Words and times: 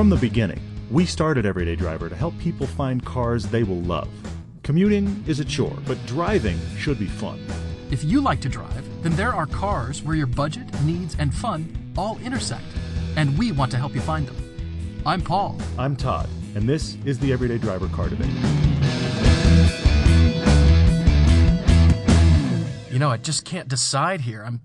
From 0.00 0.08
the 0.08 0.16
beginning, 0.16 0.62
we 0.90 1.04
started 1.04 1.44
Everyday 1.44 1.76
Driver 1.76 2.08
to 2.08 2.16
help 2.16 2.32
people 2.38 2.66
find 2.66 3.04
cars 3.04 3.44
they 3.44 3.64
will 3.64 3.82
love. 3.82 4.08
Commuting 4.62 5.22
is 5.26 5.40
a 5.40 5.44
chore, 5.44 5.76
but 5.84 5.98
driving 6.06 6.58
should 6.78 6.98
be 6.98 7.04
fun. 7.04 7.38
If 7.90 8.02
you 8.02 8.22
like 8.22 8.40
to 8.40 8.48
drive, 8.48 9.02
then 9.02 9.12
there 9.12 9.34
are 9.34 9.44
cars 9.44 10.02
where 10.02 10.16
your 10.16 10.26
budget, 10.26 10.64
needs, 10.84 11.16
and 11.18 11.34
fun 11.34 11.92
all 11.98 12.18
intersect, 12.20 12.64
and 13.16 13.36
we 13.36 13.52
want 13.52 13.70
to 13.72 13.76
help 13.76 13.94
you 13.94 14.00
find 14.00 14.26
them. 14.26 15.02
I'm 15.04 15.20
Paul. 15.20 15.58
I'm 15.78 15.94
Todd, 15.96 16.30
and 16.54 16.66
this 16.66 16.96
is 17.04 17.18
the 17.18 17.30
Everyday 17.30 17.58
Driver 17.58 17.88
Car 17.88 18.08
Debate. 18.08 18.30
You 22.90 22.98
know, 22.98 23.10
I 23.10 23.18
just 23.18 23.44
can't 23.44 23.68
decide 23.68 24.22
here. 24.22 24.44
I'm 24.46 24.62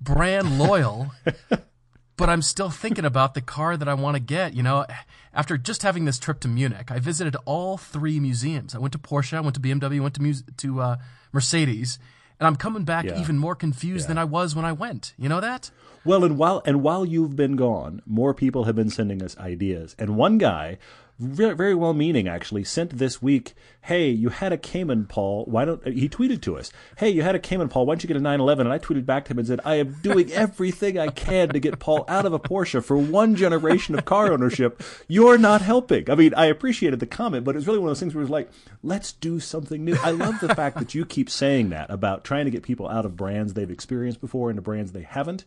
brand 0.00 0.58
loyal, 0.58 1.12
but 2.16 2.28
I'm 2.28 2.42
still 2.42 2.70
thinking 2.70 3.04
about 3.04 3.34
the 3.34 3.40
car 3.40 3.76
that 3.76 3.88
I 3.88 3.94
want 3.94 4.14
to 4.16 4.20
get. 4.20 4.54
You 4.54 4.62
know, 4.62 4.86
after 5.32 5.56
just 5.58 5.82
having 5.82 6.04
this 6.04 6.18
trip 6.18 6.40
to 6.40 6.48
Munich, 6.48 6.90
I 6.90 6.98
visited 6.98 7.36
all 7.44 7.76
three 7.76 8.20
museums. 8.20 8.74
I 8.74 8.78
went 8.78 8.92
to 8.92 8.98
Porsche, 8.98 9.36
I 9.36 9.40
went 9.40 9.54
to 9.54 9.60
BMW, 9.60 10.00
went 10.00 10.14
to 10.14 10.22
Muse- 10.22 10.44
to 10.58 10.80
uh, 10.80 10.96
Mercedes, 11.32 11.98
and 12.38 12.46
I'm 12.46 12.56
coming 12.56 12.84
back 12.84 13.04
Yeah. 13.04 13.20
even 13.20 13.38
more 13.38 13.54
confused 13.54 14.08
than 14.08 14.18
I 14.18 14.24
was 14.24 14.54
when 14.54 14.64
I 14.64 14.72
went. 14.72 15.14
You 15.18 15.28
know 15.28 15.40
that? 15.40 15.70
Well, 16.04 16.24
and 16.24 16.36
while 16.36 16.62
and 16.66 16.82
while 16.82 17.04
you've 17.04 17.34
been 17.36 17.56
gone, 17.56 18.02
more 18.06 18.34
people 18.34 18.64
have 18.64 18.76
been 18.76 18.90
sending 18.90 19.22
us 19.22 19.36
ideas. 19.38 19.96
And 19.98 20.16
one 20.16 20.36
guy, 20.38 20.78
very, 21.18 21.54
very 21.54 21.74
well 21.74 21.94
meaning 21.94 22.26
actually, 22.26 22.64
sent 22.64 22.98
this 22.98 23.22
week, 23.22 23.54
"Hey, 23.82 24.10
you 24.10 24.30
had 24.30 24.52
a 24.52 24.58
Cayman, 24.58 25.06
Paul. 25.06 25.44
Why 25.44 25.64
don't?" 25.64 25.86
He 25.86 26.08
tweeted 26.08 26.40
to 26.42 26.56
us, 26.56 26.72
"Hey, 26.96 27.08
you 27.08 27.22
had 27.22 27.36
a 27.36 27.38
Cayman, 27.38 27.68
Paul. 27.68 27.86
Why 27.86 27.94
don't 27.94 28.02
you 28.02 28.08
get 28.08 28.16
a 28.16 28.20
911?" 28.20 28.66
And 28.66 28.74
I 28.74 28.78
tweeted 28.78 29.06
back 29.06 29.24
to 29.24 29.32
him 29.32 29.38
and 29.38 29.46
said, 29.46 29.60
"I 29.64 29.76
am 29.76 29.96
doing 30.02 30.32
everything 30.32 30.98
I 30.98 31.08
can 31.08 31.50
to 31.50 31.60
get 31.60 31.78
Paul 31.78 32.04
out 32.08 32.26
of 32.26 32.32
a 32.32 32.38
Porsche 32.38 32.82
for 32.82 32.96
one 32.96 33.36
generation 33.36 33.94
of 33.94 34.04
car 34.04 34.32
ownership. 34.32 34.82
You're 35.06 35.38
not 35.38 35.62
helping." 35.62 36.10
I 36.10 36.16
mean, 36.16 36.34
I 36.34 36.46
appreciated 36.46 36.98
the 36.98 37.06
comment, 37.06 37.44
but 37.44 37.54
it's 37.54 37.66
really 37.66 37.78
one 37.78 37.88
of 37.88 37.90
those 37.90 38.00
things 38.00 38.14
where 38.14 38.22
it's 38.22 38.30
like, 38.30 38.50
"Let's 38.82 39.12
do 39.12 39.38
something 39.38 39.84
new." 39.84 39.96
I 40.02 40.10
love 40.10 40.40
the 40.40 40.54
fact 40.54 40.78
that 40.78 40.94
you 40.94 41.04
keep 41.04 41.30
saying 41.30 41.70
that 41.70 41.90
about 41.90 42.24
trying 42.24 42.46
to 42.46 42.50
get 42.50 42.64
people 42.64 42.88
out 42.88 43.04
of 43.04 43.16
brands 43.16 43.54
they've 43.54 43.70
experienced 43.70 44.20
before 44.20 44.50
into 44.50 44.62
brands 44.62 44.92
they 44.92 45.02
haven't. 45.02 45.44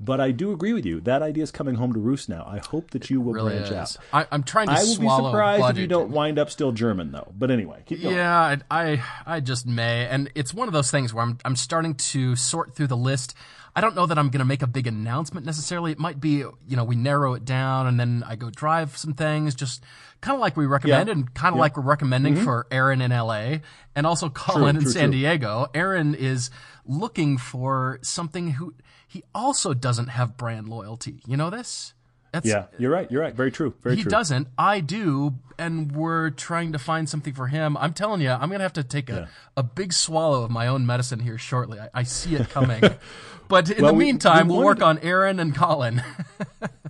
But 0.00 0.20
I 0.20 0.30
do 0.30 0.52
agree 0.52 0.72
with 0.72 0.84
you. 0.84 1.00
That 1.00 1.22
idea 1.22 1.42
is 1.42 1.50
coming 1.50 1.76
home 1.76 1.92
to 1.92 2.00
roost 2.00 2.28
now. 2.28 2.44
I 2.46 2.58
hope 2.58 2.90
that 2.90 3.10
you 3.10 3.20
will 3.20 3.32
Really 3.32 3.56
branch 3.56 3.70
is. 3.70 3.72
out. 3.72 3.96
I, 4.12 4.26
I'm 4.30 4.42
trying 4.42 4.66
to 4.66 4.72
I 4.72 4.82
will 4.82 4.98
be 4.98 5.08
surprised 5.08 5.76
if 5.76 5.78
you 5.78 5.86
don't 5.86 6.10
wind 6.10 6.38
up 6.38 6.50
still 6.50 6.72
German, 6.72 7.12
though. 7.12 7.32
But 7.36 7.50
anyway, 7.50 7.82
keep 7.86 8.02
going. 8.02 8.16
Yeah, 8.16 8.56
I, 8.70 8.92
I 8.92 9.02
I 9.26 9.40
just 9.40 9.66
may, 9.66 10.06
and 10.06 10.30
it's 10.34 10.52
one 10.52 10.68
of 10.68 10.74
those 10.74 10.90
things 10.90 11.14
where 11.14 11.24
I'm 11.24 11.38
I'm 11.44 11.56
starting 11.56 11.94
to 11.94 12.36
sort 12.36 12.74
through 12.74 12.88
the 12.88 12.96
list. 12.96 13.34
I 13.76 13.80
don't 13.80 13.96
know 13.96 14.06
that 14.06 14.18
I'm 14.18 14.28
going 14.28 14.38
to 14.38 14.44
make 14.44 14.62
a 14.62 14.68
big 14.68 14.86
announcement 14.86 15.44
necessarily. 15.44 15.90
It 15.90 15.98
might 15.98 16.20
be, 16.20 16.30
you 16.38 16.76
know, 16.76 16.84
we 16.84 16.94
narrow 16.94 17.34
it 17.34 17.44
down 17.44 17.88
and 17.88 17.98
then 17.98 18.22
I 18.24 18.36
go 18.36 18.48
drive 18.48 18.96
some 18.96 19.14
things, 19.14 19.56
just 19.56 19.82
kind 20.20 20.36
of 20.36 20.40
like 20.40 20.56
we 20.56 20.66
recommended, 20.66 21.16
and 21.16 21.34
kind 21.34 21.54
of 21.54 21.58
like 21.58 21.76
we're 21.76 21.82
recommending 21.82 22.34
mm-hmm. 22.34 22.44
for 22.44 22.68
Erin 22.70 23.00
in 23.00 23.10
LA 23.10 23.56
and 23.96 24.06
also 24.06 24.28
Colin 24.28 24.76
in 24.76 24.82
true, 24.82 24.90
San 24.92 25.10
true. 25.10 25.18
Diego. 25.18 25.66
Erin 25.74 26.14
is 26.14 26.50
looking 26.86 27.36
for 27.36 27.98
something 28.02 28.52
who 28.52 28.74
he 29.14 29.22
also 29.32 29.74
doesn't 29.74 30.08
have 30.08 30.36
brand 30.36 30.68
loyalty. 30.68 31.22
You 31.24 31.36
know 31.36 31.48
this? 31.48 31.94
That's, 32.32 32.44
Yeah, 32.44 32.64
you're 32.78 32.90
right. 32.90 33.08
You're 33.12 33.20
right. 33.22 33.32
Very 33.32 33.52
true. 33.52 33.72
Very 33.80 33.94
true. 33.94 33.96
he 33.98 34.02
true. 34.02 34.10
doesn't. 34.10 34.48
I 34.58 34.80
do, 34.80 35.34
and 35.56 35.92
we're 35.92 36.30
trying 36.30 36.72
to 36.72 36.80
find 36.80 37.08
something 37.08 37.32
for 37.32 37.46
him. 37.46 37.76
I'm 37.76 37.92
telling 37.92 38.20
you, 38.20 38.30
I'm 38.30 38.50
gonna 38.50 38.64
have 38.64 38.72
to 38.72 38.82
take 38.82 39.08
a, 39.10 39.28
a 39.56 39.62
big 39.62 39.92
swallow 39.92 40.42
of 40.42 40.50
my 40.50 40.66
own 40.66 40.84
medicine 40.84 41.20
here 41.20 41.38
shortly. 41.38 41.78
I, 41.78 41.90
I 41.94 42.02
see 42.02 42.34
it 42.34 42.50
coming. 42.50 42.82
but 43.48 43.70
in 43.70 43.84
Well, 43.84 43.92
the 43.92 43.98
meantime, 44.00 44.48
we 44.48 44.56
will 44.56 44.64
work 44.64 44.82
on 44.82 44.98
Erin 44.98 45.38
and 45.38 45.54
Colin. 45.54 46.02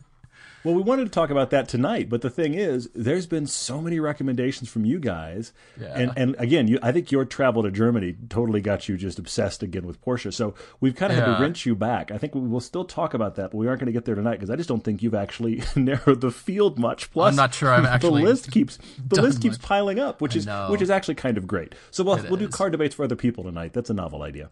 Well, 0.64 0.74
we 0.74 0.80
wanted 0.82 1.04
to 1.04 1.10
talk 1.10 1.28
about 1.28 1.50
that 1.50 1.68
tonight, 1.68 2.08
but 2.08 2.22
the 2.22 2.30
thing 2.30 2.54
is, 2.54 2.88
there's 2.94 3.26
been 3.26 3.46
so 3.46 3.82
many 3.82 4.00
recommendations 4.00 4.70
from 4.70 4.86
you 4.86 4.98
guys, 4.98 5.52
Yeah. 5.78 5.92
and 5.94 6.12
and 6.16 6.34
again, 6.38 6.68
you, 6.68 6.78
I 6.82 6.90
think 6.90 7.12
your 7.12 7.26
travel 7.26 7.62
to 7.64 7.70
Germany 7.70 8.16
totally 8.30 8.62
got 8.62 8.88
you 8.88 8.96
just 8.96 9.18
obsessed 9.18 9.62
again 9.62 9.86
with 9.86 10.02
Porsche. 10.02 10.32
So 10.32 10.54
we've 10.80 10.94
kind 10.96 11.12
of 11.12 11.18
had 11.18 11.36
to 11.36 11.42
wrench 11.42 11.66
you 11.66 11.74
back. 11.74 12.10
I 12.10 12.16
think 12.16 12.34
we 12.34 12.40
will 12.40 12.60
still 12.60 12.84
talk 12.86 13.12
about 13.12 13.34
that, 13.34 13.50
but 13.50 13.58
we 13.58 13.68
aren't 13.68 13.80
going 13.80 13.86
to 13.86 13.92
get 13.92 14.06
there 14.06 14.14
tonight 14.14 14.36
because 14.36 14.48
I 14.48 14.56
just 14.56 14.68
don't 14.70 14.82
think 14.82 15.02
you've 15.02 15.14
actually 15.14 15.62
narrowed 15.76 16.22
the 16.22 16.30
field 16.30 16.78
much. 16.78 17.10
Plus, 17.12 17.32
I'm 17.32 17.36
not 17.36 17.52
sure 17.54 17.70
I've 17.70 17.84
actually 17.96 18.22
the 18.22 18.28
list 18.30 18.50
keeps 18.50 18.78
the 19.06 19.20
list 19.20 19.42
keeps 19.42 19.58
much. 19.58 19.66
piling 19.68 19.98
up, 19.98 20.22
which 20.22 20.34
is 20.34 20.48
which 20.70 20.80
is 20.80 20.88
actually 20.90 21.16
kind 21.16 21.36
of 21.36 21.46
great. 21.46 21.74
So 21.90 22.02
we'll 22.04 22.16
It 22.16 22.30
we'll 22.30 22.38
do 22.40 22.48
car 22.48 22.70
debates 22.70 22.94
for 22.94 23.04
other 23.04 23.16
people 23.16 23.44
tonight. 23.44 23.74
That's 23.74 23.90
a 23.90 23.94
novel 23.94 24.22
idea. 24.22 24.48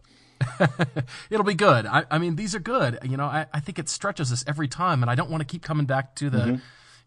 It'll 1.31 1.45
be 1.45 1.55
good. 1.55 1.87
I, 1.87 2.05
I 2.11 2.19
mean, 2.19 2.37
these 2.37 2.55
are 2.55 2.61
good. 2.61 2.99
You 3.05 3.17
know, 3.17 3.25
I, 3.27 3.47
I 3.53 3.61
think 3.61 3.79
it 3.79 3.89
stretches 3.89 4.33
us 4.33 4.45
every 4.47 4.69
time, 4.69 5.03
and 5.03 5.11
I 5.11 5.15
don't 5.15 5.31
want 5.31 5.41
to 5.41 5.47
keep 5.47 5.63
coming 5.63 5.87
back 5.87 6.15
to 6.17 6.31
the, 6.31 6.39
Mm-hmm. 6.39 6.57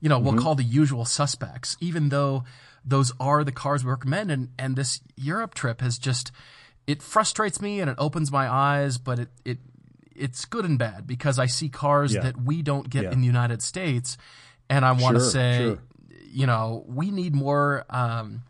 you 0.02 0.10
know, 0.10 0.20
we'll 0.20 0.36
call 0.42 0.56
the 0.56 0.64
usual 0.64 1.06
suspects, 1.06 1.78
even 1.80 2.10
though 2.10 2.44
those 2.86 3.12
are 3.20 3.44
the 3.44 3.52
cars 3.52 3.84
we 3.84 3.90
recommend. 3.92 4.32
And, 4.32 4.50
and 4.60 4.76
this 4.76 5.02
Europe 5.16 5.54
trip 5.54 5.82
has 5.82 5.98
just, 5.98 6.32
it 6.88 7.02
frustrates 7.02 7.62
me 7.62 7.80
and 7.80 7.90
it 7.90 7.96
opens 7.98 8.32
my 8.32 8.48
eyes, 8.52 8.98
but 8.98 9.20
it, 9.20 9.30
it, 9.44 9.58
it's 10.16 10.46
good 10.46 10.66
and 10.66 10.78
bad 10.78 11.08
because 11.08 11.40
I 11.40 11.46
see 11.48 11.68
cars 11.70 12.14
Yeah. 12.14 12.22
that 12.22 12.42
we 12.42 12.62
don't 12.62 12.90
get 12.90 13.04
Yeah. 13.06 13.12
in 13.12 13.22
the 13.22 13.28
United 13.28 13.62
States, 13.62 14.18
and 14.70 14.86
I 14.86 14.92
want 14.94 15.16
to 15.16 15.22
Sure, 15.22 15.30
say, 15.32 15.58
sure. 15.60 15.80
you 16.32 16.46
know, 16.46 16.84
we 16.88 17.12
need 17.12 17.34
more. 17.36 17.86
Um, 17.90 18.44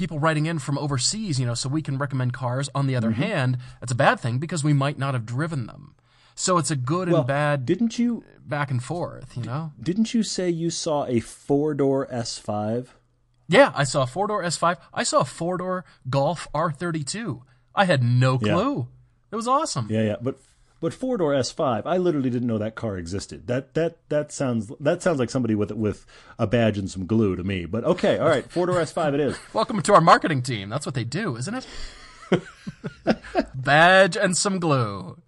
people 0.00 0.18
writing 0.18 0.46
in 0.46 0.58
from 0.58 0.78
overseas, 0.78 1.38
you 1.38 1.44
know, 1.44 1.52
so 1.54 1.68
we 1.68 1.82
can 1.82 1.98
recommend 1.98 2.32
cars. 2.32 2.70
On 2.74 2.86
the 2.86 2.96
other 2.96 3.10
Mm-hmm. 3.10 3.22
hand, 3.22 3.58
that's 3.80 3.92
a 3.92 3.94
bad 4.06 4.18
thing 4.18 4.38
because 4.38 4.64
we 4.64 4.72
might 4.72 4.98
not 4.98 5.12
have 5.12 5.26
driven 5.26 5.66
them. 5.66 5.94
So 6.34 6.56
it's 6.56 6.70
a 6.70 6.76
good 6.76 7.08
Well, 7.10 7.18
and 7.18 7.26
bad 7.26 7.66
Didn't 7.66 7.98
you 7.98 8.24
back 8.44 8.70
and 8.70 8.82
forth, 8.82 9.36
you 9.36 9.42
know? 9.44 9.72
didn't 9.80 10.14
you 10.14 10.22
say 10.22 10.48
you 10.48 10.70
saw 10.70 11.04
a 11.06 11.20
four 11.20 11.74
door 11.74 12.06
S5? 12.10 12.86
Yeah, 13.46 13.72
I 13.74 13.84
saw 13.84 14.04
a 14.04 14.06
four 14.06 14.26
door 14.28 14.42
S5. 14.42 14.78
I 14.94 15.02
saw 15.02 15.20
a 15.20 15.24
four 15.26 15.58
door 15.58 15.84
Golf 16.08 16.48
R32. 16.54 17.42
I 17.74 17.84
had 17.84 18.02
no 18.02 18.38
Yeah. 18.40 18.54
clue. 18.54 18.88
It 19.30 19.36
was 19.36 19.46
awesome. 19.46 19.86
Yeah, 19.90 20.02
yeah, 20.02 20.16
but 20.22 20.36
but 20.80 20.94
four 20.94 21.18
door 21.18 21.32
S5, 21.32 21.82
I 21.84 21.98
literally 21.98 22.30
didn't 22.30 22.48
know 22.48 22.58
that 22.58 22.74
car 22.74 22.96
existed. 22.96 23.46
That 23.46 23.74
that 23.74 23.98
that 24.08 24.32
sounds 24.32 24.72
that 24.80 25.02
sounds 25.02 25.18
like 25.18 25.30
somebody 25.30 25.54
with 25.54 25.70
with 25.72 26.06
a 26.38 26.46
badge 26.46 26.78
and 26.78 26.90
some 26.90 27.06
glue 27.06 27.36
to 27.36 27.44
me. 27.44 27.66
But 27.66 27.84
okay, 27.84 28.18
all 28.18 28.28
right, 28.28 28.50
four 28.50 28.66
door 28.66 28.76
S5 28.76 29.14
it 29.14 29.20
is. 29.20 29.38
Welcome 29.52 29.82
to 29.82 29.94
our 29.94 30.00
marketing 30.00 30.42
team. 30.42 30.68
That's 30.68 30.86
what 30.86 30.94
they 30.94 31.04
do, 31.04 31.36
isn't 31.36 31.54
it? 31.54 31.66
Badge 33.54 34.16
and 34.16 34.36
some 34.36 34.58
glue. 34.58 35.18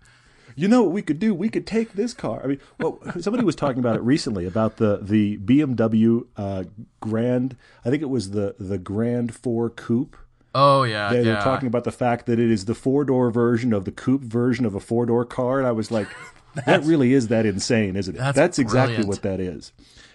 You 0.54 0.68
know 0.68 0.82
what 0.82 0.92
we 0.92 1.02
could 1.02 1.18
do? 1.18 1.34
We 1.34 1.48
could 1.48 1.66
take 1.66 1.94
this 1.94 2.12
car. 2.12 2.42
I 2.44 2.46
mean, 2.46 2.60
well, 2.78 3.00
somebody 3.20 3.44
was 3.44 3.56
talking 3.56 3.78
about 3.78 3.96
it 3.96 4.02
recently 4.02 4.46
about 4.46 4.76
the 4.76 4.98
the 5.00 5.38
BMW 5.38 6.26
uh, 6.36 6.64
Gran. 7.00 7.56
I 7.84 7.90
think 7.90 8.02
it 8.02 8.10
was 8.10 8.30
the 8.30 8.54
the 8.58 8.78
Gran 8.78 9.28
Four 9.28 9.70
Coupe. 9.70 10.16
Oh 10.54 10.82
yeah, 10.82 11.12
They 11.12 11.22
yeah. 11.22 11.36
were 11.36 11.42
talking 11.42 11.66
about 11.66 11.84
the 11.84 11.92
fact 11.92 12.26
that 12.26 12.38
it 12.38 12.50
is 12.50 12.66
the 12.66 12.74
four 12.74 13.04
door 13.04 13.30
version 13.30 13.72
of 13.72 13.84
the 13.84 13.92
coupe 13.92 14.22
version 14.22 14.66
of 14.66 14.74
a 14.74 14.80
four 14.80 15.06
door 15.06 15.24
car, 15.24 15.58
and 15.58 15.66
I 15.66 15.72
was 15.72 15.90
like, 15.90 16.08
that 16.66 16.84
really 16.84 17.12
is 17.12 17.28
that 17.28 17.46
insane, 17.46 17.96
isn't 17.96 18.16
it? 18.16 18.34
That's 18.34 18.58
exactly 18.58 19.04
what 19.04 19.22
that 19.22 19.40
is. 19.40 19.72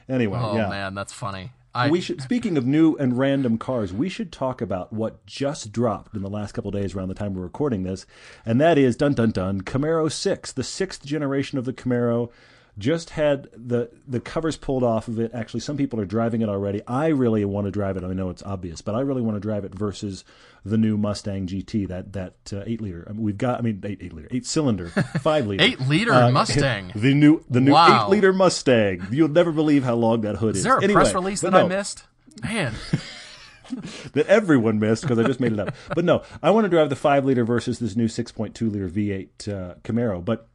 Anyway, 0.07 0.39
oh 0.41 0.55
yeah. 0.55 0.69
man, 0.69 0.93
that's 0.93 1.13
funny. 1.13 1.51
I, 1.73 1.91
We 1.91 2.01
should. 2.01 2.21
Speaking 2.21 2.57
of 2.57 2.65
new 2.65 2.95
and 2.95 3.17
random 3.17 3.57
cars, 3.59 3.93
we 3.93 4.09
should 4.09 4.31
talk 4.31 4.61
about 4.61 4.91
what 4.91 5.23
just 5.27 5.71
dropped 5.71 6.15
in 6.15 6.23
the 6.23 6.29
last 6.29 6.53
couple 6.53 6.71
days 6.71 6.95
around 6.95 7.09
the 7.09 7.13
time 7.13 7.35
we're 7.35 7.43
recording 7.43 7.83
this, 7.83 8.05
and 8.45 8.59
that 8.59 8.77
is 8.79 8.95
dun 8.95 9.13
dun 9.13 9.31
dun 9.31 9.61
Camaro 9.61 10.11
Six, 10.11 10.51
the 10.51 10.63
sixth 10.63 11.05
generation 11.05 11.57
of 11.57 11.65
the 11.65 11.73
Camaro. 11.73 12.31
Just 12.77 13.09
had 13.11 13.47
the 13.55 13.89
the 14.07 14.19
covers 14.19 14.55
pulled 14.55 14.83
off 14.83 15.07
of 15.07 15.19
it. 15.19 15.31
Actually, 15.33 15.61
some 15.61 15.77
people 15.77 15.99
are 15.99 16.05
driving 16.05 16.41
it 16.41 16.49
already. 16.49 16.81
I 16.87 17.07
really 17.07 17.43
want 17.43 17.65
to 17.65 17.71
drive 17.71 17.97
it. 17.97 18.03
I 18.03 18.13
know 18.13 18.29
it's 18.29 18.43
obvious, 18.43 18.81
but 18.83 18.93
I 18.93 18.99
really 18.99 19.23
want 19.23 19.35
to 19.35 19.39
drive 19.39 19.65
it 19.65 19.73
versus 19.73 20.23
the 20.63 20.77
new 20.77 20.95
Mustang 20.95 21.47
GT. 21.47 21.87
That 21.87 22.13
that 22.13 22.33
uh, 22.53 22.61
eight 22.67 22.79
liter. 22.79 23.07
I 23.09 23.13
mean, 23.13 23.23
we've 23.23 23.37
got. 23.37 23.57
I 23.57 23.61
mean, 23.63 23.81
eight 23.83 23.97
eight 24.01 24.13
liter, 24.13 24.27
eight 24.29 24.45
cylinder, 24.45 24.89
five 25.21 25.47
liter, 25.47 25.63
Eight 25.63 25.79
liter 25.81 26.13
Uh, 26.13 26.29
Mustang. 26.29 26.91
The 26.95 27.15
new 27.15 27.43
the 27.49 27.61
new 27.61 27.71
Wow. 27.71 28.05
eight 28.05 28.09
liter 28.11 28.31
Mustang. 28.31 29.07
You'll 29.09 29.29
never 29.29 29.51
believe 29.51 29.83
how 29.83 29.95
long 29.95 30.21
that 30.21 30.35
hood 30.35 30.51
is. 30.51 30.57
is 30.59 30.63
there 30.65 30.77
a 30.77 30.83
Anyway, 30.83 31.01
press 31.01 31.15
release 31.15 31.41
that 31.41 31.55
I 31.55 31.67
missed? 31.67 32.03
Man, 32.43 32.75
that 34.13 34.27
everyone 34.27 34.79
missed 34.79 35.01
because 35.01 35.17
I 35.19 35.23
just 35.23 35.39
made 35.39 35.53
it 35.53 35.59
up. 35.59 35.73
But 35.95 36.05
no, 36.05 36.21
I 36.43 36.51
want 36.51 36.65
to 36.65 36.69
drive 36.69 36.89
the 36.89 36.95
five 36.95 37.25
liter 37.25 37.43
versus 37.43 37.79
this 37.79 37.95
new 37.95 38.07
six 38.07 38.31
point 38.31 38.53
two 38.53 38.69
liter 38.69 38.87
V 38.87 39.11
eight 39.11 39.47
uh, 39.47 39.73
Camaro. 39.83 40.23
But 40.23 40.47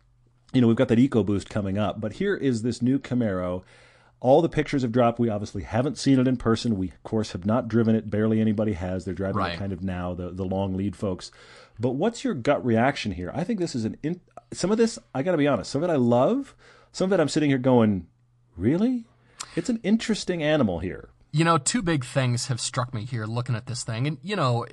you 0.52 0.60
know 0.60 0.66
we've 0.66 0.76
got 0.76 0.88
that 0.88 0.98
EcoBoost 0.98 1.48
coming 1.48 1.78
up. 1.78 2.00
But 2.00 2.14
here 2.14 2.34
is 2.34 2.62
this 2.62 2.80
new 2.82 2.98
Camaro. 2.98 3.62
All 4.20 4.40
the 4.40 4.48
pictures 4.48 4.82
have 4.82 4.92
dropped. 4.92 5.18
We 5.18 5.28
obviously 5.28 5.62
haven't 5.64 5.98
seen 5.98 6.20
it 6.20 6.28
in 6.28 6.36
person. 6.36 6.78
We 6.78 6.88
of 6.88 7.02
course 7.02 7.32
have 7.32 7.44
not 7.44 7.66
driven 7.68 7.94
it. 7.96 8.08
Barely 8.08 8.40
anybody 8.40 8.74
has. 8.74 9.04
They're 9.04 9.14
driving 9.14 9.38
Right. 9.38 9.54
it 9.54 9.58
kind 9.58 9.72
of 9.72 9.82
now. 9.82 10.14
The 10.14 10.30
the 10.30 10.44
long 10.44 10.76
lead 10.76 10.94
folks. 10.94 11.30
But 11.80 11.92
what's 11.92 12.22
your 12.22 12.34
gut 12.34 12.64
reaction 12.64 13.12
here? 13.12 13.32
I 13.34 13.42
think 13.44 13.58
this 13.58 13.74
is 13.74 13.84
an 13.84 13.96
in, 14.02 14.20
some 14.52 14.70
of 14.70 14.78
this. 14.78 14.98
I 15.14 15.22
got 15.22 15.32
to 15.32 15.38
be 15.38 15.48
honest. 15.48 15.70
Some 15.70 15.82
of 15.82 15.90
it 15.90 15.92
I 15.92 15.96
love. 15.96 16.54
Some 16.92 17.06
of 17.12 17.18
it 17.18 17.20
I'm 17.22 17.28
sitting 17.28 17.48
here 17.50 17.58
going, 17.58 18.06
really? 18.56 19.04
It's 19.56 19.68
an 19.70 19.80
interesting 19.82 20.42
animal 20.42 20.78
here. 20.80 21.08
you 21.32 21.44
know, 21.44 21.56
two 21.58 21.80
big 21.82 22.04
things 22.04 22.46
have 22.48 22.60
struck 22.60 22.92
me 22.94 23.04
here 23.06 23.24
looking 23.26 23.54
at 23.56 23.66
this 23.66 23.82
thing, 23.84 24.06
and 24.06 24.18
you 24.22 24.36
know, 24.36 24.66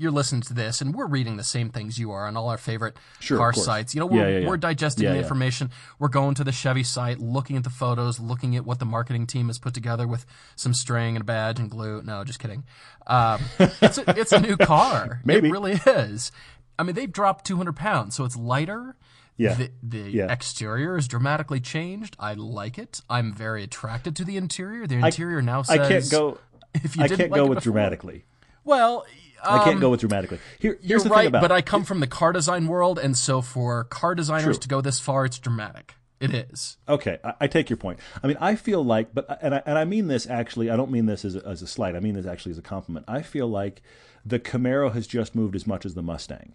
you're 0.00 0.10
listening 0.10 0.40
to 0.40 0.54
this 0.54 0.80
and 0.80 0.94
we're 0.94 1.06
reading 1.06 1.36
the 1.36 1.44
same 1.44 1.68
things 1.68 1.98
you 1.98 2.10
are 2.10 2.26
on 2.26 2.36
all 2.36 2.48
our 2.48 2.56
favorite 2.56 2.96
Sure, 3.18 3.36
car 3.36 3.52
sites. 3.52 3.94
You 3.94 4.00
know, 4.00 4.06
we're, 4.06 4.22
Yeah, 4.22 4.28
yeah, 4.28 4.38
yeah. 4.40 4.48
we're 4.48 4.56
digesting 4.56 5.04
the 5.06 5.18
information. 5.18 5.70
We're 5.98 6.08
going 6.08 6.34
to 6.36 6.44
the 6.44 6.52
Chevy 6.52 6.82
site, 6.82 7.18
looking 7.18 7.56
at 7.56 7.64
the 7.64 7.70
photos, 7.70 8.18
looking 8.18 8.56
at 8.56 8.64
what 8.64 8.78
the 8.78 8.86
marketing 8.86 9.26
team 9.26 9.48
has 9.48 9.58
put 9.58 9.74
together 9.74 10.08
with 10.08 10.24
some 10.56 10.72
string 10.72 11.16
and 11.16 11.22
a 11.22 11.24
badge 11.24 11.58
and 11.60 11.70
glue. 11.70 12.00
No, 12.02 12.24
just 12.24 12.38
kidding. 12.38 12.64
Um, 13.06 13.42
it's 13.58 13.98
a, 13.98 14.18
it's 14.18 14.32
a 14.32 14.40
new 14.40 14.56
car. 14.74 15.20
Maybe. 15.24 15.48
it 15.48 15.52
really 15.52 15.72
is. 15.86 16.32
I 16.78 16.82
mean, 16.82 16.94
they've 16.94 17.12
dropped 17.12 17.44
200 17.44 17.76
pounds, 17.76 18.14
so 18.16 18.24
it's 18.24 18.36
lighter. 18.36 18.96
Yeah. 19.36 19.54
The, 19.54 19.70
the 19.82 19.98
Yeah. 20.10 20.32
exterior 20.32 20.96
is 20.96 21.08
dramatically 21.08 21.60
changed. 21.60 22.16
I 22.18 22.34
like 22.34 22.78
it. 22.78 23.02
I'm 23.10 23.32
very 23.34 23.62
attracted 23.62 24.16
to 24.16 24.24
the 24.24 24.36
interior. 24.38 24.86
The 24.86 24.96
interior 24.96 25.42
now 25.42 25.62
says 25.62 25.78
I 25.78 25.88
can't 25.88 26.10
go. 26.10 26.38
If 26.74 26.96
you 26.96 27.02
I 27.04 27.06
didn't 27.08 27.18
can't 27.18 27.30
like 27.32 27.38
go 27.38 27.46
with 27.46 27.56
before- 27.58 27.72
dramatically. 27.72 28.24
Well, 28.64 29.04
I 29.44 29.64
can't 29.64 29.76
um, 29.76 29.80
go 29.80 29.90
with 29.90 30.00
dramatically. 30.00 30.38
Here, 30.58 30.78
here's 30.82 30.88
You're 30.88 31.00
the 31.00 31.10
right, 31.10 31.18
thing 31.20 31.26
about 31.28 31.42
but. 31.42 31.52
I 31.52 31.62
come 31.62 31.84
from 31.84 32.00
the 32.00 32.06
car 32.06 32.32
design 32.32 32.66
world, 32.66 32.98
and 32.98 33.16
so 33.16 33.40
for 33.42 33.84
car 33.84 34.14
designers 34.14 34.56
True. 34.56 34.62
to 34.62 34.68
go 34.68 34.80
this 34.80 35.00
far, 35.00 35.24
it's 35.24 35.38
dramatic. 35.38 35.94
It 36.20 36.34
is. 36.34 36.76
Okay, 36.86 37.18
I, 37.24 37.34
I 37.40 37.46
take 37.46 37.70
your 37.70 37.78
point. 37.78 37.98
I 38.22 38.26
mean, 38.26 38.36
I 38.40 38.54
feel 38.54 38.84
like, 38.84 39.14
but 39.14 39.38
and 39.40 39.54
I, 39.54 39.62
and 39.64 39.78
I 39.78 39.86
mean 39.86 40.08
this 40.08 40.28
actually. 40.28 40.68
I 40.70 40.76
don't 40.76 40.90
mean 40.90 41.06
this 41.06 41.24
as 41.24 41.34
a, 41.34 41.46
as 41.46 41.62
a 41.62 41.66
slight. 41.66 41.96
I 41.96 42.00
mean 42.00 42.14
this 42.14 42.26
actually 42.26 42.52
as 42.52 42.58
a 42.58 42.62
compliment. 42.62 43.06
I 43.08 43.22
feel 43.22 43.48
like 43.48 43.80
the 44.24 44.38
Camaro 44.38 44.92
has 44.92 45.06
just 45.06 45.34
moved 45.34 45.56
as 45.56 45.66
much 45.66 45.86
as 45.86 45.94
the 45.94 46.02
Mustang. 46.02 46.54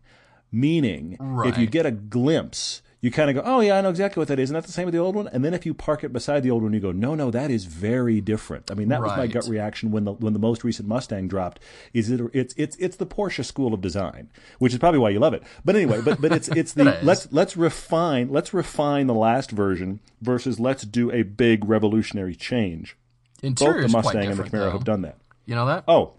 Meaning, 0.51 1.17
if 1.45 1.57
you 1.57 1.65
get 1.65 1.87
a 1.87 1.91
glimpse, 1.91 2.83
you 3.01 3.11
kind 3.11 3.29
of 3.29 3.35
go, 3.35 3.41
"Oh 3.45 3.59
yeah, 3.59 3.77
I 3.77 3.81
know 3.81 3.89
exactly 3.89 4.19
what 4.21 4.27
that 4.29 4.39
is." 4.39 4.45
Isn't 4.45 4.55
that 4.55 4.65
the 4.65 4.71
same 4.71 4.85
with 4.85 4.93
the 4.93 4.99
old 4.99 5.15
one? 5.15 5.27
And 5.27 5.43
then 5.43 5.53
if 5.53 5.65
you 5.65 5.73
park 5.73 6.03
it 6.03 6.13
beside 6.13 6.43
the 6.43 6.51
old 6.51 6.63
one, 6.63 6.73
you 6.73 6.79
go, 6.79 6.91
"No, 6.91 7.15
no, 7.15 7.31
that 7.31 7.51
is 7.51 7.65
very 7.65 8.21
different." 8.21 8.71
I 8.71 8.73
mean, 8.73 8.89
that 8.89 9.01
was 9.01 9.15
my 9.17 9.27
gut 9.27 9.47
reaction 9.47 9.91
when 9.91 10.05
the 10.05 10.13
when 10.13 10.33
the 10.33 10.39
most 10.39 10.63
recent 10.63 10.87
Mustang 10.87 11.27
dropped. 11.27 11.59
Is 11.93 12.09
it? 12.09 12.21
It's 12.33 12.53
it's 12.57 12.75
it's 12.77 12.95
the 12.95 13.05
Porsche 13.05 13.45
school 13.45 13.73
of 13.73 13.81
design, 13.81 14.29
which 14.59 14.73
is 14.73 14.79
probably 14.79 14.99
why 14.99 15.09
you 15.09 15.19
love 15.19 15.33
it. 15.33 15.43
But 15.63 15.75
anyway, 15.75 16.01
but 16.01 16.21
but 16.21 16.31
it's 16.31 16.47
it's 16.49 16.73
the 16.73 16.97
let's 17.03 17.31
let's 17.31 17.55
refine 17.57 18.29
let's 18.29 18.53
refine 18.53 19.07
the 19.07 19.13
last 19.13 19.51
version 19.51 19.99
versus 20.21 20.59
let's 20.59 20.83
do 20.83 21.11
a 21.11 21.23
big 21.23 21.65
revolutionary 21.65 22.35
change. 22.35 22.97
Both 23.41 23.43
Interior 23.43 23.79
the 23.81 23.85
is 23.85 23.91
quite 23.91 24.03
Mustang 24.05 24.27
and 24.31 24.37
the 24.37 24.43
Camaro 24.43 24.51
though. 24.51 24.71
have 24.71 24.83
done 24.83 25.01
that. 25.01 25.17
You 25.45 25.55
know 25.55 25.65
that? 25.67 25.83
Oh, 25.87 26.13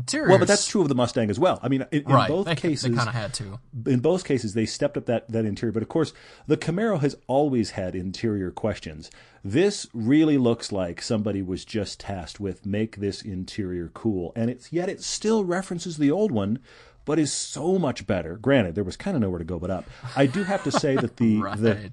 Interior. 0.00 0.28
well, 0.28 0.38
but 0.38 0.48
that's 0.48 0.66
true 0.66 0.80
of 0.80 0.88
the 0.88 0.94
Mustang 0.94 1.30
as 1.30 1.38
well. 1.38 1.60
I 1.62 1.68
mean, 1.68 1.86
in, 1.92 2.02
in 2.02 2.12
right. 2.12 2.28
both 2.28 2.46
they, 2.46 2.54
cases, 2.54 2.90
they 2.90 2.96
kind 2.96 3.08
of 3.08 3.14
had 3.14 3.34
to. 3.34 3.60
in 3.86 4.00
both 4.00 4.24
cases, 4.24 4.54
they 4.54 4.66
stepped 4.66 4.96
up 4.96 5.06
that, 5.06 5.28
that 5.30 5.44
interior. 5.44 5.72
But 5.72 5.82
of 5.82 5.88
course, 5.88 6.12
the 6.46 6.56
Camaro 6.56 7.00
has 7.00 7.16
always 7.26 7.72
had 7.72 7.94
interior 7.94 8.50
questions. 8.50 9.10
This 9.44 9.86
really 9.92 10.38
looks 10.38 10.72
like 10.72 11.02
somebody 11.02 11.42
was 11.42 11.64
just 11.64 12.00
tasked 12.00 12.40
with 12.40 12.64
make 12.66 12.96
this 12.96 13.22
interior 13.22 13.90
cool, 13.92 14.32
and 14.34 14.50
it's 14.50 14.72
yet 14.72 14.88
it 14.88 15.02
still 15.02 15.44
references 15.44 15.96
the 15.96 16.10
old 16.10 16.32
one, 16.32 16.58
but 17.04 17.18
is 17.18 17.32
so 17.32 17.78
much 17.78 18.06
better. 18.06 18.36
Granted, 18.36 18.74
there 18.74 18.84
was 18.84 18.96
kind 18.96 19.16
of 19.16 19.22
nowhere 19.22 19.38
to 19.38 19.44
go 19.44 19.58
but 19.58 19.70
up. 19.70 19.84
I 20.16 20.26
do 20.26 20.44
have 20.44 20.64
to 20.64 20.72
say 20.72 20.96
that 20.96 21.16
the 21.16 21.38
Right. 21.40 21.58
the 21.58 21.90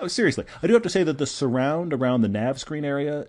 oh, 0.00 0.08
seriously, 0.08 0.44
I 0.62 0.66
do 0.66 0.72
have 0.72 0.82
to 0.82 0.90
say 0.90 1.02
that 1.02 1.18
the 1.18 1.26
surround 1.26 1.92
around 1.92 2.22
the 2.22 2.28
nav 2.28 2.58
screen 2.58 2.84
area 2.84 3.26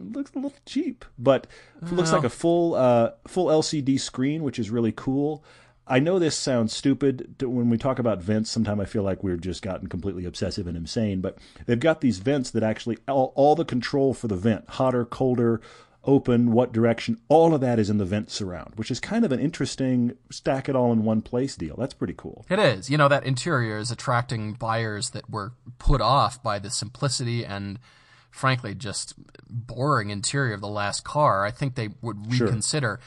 looks 0.00 0.32
a 0.32 0.38
little 0.38 0.54
cheap, 0.66 1.04
but 1.18 1.46
it 1.82 1.92
looks 1.92 2.12
like 2.12 2.24
a 2.24 2.30
full 2.30 2.74
uh, 2.74 3.10
full 3.26 3.46
LCD 3.46 3.98
screen, 4.00 4.42
which 4.42 4.58
is 4.58 4.70
really 4.70 4.92
cool. 4.92 5.44
I 5.86 5.98
know 5.98 6.20
this 6.20 6.36
sounds 6.36 6.74
stupid 6.74 7.42
when 7.42 7.68
we 7.68 7.76
talk 7.76 7.98
about 7.98 8.22
vents. 8.22 8.48
Sometimes 8.48 8.80
I 8.80 8.84
feel 8.84 9.02
like 9.02 9.24
we've 9.24 9.40
just 9.40 9.60
gotten 9.60 9.88
completely 9.88 10.24
obsessive 10.24 10.68
and 10.68 10.76
insane, 10.76 11.20
but 11.20 11.36
they've 11.66 11.80
got 11.80 12.00
these 12.00 12.18
vents 12.18 12.50
that 12.50 12.62
actually 12.62 12.98
all, 13.08 13.32
all 13.34 13.56
the 13.56 13.64
control 13.64 14.14
for 14.14 14.28
the 14.28 14.36
vent, 14.36 14.68
hotter, 14.68 15.04
colder, 15.04 15.60
open, 16.04 16.52
what 16.52 16.72
direction, 16.72 17.18
all 17.28 17.54
of 17.54 17.60
that 17.60 17.78
is 17.78 17.90
in 17.90 17.98
the 17.98 18.04
vent 18.04 18.30
surround, 18.30 18.74
which 18.76 18.90
is 18.90 19.00
kind 19.00 19.24
of 19.24 19.32
an 19.32 19.40
interesting 19.40 20.16
stack 20.30 20.68
it 20.68 20.76
all 20.76 20.92
in 20.92 21.04
one 21.04 21.22
place 21.22 21.56
deal. 21.56 21.76
That's 21.76 21.94
pretty 21.94 22.14
cool. 22.16 22.46
It 22.48 22.58
is. 22.58 22.88
You 22.88 22.96
know, 22.96 23.08
that 23.08 23.24
interior 23.24 23.78
is 23.78 23.90
attracting 23.90 24.54
buyers 24.54 25.10
that 25.10 25.28
were 25.28 25.52
put 25.78 26.00
off 26.00 26.42
by 26.42 26.58
the 26.58 26.70
simplicity 26.70 27.44
and, 27.44 27.78
frankly, 28.30 28.74
just 28.74 29.14
boring 29.48 30.10
interior 30.10 30.54
of 30.54 30.60
the 30.60 30.68
last 30.68 31.04
car. 31.04 31.44
I 31.44 31.50
think 31.50 31.74
they 31.74 31.90
would 32.00 32.30
reconsider. 32.30 33.00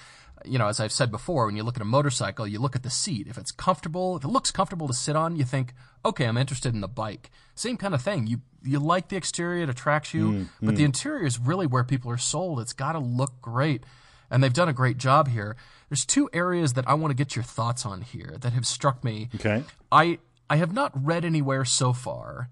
You 0.46 0.60
know, 0.60 0.68
as 0.68 0.80
I've 0.80 0.92
said 0.92 1.10
before, 1.10 1.46
when 1.46 1.56
you 1.56 1.64
look 1.64 1.78
at 1.78 1.81
a 1.81 1.86
motorcycle, 1.86 2.46
you 2.46 2.60
look 2.60 2.75
at 2.75 2.84
the 2.84 2.90
seat. 2.90 3.28
If 3.28 3.38
it's 3.38 3.52
comfortable, 3.52 4.18
if 4.18 4.25
it 4.25 4.28
looks 4.28 4.52
comfortable 4.52 4.88
to 4.88 4.94
sit 4.94 5.16
on, 5.16 5.38
you 5.38 5.46
think, 5.46 5.74
okay, 6.04 6.25
I'm 6.25 6.38
interested 6.38 6.74
in 6.74 6.81
the 6.81 6.88
bike. 6.88 7.31
Same 7.56 7.78
kind 7.78 7.94
of 7.94 8.02
thing. 8.02 8.28
You 8.28 8.42
you 8.66 8.80
like 8.80 9.10
the 9.10 9.18
exterior, 9.18 9.64
it 9.64 9.70
attracts 9.70 10.14
you, 10.14 10.31
mm-hmm. 10.31 10.66
but 10.66 10.75
the 10.75 10.84
interior 10.84 11.25
is 11.25 11.40
really 11.40 11.68
where 11.68 11.84
people 11.84 12.10
are 12.12 12.18
sold. 12.18 12.60
It's 12.60 12.74
got 12.74 12.94
to 12.94 13.00
look 13.00 13.42
great 13.42 13.84
and 14.34 14.44
they've 14.44 14.52
done 14.52 14.68
a 14.68 14.74
great 14.74 14.98
job 14.98 15.28
here. 15.28 15.56
There's 15.90 16.06
two 16.06 16.30
areas 16.34 16.74
that 16.74 16.88
I 16.88 16.96
want 16.96 17.12
to 17.12 17.16
get 17.16 17.36
your 17.36 17.44
thoughts 17.44 17.86
on 17.86 18.02
here 18.02 18.36
that 18.42 18.52
have 18.52 18.66
struck 18.66 19.04
me. 19.04 19.30
Okay. 19.36 19.64
I 19.92 20.18
I 20.50 20.58
have 20.58 20.74
not 20.74 20.92
read 20.94 21.24
anywhere 21.24 21.64
so 21.66 21.94
far 21.94 22.50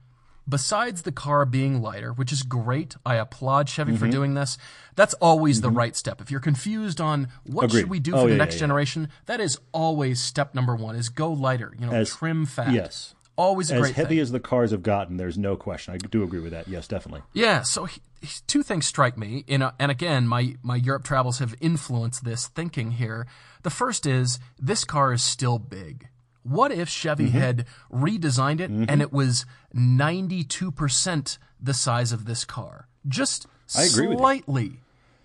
besides 0.47 1.03
the 1.03 1.11
car 1.11 1.45
being 1.45 1.81
lighter, 1.81 2.11
which 2.13 2.31
is 2.31 2.43
great. 2.43 2.95
I 3.05 3.15
applaud 3.15 3.69
Chevy 3.69 3.91
Mm-hmm. 3.93 3.99
for 4.05 4.11
doing 4.11 4.33
this. 4.33 4.57
That's 4.95 5.13
always 5.15 5.61
the 5.61 5.69
right 5.69 5.95
step. 5.95 6.21
If 6.21 6.29
you're 6.31 6.39
confused 6.39 6.99
on 6.99 7.29
what 7.43 7.65
Agreed. 7.65 7.81
should 7.81 7.89
we 7.89 7.99
do 7.99 8.13
Oh, 8.15 8.21
for 8.23 8.27
the 8.27 8.31
yeah, 8.33 8.37
next 8.37 8.55
yeah, 8.55 8.57
yeah. 8.57 8.59
generation, 8.61 9.09
that 9.27 9.39
is 9.39 9.57
always 9.71 10.21
step 10.21 10.53
number 10.55 10.75
1 10.75 10.95
is 10.95 11.09
go 11.09 11.31
lighter, 11.31 11.73
you 11.79 11.85
know, 11.85 11.93
As- 11.93 12.09
trim 12.15 12.45
fat. 12.45 12.73
yes. 12.73 13.15
Always 13.37 13.71
a 13.71 13.75
As 13.75 13.81
great 13.81 13.95
heavy 13.95 14.15
thing. 14.15 14.19
as 14.19 14.31
the 14.31 14.39
cars 14.41 14.71
have 14.71 14.83
gotten, 14.83 15.17
there's 15.17 15.37
no 15.37 15.55
question. 15.55 15.93
I 15.93 15.97
do 15.97 16.21
agree 16.21 16.41
with 16.41 16.51
that. 16.51 16.67
Yes, 16.67 16.85
definitely. 16.87 17.21
Yeah, 17.33 17.63
so 17.63 17.85
he, 17.85 18.01
he- 18.21 18.27
two 18.45 18.61
things 18.61 18.85
strike 18.85 19.17
me, 19.17 19.45
in 19.47 19.61
a, 19.61 19.73
and 19.79 19.89
again, 19.89 20.27
my 20.27 20.57
my 20.61 20.75
Europe 20.75 21.03
travels 21.03 21.39
have 21.39 21.55
influenced 21.61 22.23
this 22.25 22.47
thinking 22.47 22.91
here. 22.91 23.25
The 23.63 23.69
first 23.69 24.05
is 24.05 24.37
this 24.59 24.83
car 24.83 25.13
is 25.13 25.23
still 25.23 25.57
big. 25.59 26.07
What 26.43 26.71
if 26.71 26.89
Chevy 26.89 27.27
Mm-hmm. 27.27 27.37
had 27.37 27.65
redesigned 27.91 28.59
it 28.59 28.69
and 28.71 29.01
it 29.01 29.13
was 29.13 29.45
ninety 29.73 30.43
two 30.43 30.71
percent 30.71 31.37
the 31.61 31.73
size 31.73 32.11
of 32.11 32.25
this 32.25 32.45
car, 32.45 32.87
just 33.07 33.45
I 33.77 33.83
agree 33.83 34.07
with 34.07 34.15
you. 34.15 34.19
slightly? 34.19 34.79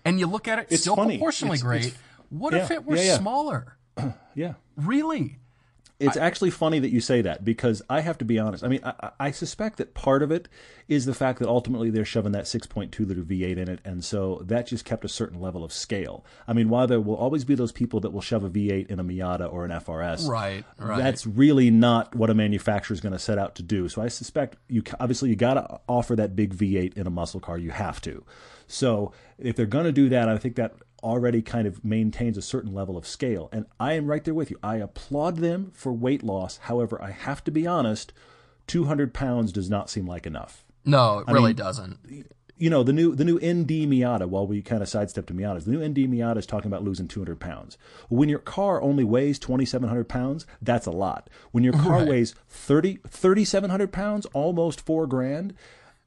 And 0.05 0.19
you 0.19 0.27
look 0.27 0.47
at 0.47 0.59
it, 0.59 0.67
It's 0.69 0.81
still 0.83 0.95
funny. 0.95 1.17
proportionally 1.17 1.55
It's- 1.55 1.63
great. 1.63 1.85
it's- 1.87 2.01
what 2.29 2.53
if 2.53 2.69
it 2.71 2.85
were 2.85 2.95
yeah, 2.97 3.03
yeah. 3.03 3.17
smaller? 3.17 3.77
Yeah. 4.35 4.53
Really? 4.75 5.39
It's 5.99 6.15
actually 6.15 6.51
funny 6.51 6.77
that 6.77 6.89
you 6.91 7.01
say 7.01 7.21
that 7.23 7.43
because 7.43 7.81
I 7.89 8.01
have 8.01 8.19
to 8.19 8.25
be 8.25 8.37
honest. 8.37 8.63
I 8.63 8.67
mean, 8.67 8.81
I, 8.83 8.93
I- 9.01 9.11
I 9.19 9.31
suspect 9.31 9.77
that 9.77 9.93
part 9.95 10.21
of 10.21 10.31
it 10.31 10.47
is 10.87 11.05
the 11.05 11.13
fact 11.13 11.39
that 11.39 11.47
ultimately 11.47 11.89
they're 11.89 12.05
shoving 12.05 12.31
that 12.33 12.43
6.2 12.45 12.99
liter 13.07 13.21
V8 13.21 13.57
in 13.57 13.67
it, 13.67 13.79
and 13.83 14.05
so 14.05 14.41
that 14.45 14.67
just 14.67 14.85
kept 14.85 15.03
a 15.03 15.09
certain 15.09 15.41
level 15.41 15.63
of 15.63 15.73
scale. 15.73 16.23
I 16.47 16.53
mean, 16.53 16.69
while 16.69 16.85
there 16.87 17.01
will 17.01 17.15
always 17.15 17.43
be 17.45 17.55
those 17.55 17.71
people 17.71 17.99
that 18.01 18.11
will 18.11 18.21
shove 18.21 18.43
a 18.43 18.49
V8 18.49 18.87
in 18.87 18.99
a 18.99 19.03
Miata 19.03 19.51
or 19.51 19.65
an 19.65 19.71
FRS, 19.71 20.27
Right, 20.27 20.63
right. 20.77 20.97
That's 20.99 21.25
really 21.25 21.71
not 21.71 22.13
what 22.15 22.29
a 22.29 22.35
manufacturer 22.35 22.93
is 22.93 23.01
going 23.01 23.13
to 23.13 23.19
set 23.19 23.39
out 23.39 23.55
to 23.55 23.63
do. 23.63 23.89
So 23.89 24.01
I 24.03 24.07
suspect 24.07 24.57
you 24.69 24.83
obviously 24.99 25.29
you 25.29 25.35
got 25.35 25.55
to 25.55 25.79
offer 25.89 26.15
that 26.15 26.35
big 26.35 26.53
V8 26.55 26.95
in 26.95 27.07
a 27.07 27.09
muscle 27.09 27.39
car. 27.39 27.57
You 27.57 27.71
have 27.71 27.99
to. 28.01 28.23
So 28.67 29.13
if 29.39 29.55
they're 29.55 29.65
going 29.65 29.85
to 29.85 29.91
do 29.91 30.09
that, 30.09 30.29
I 30.29 30.37
think 30.37 30.55
that 30.57 30.75
already 31.03 31.41
kind 31.41 31.67
of 31.67 31.83
maintains 31.83 32.37
a 32.37 32.41
certain 32.41 32.73
level 32.73 32.97
of 32.97 33.07
scale. 33.07 33.49
And 33.51 33.65
I 33.79 33.93
am 33.93 34.07
right 34.07 34.23
there 34.23 34.33
with 34.33 34.51
you. 34.51 34.57
I 34.63 34.77
applaud 34.77 35.37
them 35.37 35.71
for 35.73 35.93
weight 35.93 36.23
loss. 36.23 36.57
However, 36.63 37.01
I 37.01 37.11
have 37.11 37.43
to 37.45 37.51
be 37.51 37.67
honest, 37.67 38.13
200 38.67 39.13
pounds 39.13 39.51
does 39.51 39.69
not 39.69 39.89
seem 39.89 40.07
like 40.07 40.25
enough. 40.25 40.65
No, 40.85 41.19
it 41.19 41.27
really 41.27 41.49
mean, 41.49 41.55
doesn't. 41.55 42.25
You 42.57 42.69
know, 42.69 42.81
the 42.81 42.93
new 42.93 43.13
the 43.13 43.25
new 43.25 43.35
ND 43.35 43.85
Miata, 43.87 44.25
while 44.25 44.47
we 44.47 44.61
kind 44.61 44.81
of 44.81 44.89
sidestep 44.89 45.27
to 45.27 45.33
Miatas, 45.33 45.65
the 45.65 45.71
new 45.71 45.87
ND 45.87 46.09
Miata 46.09 46.37
is 46.37 46.45
talking 46.45 46.67
about 46.71 46.83
losing 46.83 47.07
200 47.07 47.39
pounds. 47.39 47.77
When 48.09 48.29
your 48.29 48.39
car 48.39 48.81
only 48.81 49.03
weighs 49.03 49.37
2,700 49.37 50.09
pounds, 50.09 50.47
that's 50.61 50.87
a 50.87 50.91
lot. 50.91 51.29
When 51.51 51.63
your 51.63 51.73
car 51.73 52.03
weighs 52.05 52.33
30, 52.47 52.99
3,700 53.07 53.91
pounds, 53.91 54.25
almost 54.27 54.81
four 54.81 55.05
grand, 55.05 55.53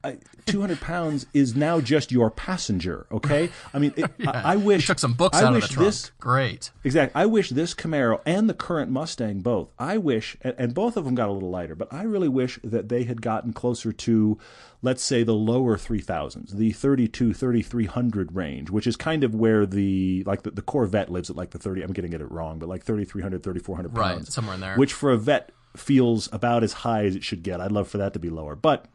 I, 0.02 0.16
200 0.47 0.80
pounds 0.80 1.26
is 1.35 1.54
now 1.54 1.80
just 1.80 2.11
your 2.11 2.30
passenger, 2.30 3.07
okay? 3.12 3.50
I 3.75 3.78
mean, 3.78 3.92
it, 3.97 4.11
I, 4.26 4.52
I 4.52 4.57
wish. 4.57 4.87
Took 4.87 4.99
some 4.99 5.12
books 5.12 5.37
I 5.38 5.42
out 5.42 5.49
of 5.49 5.54
wish 5.57 5.69
the 5.69 5.75
trunk. 5.75 5.87
This, 5.88 6.11
Great. 6.19 6.71
Exactly. 6.85 7.21
I 7.21 7.26
wish 7.26 7.50
this 7.50 7.75
Camaro 7.75 8.21
and 8.25 8.49
the 8.49 8.54
current 8.54 8.90
Mustang 8.90 9.40
both. 9.40 9.69
I 9.78 9.99
wish, 9.99 10.37
and, 10.40 10.54
and 10.59 10.75
both 10.75 10.97
of 10.97 11.04
them 11.04 11.14
got 11.14 11.28
a 11.28 11.33
little 11.33 11.50
lighter, 11.50 11.75
but 11.75 11.92
I 11.92 12.04
really 12.04 12.28
wish 12.28 12.59
that 12.64 12.88
they 12.88 13.04
had 13.04 13.21
gotten 13.21 13.52
closer 13.52 13.92
to, 13.92 14.38
let's 14.80 15.02
say, 15.02 15.23
the 15.23 15.35
lower 15.35 15.76
3000s, 15.76 16.52
the 16.52 16.73
32, 16.73 17.35
3300 17.35 18.35
range, 18.35 18.71
which 18.71 18.87
is 18.87 18.97
kind 18.97 19.23
of 19.23 19.35
where 19.35 19.66
the, 19.66 20.23
like 20.25 20.42
the, 20.45 20.50
the 20.50 20.62
Corvette 20.62 21.11
lives 21.11 21.28
at 21.30 21.37
like 21.37 21.50
the 21.50 21.59
30, 21.59 21.83
I'm 21.83 21.92
getting 21.92 22.12
it 22.12 22.30
wrong, 22.30 22.59
but 22.59 22.69
like 22.69 22.83
3300, 22.85 23.42
3400 23.42 23.97
Right, 23.97 24.14
pounds. 24.14 24.33
somewhere 24.33 24.54
in 24.54 24.61
there. 24.61 24.76
Which 24.76 24.92
for 24.95 25.11
a 25.11 25.19
vet 25.19 25.52
feels 25.76 26.28
about 26.33 26.64
as 26.64 26.73
high 26.73 27.04
as 27.04 27.14
it 27.16 27.23
should 27.23 27.42
get. 27.42 27.61
I'd 27.61 27.71
love 27.73 27.87
for 27.88 27.99
that 27.99 28.14
to 28.14 28.19
be 28.19 28.30
lower. 28.30 28.57
But 28.57 28.87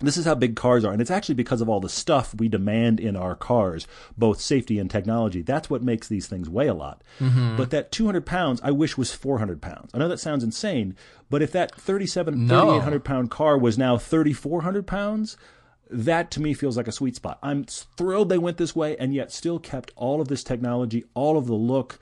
this 0.00 0.16
is 0.18 0.26
how 0.26 0.34
big 0.34 0.56
cars 0.56 0.84
are, 0.84 0.92
and 0.92 1.00
it's 1.00 1.10
actually 1.10 1.36
because 1.36 1.60
of 1.62 1.68
all 1.68 1.80
the 1.80 1.88
stuff 1.88 2.34
we 2.34 2.48
demand 2.48 3.00
in 3.00 3.16
our 3.16 3.34
cars, 3.34 3.86
both 4.16 4.40
safety 4.40 4.78
and 4.78 4.90
technology. 4.90 5.40
That's 5.42 5.70
what 5.70 5.82
makes 5.82 6.06
these 6.06 6.26
things 6.26 6.50
weigh 6.50 6.66
a 6.68 6.74
lot. 6.74 7.02
Mm-hmm. 7.18 7.56
But 7.56 7.70
that 7.70 7.92
200 7.92 8.26
pounds, 8.26 8.60
I 8.62 8.72
wish 8.72 8.98
was 8.98 9.14
400 9.14 9.62
pounds. 9.62 9.90
I 9.94 9.98
know 9.98 10.08
that 10.08 10.20
sounds 10.20 10.44
insane, 10.44 10.96
but 11.30 11.40
if 11.40 11.50
that 11.52 11.74
37, 11.74 12.46
No. 12.46 12.60
3800 12.60 13.04
pound 13.04 13.30
car 13.30 13.56
was 13.56 13.78
now 13.78 13.96
3400 13.96 14.86
pounds, 14.86 15.36
that 15.88 16.30
to 16.32 16.42
me 16.42 16.52
feels 16.52 16.76
like 16.76 16.88
a 16.88 16.92
sweet 16.92 17.16
spot. 17.16 17.38
I'm 17.42 17.64
thrilled 17.64 18.28
they 18.28 18.38
went 18.38 18.58
this 18.58 18.76
way, 18.76 18.96
and 18.98 19.14
yet 19.14 19.32
still 19.32 19.58
kept 19.58 19.92
all 19.96 20.20
of 20.20 20.28
this 20.28 20.44
technology, 20.44 21.04
all 21.14 21.38
of 21.38 21.46
the 21.46 21.54
look, 21.54 21.98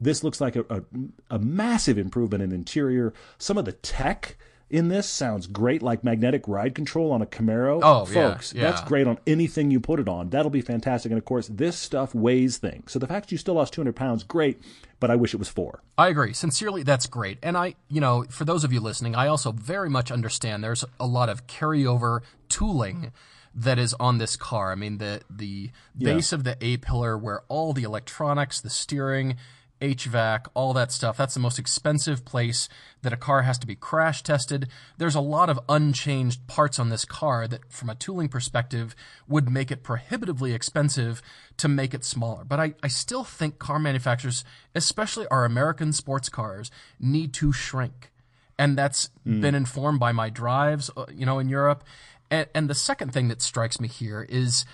This 0.00 0.22
looks 0.22 0.40
like 0.40 0.54
a, 0.54 0.64
a, 0.68 0.82
a 1.30 1.38
massive 1.38 1.98
improvement 1.98 2.42
in 2.42 2.52
interior. 2.52 3.12
Some 3.38 3.58
of 3.58 3.64
the 3.64 3.72
tech 3.72 4.36
in 4.70 4.88
this 4.88 5.08
sounds 5.08 5.46
great, 5.46 5.82
like 5.82 6.04
magnetic 6.04 6.46
ride 6.46 6.74
control 6.74 7.10
on 7.10 7.22
a 7.22 7.26
Camaro. 7.26 7.80
Oh, 7.82 8.04
folks, 8.04 8.52
yeah. 8.52 8.62
that's 8.62 8.82
great 8.82 9.06
on 9.06 9.18
anything 9.26 9.70
you 9.70 9.80
put 9.80 9.98
it 9.98 10.08
on. 10.08 10.30
That'll 10.30 10.50
be 10.50 10.60
fantastic. 10.60 11.10
And 11.10 11.18
of 11.18 11.24
course, 11.24 11.48
this 11.48 11.76
stuff 11.76 12.14
weighs 12.14 12.58
things. 12.58 12.92
So 12.92 12.98
the 12.98 13.06
fact 13.06 13.32
you 13.32 13.38
still 13.38 13.54
lost 13.54 13.72
200 13.72 13.96
pounds, 13.96 14.24
great. 14.24 14.60
But 15.00 15.10
I 15.10 15.16
wish 15.16 15.32
it 15.32 15.36
was 15.36 15.48
four. 15.48 15.82
I 15.96 16.08
agree. 16.08 16.32
Sincerely, 16.32 16.82
that's 16.82 17.06
great. 17.06 17.38
And 17.42 17.56
I, 17.56 17.76
you 17.88 18.00
know, 18.00 18.24
for 18.30 18.44
those 18.44 18.64
of 18.64 18.72
you 18.72 18.80
listening, 18.80 19.14
I 19.14 19.28
also 19.28 19.52
very 19.52 19.88
much 19.88 20.10
understand 20.10 20.62
there's 20.62 20.84
a 20.98 21.06
lot 21.06 21.28
of 21.28 21.46
carryover 21.46 22.22
tooling 22.48 23.12
that 23.54 23.78
is 23.78 23.94
on 23.94 24.18
this 24.18 24.36
car. 24.36 24.72
I 24.72 24.74
mean, 24.74 24.98
the 24.98 25.22
the 25.30 25.70
base 25.96 26.32
of 26.32 26.44
the 26.44 26.56
A 26.60 26.78
pillar 26.78 27.16
where 27.16 27.42
all 27.48 27.72
the 27.72 27.84
electronics, 27.84 28.60
the 28.60 28.70
steering, 28.70 29.36
HVAC, 29.80 30.46
all 30.54 30.72
that 30.72 30.90
stuff, 30.92 31.16
that's 31.16 31.34
the 31.34 31.40
most 31.40 31.58
expensive 31.58 32.24
place 32.24 32.68
that 33.02 33.12
a 33.12 33.16
car 33.16 33.42
has 33.42 33.58
to 33.58 33.66
be 33.66 33.74
crash 33.74 34.22
tested. 34.22 34.68
There's 34.96 35.14
a 35.14 35.20
lot 35.20 35.48
of 35.48 35.60
unchanged 35.68 36.46
parts 36.46 36.78
on 36.78 36.88
this 36.88 37.04
car 37.04 37.46
that 37.48 37.70
from 37.72 37.88
a 37.88 37.94
tooling 37.94 38.28
perspective 38.28 38.96
would 39.28 39.50
make 39.50 39.70
it 39.70 39.82
prohibitively 39.82 40.52
expensive 40.52 41.22
to 41.58 41.68
make 41.68 41.94
it 41.94 42.04
smaller. 42.04 42.44
But 42.44 42.60
I, 42.60 42.74
I 42.82 42.88
still 42.88 43.24
think 43.24 43.58
car 43.58 43.78
manufacturers, 43.78 44.44
especially 44.74 45.26
our 45.28 45.44
American 45.44 45.92
sports 45.92 46.28
cars, 46.28 46.70
need 46.98 47.32
to 47.34 47.52
shrink 47.52 48.10
and 48.58 48.76
that's 48.76 49.08
been 49.24 49.54
informed 49.54 50.00
by 50.00 50.10
my 50.12 50.28
drives, 50.28 50.90
uh, 50.96 51.06
you 51.14 51.24
know, 51.24 51.38
in 51.38 51.48
Europe. 51.48 51.84
And, 52.30 52.48
and 52.54 52.68
the 52.68 52.74
second 52.74 53.12
thing 53.12 53.28
that 53.28 53.40
strikes 53.40 53.80
me 53.80 53.88
here 53.88 54.26
is 54.28 54.64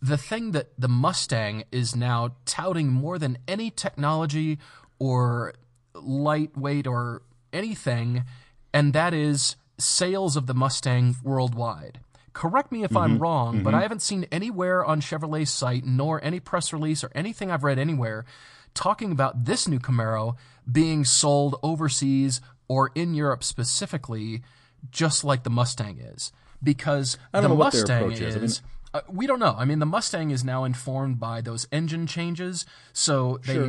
the 0.00 0.16
thing 0.16 0.52
that 0.52 0.68
the 0.78 0.88
Mustang 0.88 1.64
is 1.72 1.96
now 1.96 2.34
touting 2.44 2.88
more 2.88 3.18
than 3.18 3.38
any 3.48 3.70
technology 3.70 4.58
or 4.98 5.54
lightweight 5.94 6.86
or 6.86 7.22
anything, 7.52 8.24
and 8.72 8.92
that 8.92 9.14
is 9.14 9.56
sales 9.78 10.36
of 10.36 10.46
the 10.46 10.54
Mustang 10.54 11.16
worldwide. 11.22 12.00
Correct 12.32 12.70
me 12.70 12.84
if 12.84 12.94
I'm 12.94 13.14
mm-hmm. 13.14 13.22
wrong, 13.22 13.62
but 13.62 13.70
mm-hmm. 13.70 13.78
I 13.78 13.82
haven't 13.82 14.02
seen 14.02 14.26
anywhere 14.30 14.84
on 14.84 15.00
Chevrolet's 15.00 15.50
site, 15.50 15.84
nor 15.86 16.22
any 16.22 16.38
press 16.38 16.72
release 16.72 17.02
or 17.02 17.10
anything 17.14 17.50
I've 17.50 17.64
read 17.64 17.78
anywhere, 17.78 18.26
talking 18.74 19.10
about 19.10 19.46
this 19.46 19.66
new 19.66 19.78
Camaro 19.78 20.36
being 20.70 21.04
sold 21.04 21.58
overseas 21.62 22.42
or 22.68 22.90
in 22.94 23.14
Europe 23.14 23.42
specifically, 23.42 24.42
just 24.90 25.24
like 25.24 25.44
the 25.44 25.50
Mustang 25.50 25.98
is. 25.98 26.30
Because 26.62 27.16
the 27.32 27.48
know 27.48 27.54
what 27.54 27.72
their 27.72 27.80
Mustang 27.82 28.12
is. 28.12 28.36
I 28.36 28.40
mean- 28.40 28.75
uh, 28.96 29.00
we 29.08 29.26
don't 29.26 29.38
know. 29.40 29.54
I 29.58 29.64
mean, 29.64 29.78
the 29.78 29.86
Mustang 29.86 30.30
is 30.30 30.44
now 30.44 30.64
informed 30.64 31.18
by 31.20 31.40
those 31.40 31.66
engine 31.72 32.06
changes, 32.06 32.66
so 32.92 33.38
they, 33.46 33.54
Sure. 33.54 33.66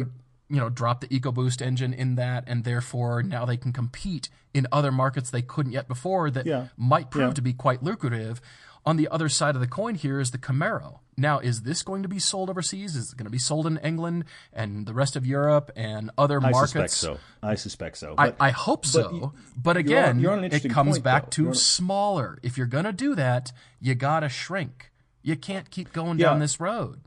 you 0.50 0.58
know, 0.60 0.70
drop 0.70 1.02
the 1.02 1.08
EcoBoost 1.08 1.62
engine 1.62 1.94
in 1.94 2.16
that, 2.16 2.44
and 2.48 2.64
therefore 2.64 3.22
now 3.24 3.46
they 3.46 3.58
can 3.58 3.74
compete 3.74 4.30
in 4.54 4.66
other 4.72 4.92
markets 4.92 5.30
they 5.30 5.42
couldn't 5.42 5.72
yet 5.74 5.88
before 5.88 6.30
that 6.32 6.46
Yeah. 6.46 6.68
might 6.78 7.12
prove 7.12 7.30
Yeah. 7.30 7.34
to 7.34 7.42
be 7.42 7.54
quite 7.54 7.84
lucrative. 7.84 8.42
On 8.86 8.96
the 8.96 9.10
other 9.10 9.28
side 9.28 9.54
of 9.54 9.60
the 9.60 9.68
coin 9.68 9.96
here 9.96 10.18
is 10.22 10.32
the 10.32 10.38
Camaro. 10.38 11.00
Now, 11.18 11.40
is 11.40 11.64
this 11.64 11.84
going 11.84 12.04
to 12.04 12.08
be 12.10 12.20
sold 12.20 12.50
overseas? 12.50 12.96
Is 12.96 13.12
it 13.12 13.18
going 13.18 13.26
to 13.26 13.30
be 13.32 13.38
sold 13.40 13.68
in 13.68 13.76
England 13.80 14.24
and 14.54 14.86
the 14.86 14.94
rest 14.94 15.18
of 15.18 15.26
Europe 15.26 15.72
and 15.76 16.10
other 16.18 16.38
I 16.38 16.52
markets? 16.52 16.76
I 16.76 16.86
suspect 16.88 16.92
so. 16.92 17.20
I 17.44 17.56
suspect 17.56 17.98
so. 17.98 18.16
I, 18.18 18.28
But 18.30 18.36
I 18.40 18.52
hope 18.52 18.86
so. 18.86 19.12
you- 19.12 19.34
But 19.62 19.76
you're 19.76 19.80
again, 19.82 20.10
on- 20.16 20.20
you're 20.22 20.32
on 20.32 20.44
it 20.46 20.70
comes 20.70 20.92
point, 20.98 21.04
back 21.04 21.24
though. 21.26 21.30
to 21.32 21.42
You're 21.42 21.50
on- 21.50 21.56
smaller. 21.56 22.40
If 22.44 22.58
you're 22.58 22.66
going 22.68 22.86
to 22.86 22.94
do 22.94 23.14
that, 23.16 23.52
you 23.82 23.94
got 23.94 24.22
to 24.22 24.30
shrink. 24.30 24.92
You 25.28 25.36
can't 25.36 25.70
keep 25.70 25.92
going 25.92 26.20
Yeah. 26.20 26.28
down 26.28 26.40
this 26.40 26.58
road. 26.60 27.02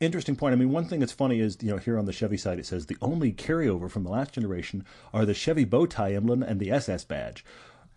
interesting 0.00 0.34
point. 0.34 0.52
I 0.52 0.56
mean, 0.56 0.70
one 0.70 0.86
thing 0.86 0.98
that's 1.00 1.12
funny 1.12 1.38
is, 1.38 1.56
you 1.62 1.70
know, 1.70 1.76
here 1.78 1.96
on 1.96 2.04
the 2.04 2.12
Chevy 2.12 2.36
side, 2.36 2.58
it 2.58 2.66
says 2.66 2.86
the 2.86 2.96
only 3.00 3.32
carryover 3.32 3.88
from 3.88 4.02
the 4.02 4.10
last 4.10 4.32
generation 4.34 4.84
are 5.14 5.24
the 5.24 5.32
Chevy 5.34 5.64
bow 5.64 5.86
tie 5.86 6.12
emblem 6.12 6.42
and 6.42 6.58
the 6.60 6.70
SS 6.72 7.04
badge. 7.04 7.44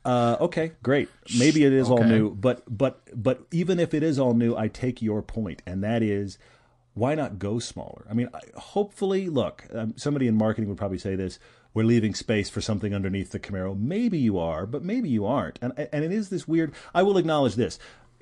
Uh, 0.05 0.37
okay, 0.39 0.73
great. 0.83 1.09
Maybe 1.37 1.65
it 1.65 1.73
is 1.73 1.89
all 1.89 2.03
new, 2.03 2.35
but 2.35 2.61
but 2.69 3.01
but 3.13 3.41
even 3.51 3.79
if 3.79 3.93
it 3.95 4.03
is 4.03 4.19
all 4.19 4.35
new, 4.35 4.55
I 4.55 4.67
take 4.69 5.01
your 5.01 5.21
point, 5.23 5.63
and 5.65 5.83
that 5.83 6.01
is 6.03 6.37
why 6.93 7.13
not 7.15 7.39
go 7.39 7.57
smaller? 7.59 8.05
I 8.09 8.13
mean, 8.13 8.29
I, 8.33 8.41
hopefully, 8.55 9.27
look, 9.27 9.65
um, 9.73 9.95
somebody 9.97 10.27
in 10.27 10.35
marketing 10.35 10.69
would 10.69 10.77
probably 10.77 10.99
say 10.99 11.15
this: 11.15 11.39
we're 11.73 11.83
leaving 11.83 12.13
space 12.13 12.49
for 12.49 12.61
something 12.61 12.93
underneath 12.93 13.31
the 13.31 13.39
Camaro. 13.39 13.77
Maybe 13.77 14.19
you 14.19 14.37
are, 14.37 14.65
but 14.65 14.83
maybe 14.83 15.09
you 15.09 15.25
aren't, 15.25 15.57
and 15.63 15.73
and 15.91 16.05
it 16.05 16.11
is 16.13 16.29
this 16.29 16.47
weird. 16.47 16.71
I 16.93 17.03
will 17.03 17.17
acknowledge 17.17 17.55
this: 17.55 17.79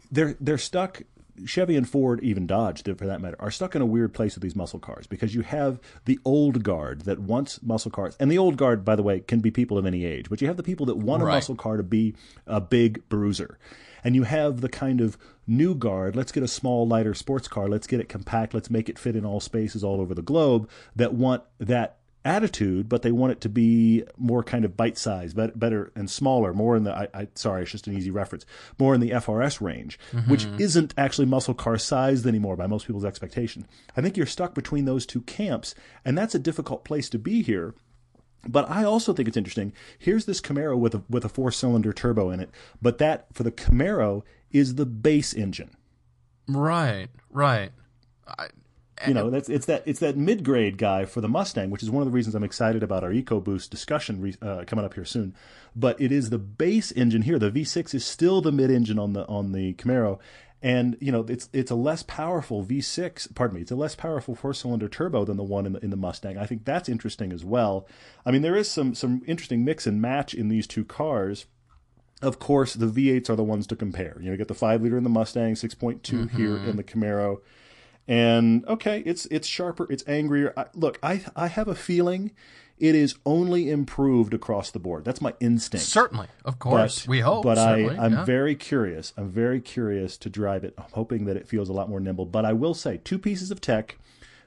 they're 0.09 0.35
they're 0.39 0.57
stuck. 0.57 1.03
Chevy 1.45 1.75
and 1.75 1.87
Ford, 1.87 2.19
even 2.21 2.47
Dodge, 2.47 2.83
for 2.83 3.05
that 3.05 3.21
matter, 3.21 3.35
are 3.39 3.51
stuck 3.51 3.75
in 3.75 3.81
a 3.81 3.85
weird 3.85 4.13
place 4.13 4.35
with 4.35 4.43
these 4.43 4.55
muscle 4.55 4.79
cars 4.79 5.07
because 5.07 5.35
you 5.35 5.41
have 5.41 5.79
the 6.05 6.19
old 6.23 6.63
guard 6.63 7.01
that 7.01 7.19
wants 7.19 7.61
muscle 7.61 7.91
cars, 7.91 8.15
and 8.19 8.31
the 8.31 8.37
old 8.37 8.57
guard, 8.57 8.85
by 8.85 8.95
the 8.95 9.03
way, 9.03 9.19
can 9.19 9.39
be 9.39 9.51
people 9.51 9.77
of 9.77 9.85
any 9.85 10.05
age, 10.05 10.29
but 10.29 10.41
you 10.41 10.47
have 10.47 10.57
the 10.57 10.63
people 10.63 10.85
that 10.85 10.97
want 10.97 11.23
a 11.23 11.25
muscle 11.25 11.55
car 11.55 11.77
to 11.77 11.83
be 11.83 12.15
a 12.47 12.61
big 12.61 13.07
bruiser. 13.09 13.57
And 14.03 14.15
you 14.15 14.23
have 14.23 14.61
the 14.61 14.69
kind 14.69 15.01
of 15.01 15.17
new 15.47 15.73
guard, 15.73 16.15
let's 16.15 16.31
get 16.31 16.43
a 16.43 16.47
small, 16.47 16.87
lighter 16.87 17.15
sports 17.15 17.47
car, 17.47 17.67
let's 17.67 17.87
get 17.87 17.99
it 17.99 18.07
compact, 18.07 18.53
let's 18.53 18.69
make 18.69 18.87
it 18.87 18.99
fit 18.99 19.15
in 19.15 19.25
all 19.25 19.39
spaces 19.39 19.83
all 19.83 19.99
over 19.99 20.13
the 20.13 20.21
globe, 20.21 20.69
that 20.95 21.13
want 21.13 21.43
that 21.59 21.97
attitude, 22.25 22.89
but 22.89 23.03
they 23.03 23.11
want 23.11 23.31
it 23.31 23.41
to 23.41 23.49
be 23.49 24.03
more 24.17 24.43
kind 24.43 24.65
of 24.65 24.75
bite 24.75 24.97
sized, 24.97 25.35
but 25.35 25.57
better 25.57 25.91
and 25.95 26.09
smaller, 26.09 26.53
more 26.53 26.75
in 26.75 26.83
the, 26.83 26.93
I, 26.93 27.07
I, 27.13 27.27
sorry, 27.35 27.61
it's 27.61 27.71
just 27.71 27.87
an 27.87 27.95
easy 27.95 28.11
reference, 28.11 28.45
more 28.79 28.95
in 28.95 28.99
the 28.99 29.11
FRS 29.11 29.61
range, 29.61 29.99
which 30.27 30.45
mm-hmm. 30.45 30.59
isn't 30.59 30.93
actually 30.97 31.27
muscle 31.27 31.53
car 31.53 31.77
sized 31.77 32.25
anymore 32.25 32.57
by 32.57 32.67
most 32.67 32.87
people's 32.87 33.05
expectation. 33.05 33.67
I 33.95 34.01
think 34.01 34.17
you're 34.17 34.25
stuck 34.25 34.55
between 34.55 34.85
those 34.85 35.05
two 35.05 35.21
camps, 35.21 35.75
and 36.03 36.17
that's 36.17 36.35
a 36.35 36.39
difficult 36.39 36.83
place 36.83 37.09
to 37.09 37.19
be 37.19 37.43
here. 37.43 37.75
But 38.47 38.69
I 38.69 38.83
also 38.83 39.13
think 39.13 39.27
it's 39.27 39.37
interesting. 39.37 39.73
Here's 39.97 40.25
this 40.25 40.41
Camaro 40.41 40.77
with 40.77 40.93
a 40.93 41.01
with 41.09 41.25
a 41.25 41.29
four 41.29 41.51
cylinder 41.51 41.93
turbo 41.93 42.29
in 42.29 42.39
it, 42.39 42.51
but 42.79 42.99
that 42.99 43.25
for 43.33 43.41
the 43.41 43.51
Camaro 43.51 44.21
is 44.51 44.75
the 44.75 44.85
base 44.85 45.33
engine. 45.33 45.71
Right, 46.47 47.07
right. 47.31 47.71
I, 48.27 48.49
You 49.05 49.13
know, 49.13 49.29
that's 49.29 49.49
it's 49.49 49.65
that 49.65 49.83
it's 49.85 49.99
that 49.99 50.15
mid 50.15 50.43
grade 50.45 50.77
guy 50.77 51.03
for 51.03 51.19
the 51.19 51.27
Mustang, 51.27 51.69
which 51.69 51.83
is 51.83 51.91
one 51.91 52.01
of 52.01 52.07
the 52.07 52.15
reasons 52.15 52.33
I'm 52.33 52.45
excited 52.45 52.81
about 52.81 53.03
our 53.03 53.11
EcoBoost 53.11 53.69
discussion 53.69 54.21
re, 54.21 54.35
uh, 54.41 54.63
coming 54.65 54.85
up 54.85 54.93
here 54.93 55.03
soon. 55.03 55.35
But 55.75 55.99
it 55.99 56.13
is 56.13 56.29
the 56.29 56.37
base 56.37 56.91
engine 56.93 57.23
here. 57.23 57.37
The 57.37 57.51
V6 57.51 57.93
is 57.93 58.05
still 58.05 58.41
the 58.41 58.53
mid 58.53 58.71
engine 58.71 58.97
on 58.97 59.11
the 59.11 59.25
on 59.27 59.51
the 59.51 59.73
Camaro, 59.73 60.19
and 60.61 60.95
you 61.01 61.11
know 61.11 61.25
it's 61.27 61.49
it's 61.51 61.71
a 61.71 61.75
less 61.75 62.03
powerful 62.03 62.63
V6. 62.63 63.35
Pardon 63.35 63.55
me, 63.55 63.61
it's 63.61 63.71
a 63.71 63.75
less 63.75 63.95
powerful 63.95 64.33
four 64.33 64.53
cylinder 64.53 64.87
turbo 64.87 65.25
than 65.25 65.35
the 65.35 65.43
one 65.43 65.65
in 65.65 65.73
the 65.73 65.83
in 65.83 65.89
the 65.89 65.97
Mustang. 65.97 66.37
I 66.37 66.45
think 66.45 66.63
that's 66.63 66.87
interesting 66.87 67.33
as 67.33 67.43
well. 67.43 67.87
I 68.25 68.31
mean, 68.31 68.43
there 68.43 68.55
is 68.55 68.71
some 68.71 68.95
some 68.95 69.23
interesting 69.27 69.65
mix 69.65 69.85
and 69.85 70.01
match 70.01 70.33
in 70.33 70.47
these 70.47 70.67
two 70.67 70.85
cars. 70.85 71.47
Of 72.21 72.39
course, 72.39 72.73
the 72.73 72.87
V8s 72.87 73.29
are 73.29 73.35
the 73.35 73.43
ones 73.43 73.67
to 73.67 73.75
compare. 73.75 74.15
You 74.19 74.27
know, 74.27 74.31
you 74.31 74.37
get 74.37 74.47
the 74.47 74.53
five 74.53 74.81
liter 74.81 74.97
in 74.97 75.03
the 75.03 75.09
Mustang, 75.09 75.53
6.2 75.53 76.31
here 76.31 76.55
in 76.55 76.77
the 76.77 76.83
Camaro. 76.83 77.41
And 78.07 78.65
okay, 78.67 79.01
it's 79.05 79.25
it's 79.27 79.47
sharper, 79.47 79.87
it's 79.91 80.03
angrier. 80.07 80.53
I, 80.55 80.65
look, 80.73 80.99
I 81.01 81.23
I 81.35 81.47
have 81.47 81.67
a 81.67 81.75
feeling 81.75 82.31
it 82.77 82.93
is 82.93 83.15
only 83.25 83.69
improved 83.69 84.33
across 84.33 84.69
the 84.69 84.79
board. 84.79 85.05
That's 85.05 85.21
my 85.21 85.33
instinct. 85.39 85.85
certainly, 85.85 86.27
of 86.43 86.59
course, 86.59 87.01
But- 87.01 87.09
we 87.09 87.19
hope. 87.21 87.43
But 87.43 87.57
I, 87.57 87.87
I'm 87.97 88.11
yeah. 88.13 88.25
very 88.25 88.55
curious. 88.55 89.13
I'm 89.15 89.29
very 89.29 89.61
curious 89.61 90.17
to 90.17 90.29
drive 90.29 90.63
it. 90.63 90.73
I'm 90.77 90.83
hoping 90.91 91.25
that 91.25 91.37
it 91.37 91.47
feels 91.47 91.69
a 91.69 91.73
lot 91.73 91.89
more 91.89 91.99
nimble. 92.01 92.25
But 92.25 92.43
I 92.45 92.53
will 92.53 92.73
say 92.73 92.97
two 92.97 93.17
pieces 93.17 93.49
of 93.49 93.61
tech 93.61 93.97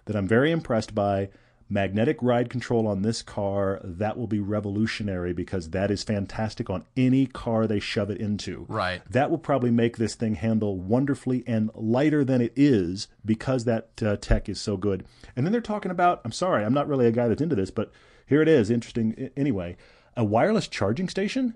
that 0.05 0.15
I'm 0.15 0.29
very 0.29 0.51
impressed 0.51 0.95
by. 0.95 1.31
Magnetic 1.71 2.17
ride 2.23 2.49
control 2.49 2.87
on 2.87 3.03
this 3.03 3.21
car, 3.21 3.81
that 3.85 4.17
will 4.17 4.27
be 4.27 4.41
revolutionary 4.41 5.35
because 5.35 5.71
that 5.71 5.91
is 5.91 6.03
fantastic 6.03 6.71
on 6.71 6.85
any 6.97 7.27
car 7.27 7.67
they 7.67 7.79
shove 7.79 8.11
it 8.11 8.19
into. 8.19 8.65
Right. 8.69 9.03
That 9.11 9.31
will 9.31 9.39
probably 9.39 9.71
make 9.71 9.99
this 9.99 10.15
thing 10.15 10.37
handle 10.37 10.79
wonderfully 10.79 11.45
and 11.47 11.71
lighter 11.75 12.25
than 12.25 12.41
it 12.41 12.53
is 12.57 13.09
because 13.25 13.65
that 13.65 13.91
uh, 14.03 14.17
tech 14.17 14.49
is 14.49 14.61
so 14.61 14.79
good. 14.79 15.05
And 15.37 15.45
then 15.45 15.53
they're 15.53 15.61
talking 15.61 15.91
about, 15.91 16.23
I'm 16.25 16.33
sorry, 16.33 16.65
I'm 16.65 16.75
not 16.75 16.89
really 16.89 17.07
a 17.07 17.13
guy 17.13 17.29
that's 17.29 17.43
into 17.43 17.57
this, 17.57 17.71
but 17.71 17.93
here 18.27 18.41
it 18.41 18.49
is, 18.49 18.71
interesting 18.71 19.31
anyway, 19.37 19.77
a 20.17 20.25
wireless 20.25 20.69
charging 20.69 21.09
station? 21.09 21.55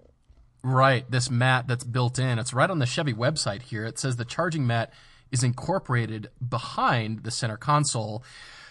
Right, 0.62 1.10
this 1.10 1.30
mat 1.30 1.66
that's 1.66 1.84
built 1.84 2.18
in. 2.18 2.38
It's 2.38 2.54
right 2.54 2.70
on 2.70 2.78
the 2.78 2.86
Chevy 2.86 3.12
website 3.12 3.62
here. 3.62 3.84
It 3.84 3.98
says 3.98 4.16
the 4.16 4.24
charging 4.24 4.66
mat 4.66 4.92
is 5.32 5.42
incorporated 5.42 6.28
behind 6.46 7.24
the 7.24 7.30
center 7.30 7.56
console. 7.56 8.22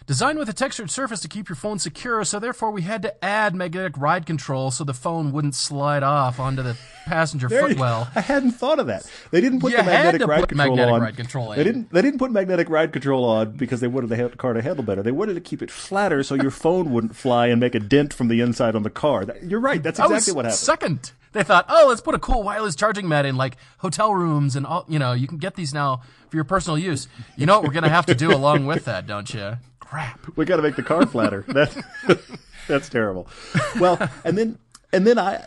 Designed 0.07 0.39
with 0.39 0.49
a 0.49 0.53
textured 0.53 0.89
surface 0.89 1.19
to 1.21 1.27
keep 1.27 1.47
your 1.47 1.55
phone 1.55 1.77
secure, 1.79 2.23
so 2.25 2.39
therefore 2.39 2.71
we 2.71 2.81
had 2.81 3.01
to 3.03 3.23
add 3.23 3.55
magnetic 3.55 3.97
ride 3.97 4.25
control 4.25 4.71
so 4.71 4.83
the 4.83 4.95
phone 4.95 5.31
wouldn't 5.31 5.55
slide 5.55 6.03
off 6.03 6.39
onto 6.39 6.63
the 6.63 6.75
passenger 7.05 7.47
There 7.47 7.61
you- 7.61 7.67
footwell. 7.69 8.09
I 8.15 8.21
hadn't 8.21 8.51
thought 8.53 8.79
of 8.79 8.87
that. 8.87 9.05
They 9.29 9.39
didn't 9.41 9.59
put 9.61 9.71
You 9.71 9.77
the 9.77 9.83
magnetic 9.83 10.27
ride 10.27 10.39
put 10.41 10.49
control 10.49 10.69
magnetic 10.75 10.93
on. 10.93 11.01
ride 11.01 11.15
control 11.15 11.49
They 11.51 11.63
didn't. 11.63 11.91
They 11.91 12.01
didn't 12.01 12.17
put 12.19 12.31
magnetic 12.31 12.67
ride 12.69 12.91
control 12.91 13.23
on 13.25 13.51
because 13.51 13.79
they 13.79 13.87
wanted 13.87 14.09
the 14.09 14.29
car 14.37 14.53
to 14.53 14.61
handle 14.61 14.83
better. 14.83 15.03
They 15.03 15.11
wanted 15.11 15.35
to 15.35 15.41
keep 15.41 15.61
it 15.61 15.69
flatter 15.71 16.23
so 16.23 16.35
your 16.35 16.51
phone 16.51 16.91
wouldn't 16.91 17.15
fly 17.15 17.47
and 17.47 17.59
make 17.61 17.75
a 17.75 17.79
dent 17.79 18.13
from 18.13 18.27
the 18.27 18.41
inside 18.41 18.75
on 18.75 18.83
the 18.83 18.89
car. 18.89 19.25
You're 19.43 19.59
right. 19.61 19.81
That's 19.81 19.99
That 19.99 20.09
exactly 20.11 20.33
what 20.33 20.45
happened. 20.45 20.57
Second, 20.59 21.11
they 21.31 21.43
thought, 21.43 21.65
oh, 21.69 21.85
let's 21.87 22.01
put 22.01 22.15
a 22.15 22.19
cool 22.19 22.41
wireless 22.43 22.75
charging 22.75 23.07
mat 23.07 23.25
in 23.25 23.37
like 23.37 23.55
hotel 23.77 24.13
rooms 24.13 24.55
and 24.55 24.65
all. 24.65 24.83
You 24.89 24.97
know, 24.99 25.13
you 25.13 25.27
can 25.27 25.37
get 25.37 25.55
these 25.55 25.73
now 25.75 26.01
for 26.29 26.35
your 26.37 26.43
personal 26.43 26.77
use. 26.77 27.07
You 27.37 27.45
know 27.45 27.53
what 27.59 27.67
we're 27.67 27.73
gonna 27.73 27.87
have 27.89 28.07
to 28.07 28.15
do 28.15 28.33
along 28.35 28.65
with 28.65 28.85
that, 28.85 29.05
don't 29.07 29.31
you? 29.33 29.57
Crap. 29.91 30.25
we 30.37 30.45
got 30.45 30.55
to 30.55 30.61
make 30.61 30.75
the 30.75 30.83
car 30.83 31.05
flatter. 31.05 31.45
That, 31.51 32.19
that's 32.67 32.89
terrible. 32.89 33.27
Well, 33.79 33.97
and 34.23 34.37
then 34.37 34.57
and 34.93 35.05
then 35.05 35.17
I 35.19 35.43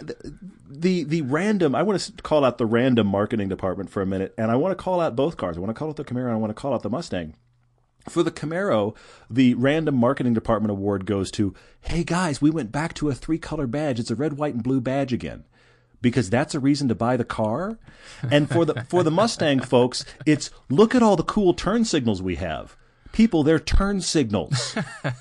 the 0.68 1.04
the 1.04 1.22
random. 1.22 1.74
I 1.74 1.82
want 1.82 2.00
to 2.00 2.12
call 2.22 2.44
out 2.44 2.58
the 2.58 2.66
random 2.66 3.06
marketing 3.06 3.48
department 3.48 3.88
for 3.88 4.02
a 4.02 4.06
minute, 4.06 4.34
and 4.36 4.50
I 4.50 4.56
want 4.56 4.76
to 4.76 4.82
call 4.82 5.00
out 5.00 5.16
both 5.16 5.36
cars. 5.36 5.56
I 5.56 5.60
want 5.60 5.70
to 5.70 5.78
call 5.78 5.88
out 5.88 5.96
the 5.96 6.04
Camaro. 6.04 6.26
and 6.26 6.32
I 6.32 6.36
want 6.36 6.50
to 6.50 6.60
call 6.60 6.74
out 6.74 6.82
the 6.82 6.90
Mustang. 6.90 7.34
For 8.08 8.22
the 8.22 8.30
Camaro, 8.30 8.94
the 9.30 9.54
random 9.54 9.94
marketing 9.94 10.34
department 10.34 10.70
award 10.70 11.06
goes 11.06 11.30
to, 11.32 11.54
hey 11.80 12.04
guys, 12.04 12.42
we 12.42 12.50
went 12.50 12.70
back 12.70 12.92
to 12.94 13.08
a 13.08 13.14
three 13.14 13.38
color 13.38 13.66
badge. 13.66 13.98
It's 13.98 14.10
a 14.10 14.16
red, 14.16 14.36
white, 14.36 14.54
and 14.54 14.62
blue 14.62 14.80
badge 14.80 15.12
again. 15.12 15.44
Because 16.02 16.28
that's 16.28 16.54
a 16.54 16.60
reason 16.60 16.88
to 16.88 16.94
buy 16.94 17.16
the 17.16 17.24
car. 17.24 17.78
And 18.30 18.50
for 18.50 18.66
the 18.66 18.84
for 18.84 19.02
the 19.02 19.10
Mustang 19.10 19.60
folks, 19.60 20.04
it's 20.26 20.50
look 20.68 20.94
at 20.94 21.02
all 21.02 21.16
the 21.16 21.22
cool 21.22 21.54
turn 21.54 21.84
signals 21.86 22.20
we 22.20 22.34
have 22.34 22.76
people 23.14 23.44
their 23.44 23.60
turn 23.60 24.00
signals, 24.00 24.76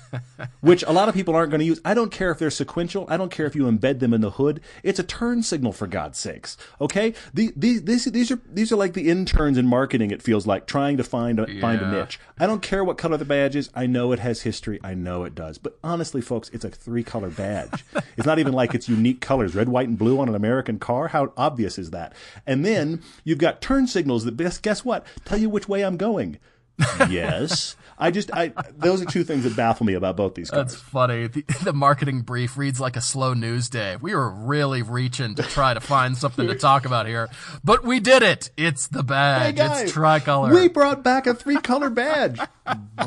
which 0.60 0.82
a 0.82 0.92
lot 0.92 1.08
of 1.08 1.14
people 1.14 1.34
aren't 1.34 1.50
going 1.50 1.60
to 1.60 1.64
use. 1.64 1.80
I 1.84 1.94
don't 1.94 2.10
care 2.10 2.30
if 2.30 2.38
they're 2.38 2.50
sequential. 2.50 3.06
I 3.08 3.16
don't 3.16 3.30
care 3.30 3.46
if 3.46 3.54
you 3.54 3.64
embed 3.64 4.00
them 4.00 4.12
in 4.12 4.20
the 4.20 4.32
hood. 4.32 4.60
It's 4.82 4.98
a 4.98 5.04
turn 5.04 5.42
signal 5.42 5.72
for 5.72 5.86
God's 5.86 6.18
sakes. 6.18 6.58
Okay, 6.80 7.14
these 7.32 7.52
these 7.54 8.04
these 8.04 8.30
are 8.30 8.40
these 8.52 8.72
are 8.72 8.76
like 8.76 8.92
the 8.92 9.08
interns 9.08 9.56
in 9.56 9.66
marketing. 9.66 10.10
It 10.10 10.22
feels 10.22 10.46
like 10.46 10.66
trying 10.66 10.96
to 10.98 11.04
find 11.04 11.38
a, 11.38 11.46
yeah. 11.48 11.60
find 11.60 11.80
a 11.80 11.90
niche. 11.90 12.18
I 12.38 12.46
don't 12.46 12.62
care 12.62 12.84
what 12.84 12.98
color 12.98 13.16
the 13.16 13.24
badge 13.24 13.56
is. 13.56 13.70
I 13.74 13.86
know 13.86 14.10
it 14.12 14.18
has 14.18 14.42
history. 14.42 14.80
I 14.82 14.94
know 14.94 15.22
it 15.22 15.34
does. 15.34 15.56
But 15.56 15.78
honestly, 15.82 16.20
folks, 16.20 16.50
it's 16.52 16.64
a 16.64 16.70
three 16.70 17.04
color 17.04 17.30
badge. 17.30 17.84
it's 18.16 18.26
not 18.26 18.40
even 18.40 18.52
like 18.52 18.74
it's 18.74 18.88
unique 18.88 19.20
colors, 19.20 19.54
red, 19.54 19.68
white, 19.68 19.88
and 19.88 19.96
blue 19.96 20.18
on 20.18 20.28
an 20.28 20.34
American 20.34 20.80
car. 20.80 21.08
How 21.08 21.32
obvious 21.36 21.78
is 21.78 21.92
that? 21.92 22.12
And 22.44 22.66
then 22.66 23.02
you've 23.22 23.38
got 23.38 23.62
turn 23.62 23.86
signals 23.86 24.24
that 24.24 24.36
guess 24.62 24.84
what? 24.84 25.06
Tell 25.24 25.38
you 25.38 25.48
which 25.48 25.68
way 25.68 25.84
I'm 25.84 25.96
going 25.96 26.38
yes. 27.08 27.76
I 27.98 28.10
just 28.10 28.32
I 28.32 28.52
those 28.76 29.02
are 29.02 29.04
two 29.04 29.24
things 29.24 29.44
that 29.44 29.56
baffle 29.56 29.86
me 29.86 29.94
about 29.94 30.16
both 30.16 30.34
these 30.34 30.50
cars. 30.50 30.72
That's 30.72 30.82
funny. 30.82 31.28
The, 31.28 31.44
the, 31.62 31.72
marketing 31.72 32.22
brief 32.22 32.56
reads 32.56 32.80
like 32.80 32.96
a 32.96 33.00
slow 33.00 33.34
news 33.34 33.68
day. 33.68 33.96
We 34.00 34.14
were 34.14 34.30
really 34.30 34.82
reaching 34.82 35.34
to 35.36 35.42
try 35.42 35.74
to 35.74 35.80
find 35.80 36.16
something 36.16 36.46
to 36.46 36.54
talk 36.54 36.86
about 36.86 37.06
here, 37.06 37.28
but 37.62 37.84
we 37.84 38.00
did 38.00 38.22
it. 38.22 38.50
It's 38.56 38.88
the 38.88 39.02
badge. 39.02 39.42
Hey 39.42 39.52
guys, 39.52 39.82
it's 39.82 39.92
tricolor. 39.92 40.52
We 40.52 40.68
brought 40.68 41.02
back 41.02 41.26
a 41.26 41.34
three 41.34 41.56
color 41.56 41.90
badge. 41.90 42.40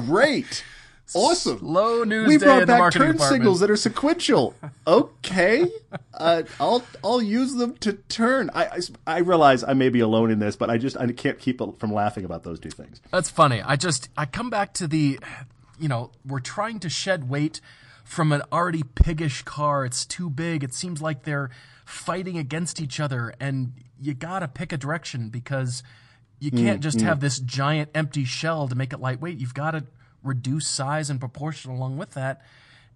Great. 0.05 0.63
Awesome. 1.13 1.59
Slow 1.59 2.03
news 2.03 2.27
we 2.27 2.37
brought 2.37 2.67
back 2.67 2.91
turn 2.91 3.13
department. 3.13 3.21
signals 3.21 3.59
that 3.61 3.71
are 3.71 3.77
sequential. 3.77 4.55
Okay, 4.85 5.65
uh, 6.13 6.43
I'll 6.59 6.83
I'll 7.03 7.21
use 7.21 7.53
them 7.53 7.75
to 7.77 7.93
turn. 7.93 8.49
I, 8.53 8.65
I, 8.65 8.79
I 9.07 9.17
realize 9.19 9.63
I 9.63 9.73
may 9.73 9.89
be 9.89 10.01
alone 10.01 10.31
in 10.31 10.39
this, 10.39 10.55
but 10.55 10.69
I 10.69 10.77
just 10.77 10.97
I 10.97 11.09
can't 11.11 11.39
keep 11.39 11.61
from 11.79 11.93
laughing 11.93 12.25
about 12.25 12.43
those 12.43 12.59
two 12.59 12.69
things. 12.69 13.01
That's 13.11 13.29
funny. 13.29 13.61
I 13.61 13.77
just 13.77 14.09
I 14.17 14.25
come 14.25 14.49
back 14.49 14.73
to 14.75 14.87
the, 14.87 15.19
you 15.79 15.87
know, 15.87 16.11
we're 16.25 16.39
trying 16.39 16.79
to 16.81 16.89
shed 16.89 17.29
weight 17.29 17.61
from 18.03 18.31
an 18.31 18.41
already 18.51 18.83
piggish 18.83 19.43
car. 19.43 19.85
It's 19.85 20.05
too 20.05 20.29
big. 20.29 20.63
It 20.63 20.73
seems 20.73 21.01
like 21.01 21.23
they're 21.23 21.49
fighting 21.85 22.37
against 22.37 22.81
each 22.81 22.99
other, 22.99 23.33
and 23.39 23.73
you 23.99 24.13
gotta 24.13 24.47
pick 24.47 24.73
a 24.73 24.77
direction 24.77 25.29
because 25.29 25.83
you 26.39 26.51
can't 26.51 26.79
mm, 26.79 26.83
just 26.83 26.99
mm. 26.99 27.03
have 27.03 27.19
this 27.19 27.39
giant 27.39 27.89
empty 27.95 28.23
shell 28.23 28.67
to 28.67 28.75
make 28.75 28.93
it 28.93 28.99
lightweight. 28.99 29.39
You've 29.39 29.55
got 29.55 29.71
to 29.71 29.85
reduce 30.27 30.67
size 30.67 31.09
and 31.09 31.19
proportion 31.19 31.71
along 31.71 31.97
with 31.97 32.11
that. 32.11 32.41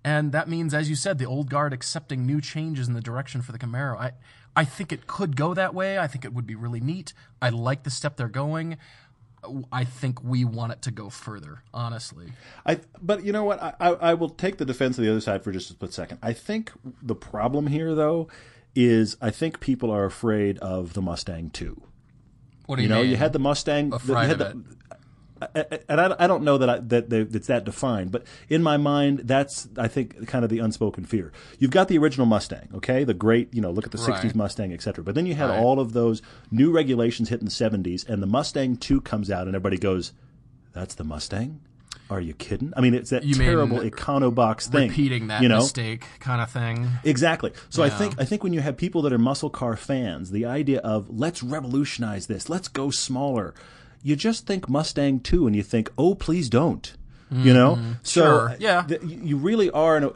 And 0.04 0.32
that 0.32 0.50
means, 0.50 0.74
as 0.74 0.90
you 0.90 0.96
said, 0.96 1.18
the 1.20 1.26
old 1.26 1.50
guard 1.50 1.74
accepting 1.74 2.26
new 2.26 2.42
changes 2.42 2.88
in 2.88 2.94
the 2.94 3.02
direction 3.02 3.42
for 3.42 3.52
the 3.52 3.60
Camaro. 3.60 3.98
I, 3.98 4.12
I 4.56 4.66
think 4.66 4.92
it 4.92 5.08
could 5.08 5.36
go 5.36 5.54
that 5.54 5.74
way. 5.74 6.00
I 6.00 6.08
think 6.08 6.26
it 6.26 6.34
would 6.34 6.48
be 6.48 6.56
really 6.56 6.80
neat. 6.80 7.14
I 7.42 7.50
like 7.50 7.84
the 7.84 7.92
step 7.92 8.18
they're 8.18 8.28
going. 8.28 8.78
I 9.72 9.86
think 9.86 10.24
we 10.24 10.46
want 10.46 10.72
it 10.72 10.82
to 10.84 10.92
go 10.92 11.10
further, 11.10 11.64
honestly. 11.74 12.34
I, 12.66 12.80
but 13.02 13.24
you 13.24 13.32
know 13.32 13.44
what? 13.44 13.62
I, 13.62 13.74
I, 13.80 13.90
I 13.90 14.14
will 14.14 14.30
take 14.30 14.58
the 14.58 14.66
defense 14.66 14.98
of 14.98 15.04
the 15.04 15.10
other 15.10 15.22
side 15.22 15.44
for 15.44 15.52
just 15.52 15.70
a 15.70 15.74
split 15.74 15.94
second. 15.94 16.20
I 16.22 16.34
think 16.34 16.72
the 17.02 17.16
problem 17.16 17.68
here, 17.68 17.96
though, 17.96 18.28
is 18.76 19.18
I 19.22 19.32
think 19.32 19.60
people 19.60 19.90
are 19.92 20.06
afraid 20.06 20.58
of 20.60 20.94
the 20.94 21.02
Mustang 21.02 21.50
too. 21.50 21.82
What 22.68 22.76
do 22.76 22.84
you, 22.84 22.88
you 22.88 22.94
know? 22.94 23.02
Mean? 23.02 23.12
You 23.12 23.18
had 23.18 23.34
the 23.34 23.40
Mustang. 23.40 23.94
Afraid 23.94 24.30
the, 24.30 24.32
of 24.32 24.38
the, 24.40 24.76
and 25.90 26.02
I, 26.02 26.16
I 26.20 26.28
don't 26.28 26.44
know 26.44 26.58
that 26.58 26.70
I, 26.70 26.78
that 26.80 27.12
it's 27.12 27.48
that 27.48 27.64
defined, 27.64 28.12
but 28.12 28.24
in 28.50 28.62
my 28.62 28.78
mind, 28.78 29.22
that's 29.24 29.68
I 29.78 29.88
think 29.88 30.28
kind 30.28 30.44
of 30.44 30.50
the 30.50 30.60
unspoken 30.60 31.06
fear. 31.06 31.32
You've 31.60 31.72
got 31.72 31.88
the 31.88 31.98
original 31.98 32.28
Mustang, 32.28 32.70
okay, 32.76 33.04
the 33.04 33.14
great, 33.14 33.54
you 33.54 33.62
know, 33.62 33.72
look 33.72 33.86
at 33.86 33.92
the 33.92 33.98
right. 33.98 34.24
'60s 34.24 34.36
Mustang, 34.36 34.74
etc. 34.74 35.04
But 35.04 35.16
then 35.16 35.26
you 35.26 35.36
had 35.36 35.50
right. 35.50 35.60
all 35.60 35.80
of 35.80 35.94
those 35.94 36.22
new 36.52 36.72
regulations 36.72 37.30
hit 37.30 37.40
in 37.40 37.46
the 37.46 37.52
'70s, 37.52 38.08
and 38.08 38.22
the 38.22 38.28
Mustang 38.28 38.78
Two 38.78 39.02
comes 39.02 39.32
out, 39.32 39.48
and 39.48 39.56
everybody 39.56 39.78
goes, 39.78 40.14
"That's 40.74 40.96
the 40.96 41.04
Mustang." 41.04 41.62
Are 42.12 42.20
you 42.20 42.34
kidding? 42.34 42.74
I 42.76 42.82
mean, 42.82 42.94
it's 42.94 43.10
that 43.12 43.24
you 43.24 43.36
terrible 43.36 43.80
Econobox 43.80 44.68
thing. 44.68 44.90
Repeating 44.90 45.28
that 45.28 45.42
you 45.42 45.48
know? 45.48 45.60
mistake 45.60 46.06
kind 46.20 46.42
of 46.42 46.52
thing. 46.52 46.90
Exactly. 47.06 47.54
So 47.70 47.84
yeah. 47.84 47.88
I 47.88 47.98
think 47.98 48.20
I 48.20 48.26
think 48.26 48.44
when 48.44 48.52
you 48.52 48.60
have 48.60 48.76
people 48.76 49.02
that 49.04 49.14
are 49.14 49.18
muscle 49.18 49.50
car 49.50 49.78
fans, 49.78 50.32
the 50.32 50.46
idea 50.46 50.80
of 50.80 51.10
let's 51.10 51.42
revolutionize 51.42 52.28
this, 52.28 52.50
let's 52.50 52.68
go 52.68 52.92
smaller 52.92 53.54
you 54.04 54.16
just 54.16 54.46
think 54.46 54.70
Mustang 54.70 55.20
2 55.20 55.48
and 55.48 55.56
you 55.56 55.64
think, 55.64 55.92
oh, 55.98 56.16
please 56.16 56.50
don't. 56.50 56.94
Mm-hmm. 57.32 57.48
You 57.48 57.54
know? 57.54 57.76
Mm-hmm. 57.76 57.92
So 58.04 58.22
sure. 58.22 58.56
yeah. 58.60 58.84
Th- 58.84 59.02
you 59.04 59.38
really 59.38 59.70
are, 59.72 59.98
a, 59.98 60.08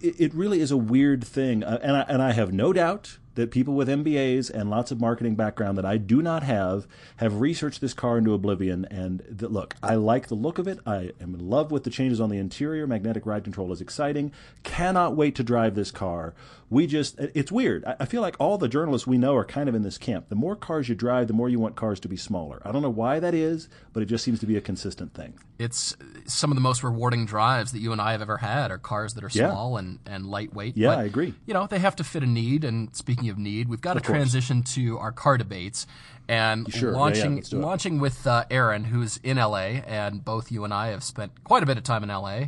it, 0.00 0.20
it 0.20 0.34
really 0.34 0.60
is 0.60 0.70
a 0.70 0.76
weird 0.76 1.24
thing. 1.24 1.62
Uh, 1.62 1.78
and, 1.82 1.96
I, 1.96 2.00
and 2.08 2.22
I 2.22 2.32
have 2.32 2.52
no 2.52 2.72
doubt 2.72 3.18
that 3.34 3.50
people 3.50 3.74
with 3.74 3.88
MBAs 3.88 4.50
and 4.50 4.70
lots 4.70 4.90
of 4.90 5.00
marketing 5.00 5.34
background 5.34 5.76
that 5.78 5.84
I 5.84 5.96
do 5.96 6.22
not 6.22 6.42
have 6.42 6.86
have 7.16 7.40
researched 7.40 7.80
this 7.80 7.94
car 7.94 8.18
into 8.18 8.34
oblivion. 8.34 8.86
And 8.90 9.22
the, 9.28 9.48
look, 9.48 9.74
I 9.82 9.94
like 9.96 10.28
the 10.28 10.34
look 10.34 10.58
of 10.58 10.68
it. 10.68 10.78
I 10.86 11.12
am 11.20 11.34
in 11.34 11.48
love 11.48 11.70
with 11.70 11.84
the 11.84 11.90
changes 11.90 12.20
on 12.20 12.30
the 12.30 12.38
interior. 12.38 12.86
Magnetic 12.86 13.26
ride 13.26 13.44
control 13.44 13.72
is 13.72 13.80
exciting. 13.80 14.32
Cannot 14.62 15.16
wait 15.16 15.34
to 15.36 15.42
drive 15.42 15.74
this 15.74 15.90
car. 15.90 16.34
We 16.70 16.86
just, 16.86 17.18
it's 17.18 17.52
weird. 17.52 17.84
I, 17.84 17.96
I 18.00 18.04
feel 18.06 18.22
like 18.22 18.36
all 18.38 18.58
the 18.58 18.68
journalists 18.68 19.06
we 19.06 19.18
know 19.18 19.36
are 19.36 19.44
kind 19.44 19.68
of 19.68 19.74
in 19.74 19.82
this 19.82 19.98
camp. 19.98 20.28
The 20.28 20.34
more 20.34 20.56
cars 20.56 20.88
you 20.88 20.94
drive, 20.94 21.28
the 21.28 21.34
more 21.34 21.48
you 21.48 21.58
want 21.58 21.76
cars 21.76 22.00
to 22.00 22.08
be 22.08 22.16
smaller. 22.16 22.60
I 22.64 22.72
don't 22.72 22.82
know 22.82 22.90
why 22.90 23.20
that 23.20 23.34
is, 23.34 23.68
but 23.92 24.02
it 24.02 24.06
just 24.06 24.24
seems 24.24 24.40
to 24.40 24.46
be 24.46 24.56
a 24.56 24.60
consistent 24.60 25.14
thing. 25.14 25.34
It's 25.58 25.96
some 26.26 26.50
of 26.50 26.56
the 26.56 26.60
most 26.60 26.82
rewarding 26.82 27.26
drives 27.26 27.72
that 27.72 27.78
you 27.78 27.92
and 27.92 28.00
I 28.00 28.12
have 28.12 28.22
ever 28.22 28.38
had 28.38 28.70
are 28.70 28.78
cars 28.78 29.14
that 29.14 29.22
are 29.22 29.28
small 29.28 29.74
yeah. 29.74 29.78
and, 29.78 29.98
and 30.06 30.26
lightweight. 30.26 30.76
Yeah, 30.76 30.88
but, 30.88 30.98
I 30.98 31.04
agree. 31.04 31.34
You 31.46 31.54
know, 31.54 31.66
they 31.66 31.78
have 31.78 31.96
to 31.96 32.04
fit 32.04 32.22
a 32.22 32.26
need. 32.26 32.64
And 32.64 32.94
speaking 32.96 33.23
of 33.28 33.38
need, 33.38 33.68
we've 33.68 33.80
got 33.80 33.96
of 33.96 34.02
to 34.02 34.06
course. 34.06 34.18
transition 34.18 34.62
to 34.62 34.98
our 34.98 35.12
car 35.12 35.38
debates 35.38 35.86
and 36.28 36.72
sure. 36.72 36.92
launching 36.92 37.38
yeah, 37.38 37.42
yeah, 37.50 37.58
launching 37.58 38.00
with 38.00 38.26
uh, 38.26 38.44
Erin, 38.50 38.84
who's 38.84 39.18
in 39.18 39.36
LA, 39.36 39.80
and 39.86 40.24
both 40.24 40.50
you 40.50 40.64
and 40.64 40.72
I 40.72 40.88
have 40.88 41.02
spent 41.02 41.44
quite 41.44 41.62
a 41.62 41.66
bit 41.66 41.76
of 41.76 41.84
time 41.84 42.02
in 42.02 42.08
LA, 42.08 42.46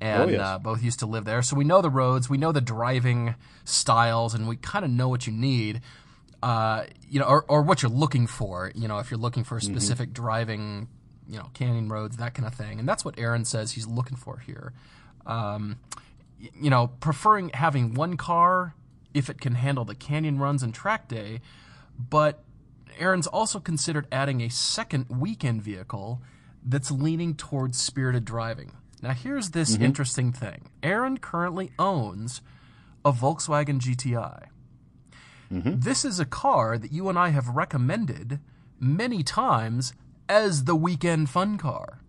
and 0.00 0.22
oh, 0.22 0.28
yes. 0.28 0.40
uh, 0.40 0.58
both 0.58 0.82
used 0.82 1.00
to 1.00 1.06
live 1.06 1.24
there, 1.24 1.42
so 1.42 1.56
we 1.56 1.64
know 1.64 1.82
the 1.82 1.90
roads, 1.90 2.30
we 2.30 2.38
know 2.38 2.52
the 2.52 2.60
driving 2.60 3.34
styles, 3.64 4.34
and 4.34 4.48
we 4.48 4.56
kind 4.56 4.84
of 4.84 4.90
know 4.90 5.08
what 5.08 5.26
you 5.26 5.32
need. 5.32 5.80
Uh, 6.40 6.84
you 7.10 7.18
know, 7.18 7.26
or, 7.26 7.44
or 7.48 7.62
what 7.62 7.82
you're 7.82 7.90
looking 7.90 8.28
for. 8.28 8.70
You 8.72 8.86
know, 8.86 9.00
if 9.00 9.10
you're 9.10 9.18
looking 9.18 9.42
for 9.42 9.56
a 9.56 9.60
mm-hmm. 9.60 9.72
specific 9.72 10.10
mm-hmm. 10.10 10.22
driving, 10.22 10.88
you 11.28 11.36
know, 11.36 11.50
canyon 11.52 11.88
roads, 11.88 12.16
that 12.18 12.34
kind 12.34 12.46
of 12.46 12.54
thing, 12.54 12.78
and 12.78 12.88
that's 12.88 13.04
what 13.04 13.18
Erin 13.18 13.44
says 13.44 13.72
he's 13.72 13.88
looking 13.88 14.16
for 14.16 14.38
here. 14.38 14.72
Um, 15.26 15.80
you 16.38 16.70
know, 16.70 16.92
preferring 17.00 17.50
having 17.54 17.94
one 17.94 18.16
car 18.16 18.74
if 19.14 19.30
it 19.30 19.40
can 19.40 19.54
handle 19.54 19.84
the 19.84 19.94
canyon 19.94 20.38
runs 20.38 20.62
and 20.62 20.74
track 20.74 21.08
day, 21.08 21.40
but 21.98 22.44
Erin's 22.98 23.26
also 23.26 23.60
considered 23.60 24.06
adding 24.10 24.40
a 24.40 24.48
second 24.48 25.06
weekend 25.08 25.62
vehicle 25.62 26.22
that's 26.64 26.90
leaning 26.90 27.34
towards 27.34 27.78
spirited 27.78 28.24
driving. 28.24 28.72
Now, 29.02 29.12
here's 29.12 29.50
this 29.50 29.74
mm-hmm. 29.74 29.84
interesting 29.84 30.32
thing 30.32 30.70
Erin 30.82 31.18
currently 31.18 31.70
owns 31.78 32.40
a 33.04 33.12
Volkswagen 33.12 33.80
GTI. 33.80 34.48
Mm-hmm. 35.52 35.80
This 35.80 36.04
is 36.04 36.20
a 36.20 36.26
car 36.26 36.76
that 36.76 36.92
you 36.92 37.08
and 37.08 37.18
I 37.18 37.30
have 37.30 37.48
recommended 37.48 38.40
many 38.78 39.22
times 39.22 39.94
as 40.28 40.64
the 40.64 40.76
weekend 40.76 41.30
fun 41.30 41.56
car. 41.56 42.00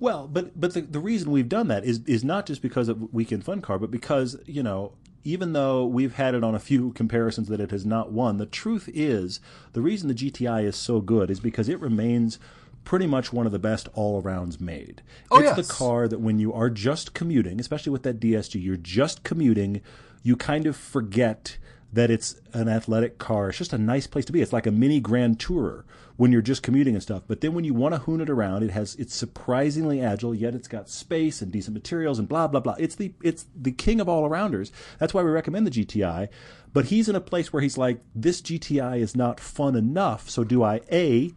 Well, 0.00 0.26
but 0.26 0.58
but 0.58 0.72
the, 0.72 0.80
the 0.80 0.98
reason 0.98 1.30
we've 1.30 1.48
done 1.48 1.68
that 1.68 1.84
is 1.84 2.00
is 2.06 2.24
not 2.24 2.46
just 2.46 2.62
because 2.62 2.88
of 2.88 3.12
weekend 3.12 3.44
fun 3.44 3.60
car, 3.60 3.78
but 3.78 3.90
because 3.90 4.36
you 4.46 4.62
know 4.62 4.94
even 5.24 5.52
though 5.52 5.84
we've 5.84 6.14
had 6.14 6.34
it 6.34 6.42
on 6.42 6.54
a 6.54 6.60
few 6.60 6.92
comparisons 6.92 7.48
that 7.48 7.60
it 7.60 7.70
has 7.70 7.84
not 7.84 8.12
won, 8.12 8.38
the 8.38 8.46
truth 8.46 8.88
is 8.92 9.40
the 9.72 9.82
reason 9.82 10.08
the 10.08 10.14
GTI 10.14 10.64
is 10.64 10.76
so 10.76 11.00
good 11.00 11.30
is 11.30 11.40
because 11.40 11.68
it 11.68 11.80
remains 11.80 12.38
pretty 12.84 13.06
much 13.06 13.32
one 13.32 13.46
of 13.46 13.52
the 13.52 13.58
best 13.58 13.88
all 13.94 14.22
arounds 14.22 14.60
made. 14.60 15.02
Oh, 15.30 15.38
it's 15.38 15.56
yes. 15.56 15.66
the 15.66 15.72
car 15.72 16.08
that 16.08 16.20
when 16.20 16.38
you 16.38 16.52
are 16.52 16.70
just 16.70 17.14
commuting, 17.14 17.60
especially 17.60 17.92
with 17.92 18.02
that 18.04 18.20
DSG, 18.20 18.62
you're 18.62 18.76
just 18.76 19.22
commuting, 19.22 19.82
you 20.22 20.36
kind 20.36 20.66
of 20.66 20.76
forget 20.76 21.58
that 21.92 22.10
it's 22.10 22.40
an 22.52 22.68
athletic 22.68 23.18
car. 23.18 23.48
It's 23.48 23.58
just 23.58 23.72
a 23.72 23.78
nice 23.78 24.06
place 24.06 24.24
to 24.26 24.32
be. 24.32 24.40
It's 24.40 24.52
like 24.52 24.66
a 24.66 24.70
mini 24.70 25.00
grand 25.00 25.38
tourer 25.38 25.84
when 26.16 26.30
you're 26.30 26.42
just 26.42 26.62
commuting 26.62 26.94
and 26.94 27.02
stuff. 27.02 27.22
But 27.26 27.40
then 27.40 27.54
when 27.54 27.64
you 27.64 27.74
want 27.74 27.94
to 27.94 28.00
hoon 28.00 28.20
it 28.20 28.30
around, 28.30 28.62
it 28.62 28.70
has 28.70 28.94
it's 28.96 29.14
surprisingly 29.14 30.00
agile, 30.00 30.34
yet 30.34 30.54
it's 30.54 30.68
got 30.68 30.88
space 30.88 31.40
and 31.42 31.50
decent 31.50 31.74
materials 31.74 32.18
and 32.18 32.28
blah 32.28 32.46
blah 32.46 32.60
blah. 32.60 32.76
It's 32.78 32.94
the 32.94 33.14
it's 33.22 33.46
the 33.56 33.72
king 33.72 34.00
of 34.00 34.08
all 34.08 34.28
arounders. 34.28 34.70
That's 34.98 35.14
why 35.14 35.22
we 35.22 35.30
recommend 35.30 35.66
the 35.66 35.70
GTI. 35.84 36.28
But 36.72 36.86
he's 36.86 37.08
in 37.08 37.16
a 37.16 37.20
place 37.20 37.52
where 37.52 37.62
he's 37.62 37.78
like, 37.78 38.00
this 38.14 38.40
GTI 38.40 38.98
is 39.00 39.16
not 39.16 39.40
fun 39.40 39.74
enough. 39.74 40.30
So 40.30 40.44
do 40.44 40.62
I 40.62 40.82
a 40.92 41.32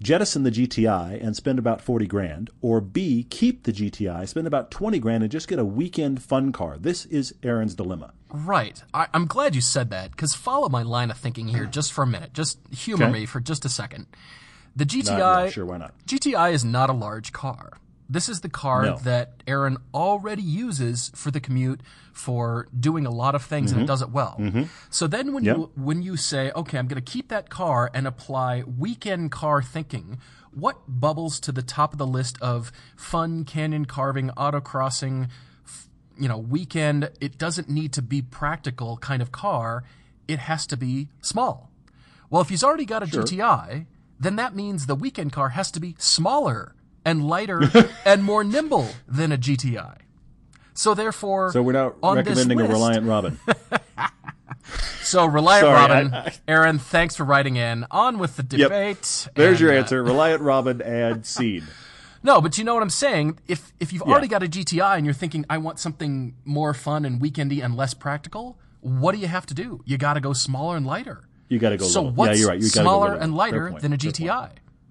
jettison 0.00 0.42
the 0.44 0.50
GTI 0.50 1.22
and 1.24 1.34
spend 1.34 1.58
about 1.58 1.80
40 1.80 2.06
grand, 2.06 2.50
or 2.60 2.80
B, 2.80 3.26
keep 3.28 3.64
the 3.64 3.72
GTI, 3.72 4.28
spend 4.28 4.46
about 4.46 4.70
20 4.70 4.98
grand 4.98 5.22
and 5.22 5.32
just 5.32 5.48
get 5.48 5.58
a 5.58 5.64
weekend 5.64 6.22
fun 6.22 6.52
car. 6.52 6.76
This 6.78 7.04
is 7.06 7.34
Erin's 7.42 7.74
dilemma. 7.74 8.12
Right. 8.30 8.82
I, 8.94 9.06
I'm 9.14 9.26
glad 9.26 9.54
you 9.54 9.60
said 9.60 9.90
that 9.90 10.10
because 10.12 10.34
follow 10.34 10.68
my 10.68 10.82
line 10.82 11.10
of 11.10 11.16
thinking 11.18 11.48
here 11.48 11.64
just 11.66 11.92
for 11.92 12.02
a 12.02 12.06
minute. 12.06 12.32
Just 12.32 12.58
humor 12.72 13.04
Okay. 13.04 13.12
me 13.12 13.26
for 13.26 13.40
just 13.40 13.64
a 13.64 13.68
second. 13.68 14.06
The 14.76 14.84
GTI, 14.84 15.18
yeah, 15.44 15.50
sure, 15.50 15.66
why 15.66 15.78
not? 15.78 15.94
GTI 16.06 16.52
is 16.52 16.64
not 16.64 16.88
a 16.90 16.92
large 16.92 17.32
car. 17.32 17.72
This 18.10 18.28
is 18.28 18.40
the 18.40 18.48
car 18.48 18.82
No. 18.86 18.96
that 19.04 19.42
Erin 19.46 19.76
already 19.92 20.42
uses 20.42 21.10
for 21.14 21.30
the 21.30 21.40
commute 21.40 21.80
for 22.12 22.66
doing 22.78 23.04
a 23.04 23.10
lot 23.10 23.34
of 23.34 23.42
things 23.44 23.70
and 23.70 23.82
it 23.82 23.86
does 23.86 24.00
it 24.00 24.10
well. 24.10 24.40
So 24.90 25.06
then 25.06 25.32
when 25.34 25.44
Mm-hmm. 25.44 25.60
Yep. 25.60 25.70
you 25.76 25.82
when 25.88 26.02
you 26.02 26.16
say, 26.16 26.50
"Okay, 26.56 26.78
I'm 26.78 26.88
going 26.88 27.02
to 27.02 27.12
keep 27.12 27.28
that 27.28 27.50
car 27.50 27.90
and 27.92 28.06
apply 28.06 28.62
weekend 28.62 29.30
car 29.30 29.62
thinking," 29.62 30.18
what 30.52 30.78
bubbles 30.88 31.38
to 31.40 31.52
the 31.52 31.62
top 31.62 31.92
of 31.92 31.98
the 31.98 32.06
list 32.06 32.40
of 32.40 32.72
fun 32.96 33.44
canyon 33.44 33.84
carving, 33.84 34.30
autocrossing, 34.30 35.28
you 36.18 36.28
know, 36.28 36.38
weekend, 36.38 37.10
it 37.20 37.38
doesn't 37.38 37.68
need 37.68 37.92
to 37.92 38.02
be 38.02 38.22
practical 38.22 38.96
kind 38.96 39.20
of 39.22 39.30
car. 39.30 39.84
It 40.26 40.38
has 40.40 40.66
to 40.68 40.76
be 40.76 41.08
small. 41.20 41.70
Well, 42.30 42.40
if 42.42 42.48
he's 42.48 42.64
already 42.64 42.84
got 42.86 43.02
a 43.02 43.06
GTI, 43.06 43.86
then 44.18 44.36
that 44.36 44.54
means 44.56 44.86
the 44.86 44.94
weekend 44.96 45.32
car 45.32 45.50
has 45.50 45.70
to 45.72 45.80
be 45.80 45.94
smaller 45.98 46.74
and 47.08 47.26
lighter 47.26 47.62
and 48.04 48.22
more 48.22 48.44
nimble 48.44 48.88
than 49.06 49.32
a 49.32 49.38
GTI. 49.38 49.96
So 50.74 50.94
therefore, 50.94 51.50
So 51.52 51.62
we're 51.62 51.72
not 51.72 51.96
recommending 52.02 52.60
a 52.60 52.64
Reliant 52.68 53.04
Robin. 53.06 53.38
So 55.02 55.24
Reliant 55.24 55.62
Sorry, 55.64 55.74
Robin, 55.74 56.12
I- 56.14 56.26
I- 56.26 56.32
Erin, 56.46 56.78
thanks 56.78 57.16
for 57.16 57.24
writing 57.24 57.56
in. 57.56 57.86
On 57.90 58.18
with 58.18 58.36
the 58.36 58.42
debate. 58.42 59.28
There's 59.34 59.52
and, 59.52 59.60
your 59.60 59.72
uh, 59.72 59.78
answer. 59.78 60.02
Reliant 60.02 60.42
Robin 60.42 60.82
and 60.82 61.24
Seed. 61.34 61.64
No, 62.22 62.42
but 62.42 62.58
you 62.58 62.64
know 62.64 62.74
what 62.74 62.82
I'm 62.82 62.90
saying. 62.90 63.38
If 63.48 63.72
if 63.80 63.90
you've 63.92 64.02
Yeah. 64.04 64.12
already 64.12 64.28
got 64.28 64.42
a 64.42 64.46
GTI 64.46 64.96
and 64.96 65.06
you're 65.06 65.14
thinking 65.14 65.46
I 65.48 65.56
want 65.56 65.78
something 65.78 66.34
more 66.44 66.74
fun 66.74 67.06
and 67.06 67.18
weekendy 67.22 67.64
and 67.64 67.74
less 67.76 67.94
practical, 67.94 68.58
what 68.80 69.14
do 69.14 69.18
you 69.18 69.28
have 69.28 69.46
to 69.46 69.54
do? 69.54 69.80
You 69.86 69.96
got 69.96 70.14
to 70.14 70.20
go 70.20 70.34
smaller 70.34 70.76
and 70.76 70.84
lighter. 70.86 71.26
You 71.48 71.58
got 71.58 71.70
to 71.70 71.78
go 71.78 71.86
So 71.86 72.00
little. 72.02 72.14
what's 72.14 72.32
yeah, 72.32 72.40
you're 72.40 72.48
right. 72.50 72.60
You 72.60 72.68
gotta 72.68 72.84
go 72.84 72.90
smaller 72.90 73.14
and 73.14 73.34
lighter 73.34 73.74
than 73.80 73.94
a 73.94 73.96
GTI? 73.96 74.50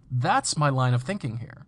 That's 0.09 0.57
my 0.57 0.69
line 0.69 0.95
of 0.95 1.03
thinking 1.03 1.37
here. 1.37 1.66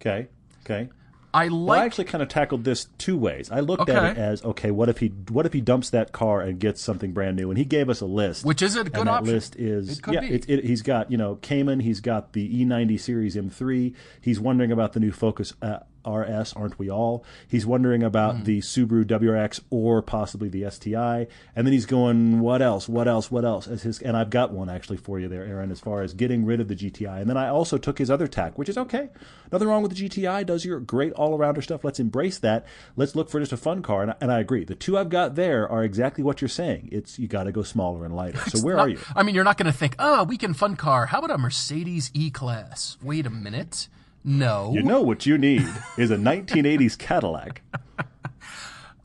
Okay. 0.00 0.28
Okay. 0.64 0.88
I 1.32 1.46
Well, 1.46 1.58
like 1.58 1.82
I 1.82 1.84
actually 1.84 2.04
kind 2.06 2.22
of 2.22 2.28
tackled 2.28 2.64
this 2.64 2.86
two 2.98 3.16
ways. 3.16 3.50
I 3.52 3.60
looked 3.60 3.88
at 3.88 4.16
it 4.16 4.18
as 4.18 4.42
okay, 4.44 4.70
what 4.72 4.88
if 4.88 4.98
he 4.98 5.08
what 5.28 5.46
if 5.46 5.52
he 5.52 5.60
dumps 5.60 5.90
that 5.90 6.10
car 6.12 6.40
and 6.40 6.58
gets 6.58 6.80
something 6.80 7.12
brand 7.12 7.36
new? 7.36 7.50
And 7.50 7.58
he 7.58 7.64
gave 7.64 7.88
us 7.88 8.00
a 8.00 8.06
list, 8.06 8.44
Which 8.44 8.62
is 8.62 8.74
a 8.74 8.84
good 8.84 8.96
and 8.96 9.06
that 9.06 9.12
option. 9.12 9.34
list 9.34 9.56
is 9.56 9.98
It 9.98 10.02
could 10.02 10.14
yeah, 10.14 10.20
be. 10.20 10.34
It, 10.34 10.50
it, 10.50 10.64
he's 10.64 10.82
got 10.82 11.10
you 11.10 11.16
know 11.16 11.36
Cayman, 11.36 11.80
he's 11.80 12.00
got 12.00 12.32
the 12.32 12.64
E90 12.64 12.98
Series 12.98 13.36
M3. 13.36 13.94
He's 14.20 14.40
wondering 14.40 14.72
about 14.72 14.92
the 14.92 15.00
new 15.00 15.12
Focus 15.12 15.54
uh, 15.62 15.80
RS, 16.06 16.52
aren't 16.54 16.78
we 16.78 16.90
all? 16.90 17.24
He's 17.48 17.66
wondering 17.66 18.02
about 18.02 18.36
Hmm. 18.38 18.42
the 18.44 18.60
Subaru 18.60 19.04
WRX 19.04 19.60
or 19.70 20.02
possibly 20.02 20.48
the 20.48 20.64
STI, 20.70 21.26
and 21.56 21.66
then 21.66 21.72
he's 21.72 21.86
going, 21.86 22.40
what 22.40 22.62
else? 22.62 22.88
What 22.88 23.08
else? 23.08 23.30
What 23.30 23.44
else? 23.44 23.66
As 23.68 23.82
his 23.82 24.00
and 24.00 24.16
I've 24.16 24.30
got 24.30 24.52
one 24.52 24.68
actually 24.70 24.96
for 24.98 25.18
you 25.18 25.28
there, 25.28 25.44
Erin, 25.44 25.70
as 25.70 25.80
far 25.80 26.02
as 26.02 26.14
getting 26.14 26.44
rid 26.44 26.60
of 26.60 26.68
the 26.68 26.74
GTI. 26.76 27.20
And 27.20 27.28
then 27.28 27.36
I 27.36 27.48
also 27.48 27.78
took 27.78 27.98
his 27.98 28.10
other 28.10 28.26
tack, 28.26 28.58
which 28.58 28.68
is 28.68 28.78
okay. 28.78 29.08
Nothing 29.52 29.68
wrong 29.68 29.82
with 29.82 29.96
the 29.96 30.08
GTI. 30.08 30.44
Does 30.46 30.64
your 30.64 30.80
great 30.80 31.12
all 31.14 31.36
arounder 31.38 31.62
stuff. 31.62 31.84
Let's 31.84 32.00
embrace 32.00 32.38
that. 32.38 32.66
Let's 32.96 33.14
look 33.16 33.28
for 33.30 33.40
just 33.40 33.52
a 33.52 33.56
fun 33.56 33.82
car. 33.82 34.02
And, 34.02 34.14
and 34.20 34.30
I 34.32 34.40
agree. 34.40 34.64
The 34.64 34.74
two 34.74 34.96
I've 34.96 35.08
got 35.08 35.34
there 35.34 35.68
are 35.68 35.82
exactly 35.84 36.22
what 36.24 36.40
you're 36.40 36.48
saying. 36.48 36.88
It's 36.92 37.18
you 37.18 37.28
got 37.28 37.44
to 37.44 37.52
go 37.52 37.62
smaller 37.62 38.04
and 38.04 38.14
lighter. 38.14 38.38
So 38.50 38.60
where 38.60 38.76
not- 38.76 38.86
are 38.86 38.88
you? 38.88 38.98
I 39.14 39.22
mean, 39.22 39.34
you're 39.34 39.44
not 39.44 39.58
going 39.58 39.70
to 39.70 39.76
think, 39.76 39.94
oh, 39.98 40.24
weekend 40.24 40.56
fun 40.56 40.76
car. 40.76 41.06
How 41.06 41.18
about 41.18 41.30
a 41.32 41.38
Mercedes 41.38 42.10
E 42.14 42.30
Class? 42.30 42.96
Wait 43.02 43.26
a 43.26 43.30
minute. 43.30 43.88
No. 44.22 44.72
You 44.74 44.82
know 44.82 45.00
what 45.00 45.24
you 45.26 45.38
need 45.38 45.66
is 45.96 46.10
a 46.10 46.16
1980s 46.16 46.98
Cadillac. 46.98 47.62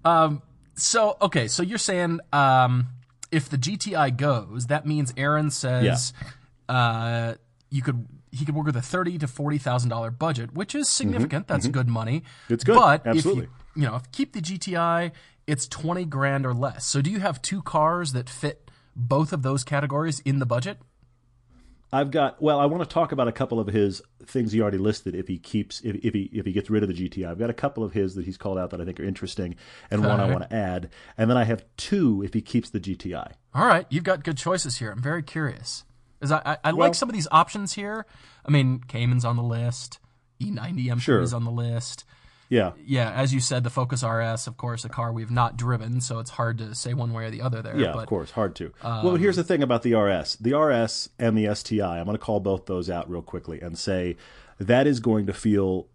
Um. 0.04 0.42
So 0.76 1.18
okay, 1.22 1.48
so 1.48 1.64
you're 1.64 1.78
saying 1.80 2.20
um, 2.32 2.90
if 3.32 3.50
the 3.50 3.58
GTI 3.58 4.16
goes, 4.16 4.68
that 4.68 4.86
means 4.86 5.12
Erin 5.18 5.50
says 5.50 6.14
uh, 6.70 7.34
you 7.72 7.82
could 7.82 8.06
he 8.32 8.46
could 8.46 8.54
work 8.54 8.68
with 8.68 8.76
a 8.76 8.82
thirty 8.84 9.18
to 9.18 9.28
forty 9.28 9.58
thousand 9.58 9.90
dollar 9.90 10.12
budget, 10.12 10.54
which 10.54 10.76
is 10.76 10.88
significant. 10.88 11.48
That's 11.48 11.68
good 11.68 11.88
money. 11.88 12.20
Mm-hmm. 12.20 12.54
It's 12.54 12.64
good, 12.64 12.76
But 12.76 13.08
absolutely. 13.08 13.46
if 13.46 13.50
you 13.76 13.82
you 13.82 13.88
know 13.88 13.96
if 13.96 14.12
keep 14.12 14.34
the 14.34 14.42
GTI, 14.42 15.12
it's 15.48 15.68
twenty 15.68 16.06
grand 16.06 16.46
or 16.46 16.54
less. 16.54 16.86
So 16.86 17.02
do 17.02 17.10
you 17.10 17.20
have 17.22 17.42
two 17.42 17.64
cars 17.64 18.12
that 18.14 18.30
fit 18.30 18.70
both 18.96 19.34
of 19.34 19.42
those 19.42 19.64
categories 19.64 20.20
in 20.20 20.38
the 20.38 20.46
budget? 20.46 20.78
I've 21.94 22.12
got 22.12 22.42
well, 22.42 22.60
I 22.60 22.66
want 22.66 22.84
to 22.84 22.90
talk 22.94 23.12
about 23.12 23.28
a 23.28 23.32
couple 23.32 23.60
of 23.60 23.68
his 23.68 24.02
things 24.26 24.52
he 24.52 24.62
already 24.62 24.78
listed. 24.78 25.16
If 25.16 25.28
he 25.28 25.38
keeps, 25.38 25.82
if, 25.82 25.96
if 26.04 26.14
he 26.14 26.24
if 26.34 26.46
he 26.46 26.52
gets 26.52 26.70
rid 26.70 26.84
of 26.84 26.90
the 26.90 26.96
GTI, 27.10 27.30
I've 27.30 27.40
got 27.40 27.50
a 27.50 27.54
couple 27.54 27.84
of 27.84 27.94
his 27.94 28.16
that 28.16 28.26
he's 28.26 28.38
called 28.38 28.58
out 28.58 28.72
that 28.72 28.82
I 28.82 28.86
think 28.86 29.00
are 29.00 29.04
interesting, 29.06 29.56
and 29.92 30.02
one 30.06 30.20
I 30.20 30.30
want 30.30 30.50
to 30.50 30.56
add, 30.56 30.90
and 31.18 31.30
then 31.30 31.38
I 31.38 31.44
have 31.46 31.64
two 31.78 32.22
if 32.24 32.34
he 32.34 32.42
keeps 32.42 32.70
the 32.70 32.80
GTI. 32.80 33.32
All 33.54 33.66
right, 33.66 33.86
you've 33.90 34.04
got 34.04 34.24
good 34.24 34.38
choices 34.38 34.78
here. 34.78 34.92
I'm 34.92 35.02
very 35.02 35.24
curious. 35.24 35.84
As 36.22 36.32
I, 36.32 36.42
I, 36.46 36.58
I 36.66 36.74
Well- 36.74 36.88
like 36.88 36.96
some 36.96 37.08
of 37.10 37.14
these 37.16 37.28
options 37.32 37.74
here. 37.74 38.06
I 38.46 38.52
mean, 38.52 38.80
Cayman's 38.88 39.24
on 39.26 39.36
the 39.38 39.44
list. 39.44 40.00
E 40.40 40.52
E90 40.52 40.86
M3 40.88 41.00
Sure. 41.00 41.22
is 41.22 41.34
on 41.34 41.46
the 41.46 41.52
list. 41.52 42.04
Yeah, 42.50 42.74
Yeah, 42.86 43.12
as 43.12 43.34
you 43.34 43.40
said, 43.40 43.64
the 43.64 43.70
Focus 43.70 44.04
RS, 44.04 44.48
of 44.48 44.58
course, 44.58 44.86
a 44.86 44.90
car 44.90 45.12
we've 45.12 45.32
not 45.32 45.58
driven, 45.58 46.00
so 46.02 46.20
it's 46.20 46.30
hard 46.32 46.58
to 46.60 46.76
say 46.76 46.94
one 46.94 47.12
way 47.12 47.26
or 47.26 47.32
the 47.32 47.42
other 47.42 47.62
there. 47.62 47.78
yeah, 47.78 47.92
but 47.92 48.04
of 48.04 48.08
course, 48.08 48.32
hard 48.32 48.56
to. 48.56 48.72
well, 48.84 49.10
um, 49.10 49.20
here's 49.20 49.36
the 49.36 49.44
thing 49.44 49.64
about 49.64 49.82
the 49.84 49.96
RS, 49.96 50.36
the 50.36 50.56
RS 50.56 51.10
and 51.18 51.38
the 51.38 51.54
STI. 51.54 52.00
I'm 52.00 52.06
going 52.06 52.18
to 52.18 52.24
call 52.24 52.40
both 52.40 52.66
those 52.66 52.90
out 52.90 53.10
real 53.10 53.22
quickly 53.22 53.62
and 53.62 53.78
say 53.78 54.16
that 54.60 54.88
is 54.88 55.00
going 55.00 55.26
to 55.26 55.34
feel 55.34 55.88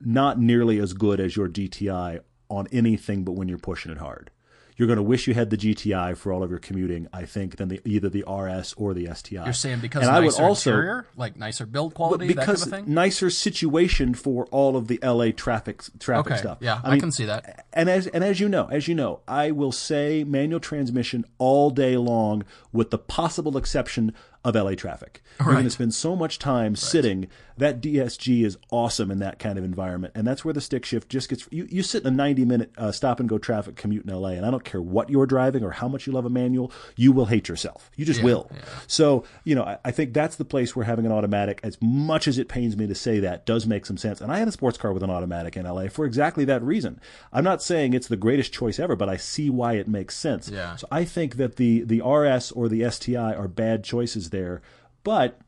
not 0.00 0.38
nearly 0.38 0.78
as 0.78 0.92
good 0.92 1.20
as 1.20 1.36
your 1.36 1.48
GTI 1.48 2.20
on 2.48 2.66
anything 2.72 3.24
but 3.24 3.32
when 3.32 3.48
you're 3.48 3.58
pushing 3.58 3.90
it 3.92 3.98
hard. 3.98 4.30
You're 4.76 4.86
going 4.86 4.98
to 4.98 5.02
wish 5.02 5.26
you 5.26 5.32
had 5.32 5.48
the 5.48 5.56
GTI 5.56 6.16
for 6.18 6.32
all 6.32 6.42
of 6.42 6.50
your 6.50 6.58
commuting, 6.58 7.08
I 7.12 7.24
think, 7.24 7.56
than 7.56 7.68
the, 7.68 7.80
either 7.86 8.10
the 8.10 8.24
RS 8.30 8.74
or 8.76 8.92
the 8.92 9.08
STI. 9.14 9.44
You're 9.44 9.52
saying 9.54 9.80
because 9.80 10.02
and 10.02 10.10
I 10.10 10.18
would 10.20 10.26
nicer 10.26 10.42
also 10.42 10.70
interior, 10.70 11.06
like 11.16 11.36
nicer 11.36 11.64
build 11.64 11.94
quality, 11.94 12.26
because 12.26 12.64
that 12.64 12.70
kind 12.70 12.80
of 12.82 12.86
thing. 12.86 12.94
nicer 12.94 13.30
situation 13.30 14.12
for 14.12 14.44
all 14.46 14.76
of 14.76 14.88
the 14.88 14.98
LA 15.02 15.30
traffic 15.30 15.82
traffic 15.98 16.32
Okay, 16.32 16.40
stuff. 16.40 16.58
yeah, 16.60 16.80
I, 16.84 16.90
mean, 16.90 17.00
can 17.00 17.10
see 17.12 17.24
that. 17.24 17.66
and 17.72 17.88
as 17.88 18.06
and 18.08 18.22
as 18.22 18.38
you 18.38 18.48
know, 18.50 18.68
as 18.70 18.86
you 18.86 18.94
know, 18.94 19.20
I 19.26 19.50
will 19.50 19.72
say 19.72 20.24
manual 20.24 20.60
transmission 20.60 21.24
all 21.38 21.70
day 21.70 21.96
long, 21.96 22.44
with 22.72 22.90
the 22.90 22.98
possible 22.98 23.56
exception 23.56 24.12
of 24.44 24.54
LA 24.54 24.74
traffic. 24.74 25.22
You're 25.40 25.52
going 25.54 25.64
to 25.64 25.70
spend 25.70 25.94
so 25.94 26.14
much 26.14 26.38
time 26.38 26.76
sitting. 26.76 27.28
That 27.58 27.80
DSG 27.80 28.44
is 28.44 28.58
awesome 28.70 29.10
in 29.10 29.18
that 29.20 29.38
kind 29.38 29.58
of 29.58 29.64
environment, 29.64 30.12
and 30.14 30.26
that's 30.26 30.44
where 30.44 30.54
the 30.54 30.60
stick 30.60 30.84
shift 30.84 31.08
just 31.08 31.28
gets. 31.28 31.48
You, 31.50 31.66
you 31.70 31.82
sit 31.82 32.02
in 32.02 32.08
a 32.08 32.16
90 32.16 32.44
minute 32.44 32.72
uh, 32.76 32.92
stop 32.92 33.20
and 33.20 33.28
go 33.28 33.38
traffic 33.38 33.76
commute 33.76 34.04
in 34.04 34.14
LA, 34.14 34.30
and 34.30 34.44
I 34.44 34.50
don't 34.50 34.64
care 34.64 34.82
what 34.82 35.10
you're 35.10 35.26
driving 35.26 35.64
or 35.64 35.70
how 35.70 35.88
much 35.88 36.06
you 36.06 36.12
love 36.12 36.24
a 36.24 36.30
manual, 36.30 36.70
you 36.96 37.12
will 37.12 37.26
hate 37.26 37.48
yourself. 37.48 37.90
You 37.96 38.04
just 38.04 38.22
will. 38.22 38.50
So 38.86 39.24
you 39.44 39.54
know, 39.54 39.64
I, 39.64 39.78
I 39.84 39.90
think 39.90 40.12
that's 40.12 40.36
the 40.36 40.44
place 40.44 40.76
where 40.76 40.84
having 40.84 41.06
an 41.06 41.12
automatic, 41.12 41.60
as 41.62 41.78
much 41.80 42.28
as 42.28 42.38
it 42.38 42.48
pains 42.48 42.76
me 42.76 42.86
to 42.86 42.94
say 42.94 43.20
that, 43.20 43.46
does 43.46 43.66
make 43.66 43.86
some 43.86 43.96
sense. 43.96 44.20
And 44.20 44.30
I 44.30 44.38
had 44.38 44.48
a 44.48 44.52
sports 44.52 44.78
car 44.78 44.92
with 44.92 45.02
an 45.02 45.10
automatic 45.10 45.56
in 45.56 45.66
LA 45.66 45.88
for 45.88 46.04
exactly 46.04 46.44
that 46.46 46.62
reason. 46.62 47.00
I'm 47.32 47.44
not 47.44 47.62
saying 47.62 47.94
it's 47.94 48.08
the 48.08 48.16
greatest 48.16 48.52
choice 48.52 48.78
ever, 48.78 48.96
but 48.96 49.08
I 49.08 49.16
see 49.16 49.50
why 49.50 49.74
it 49.74 49.88
makes 49.88 50.16
sense. 50.16 50.48
Yeah. 50.48 50.76
So 50.76 50.86
I 50.90 51.04
think 51.04 51.36
that 51.36 51.56
the 51.56 51.82
the 51.82 52.02
RS 52.02 52.52
or 52.52 52.68
the 52.68 52.88
STI 52.90 53.34
are 53.34 53.48
bad 53.48 53.84
choices 53.84 54.30
there, 54.30 54.62
but 55.02 55.40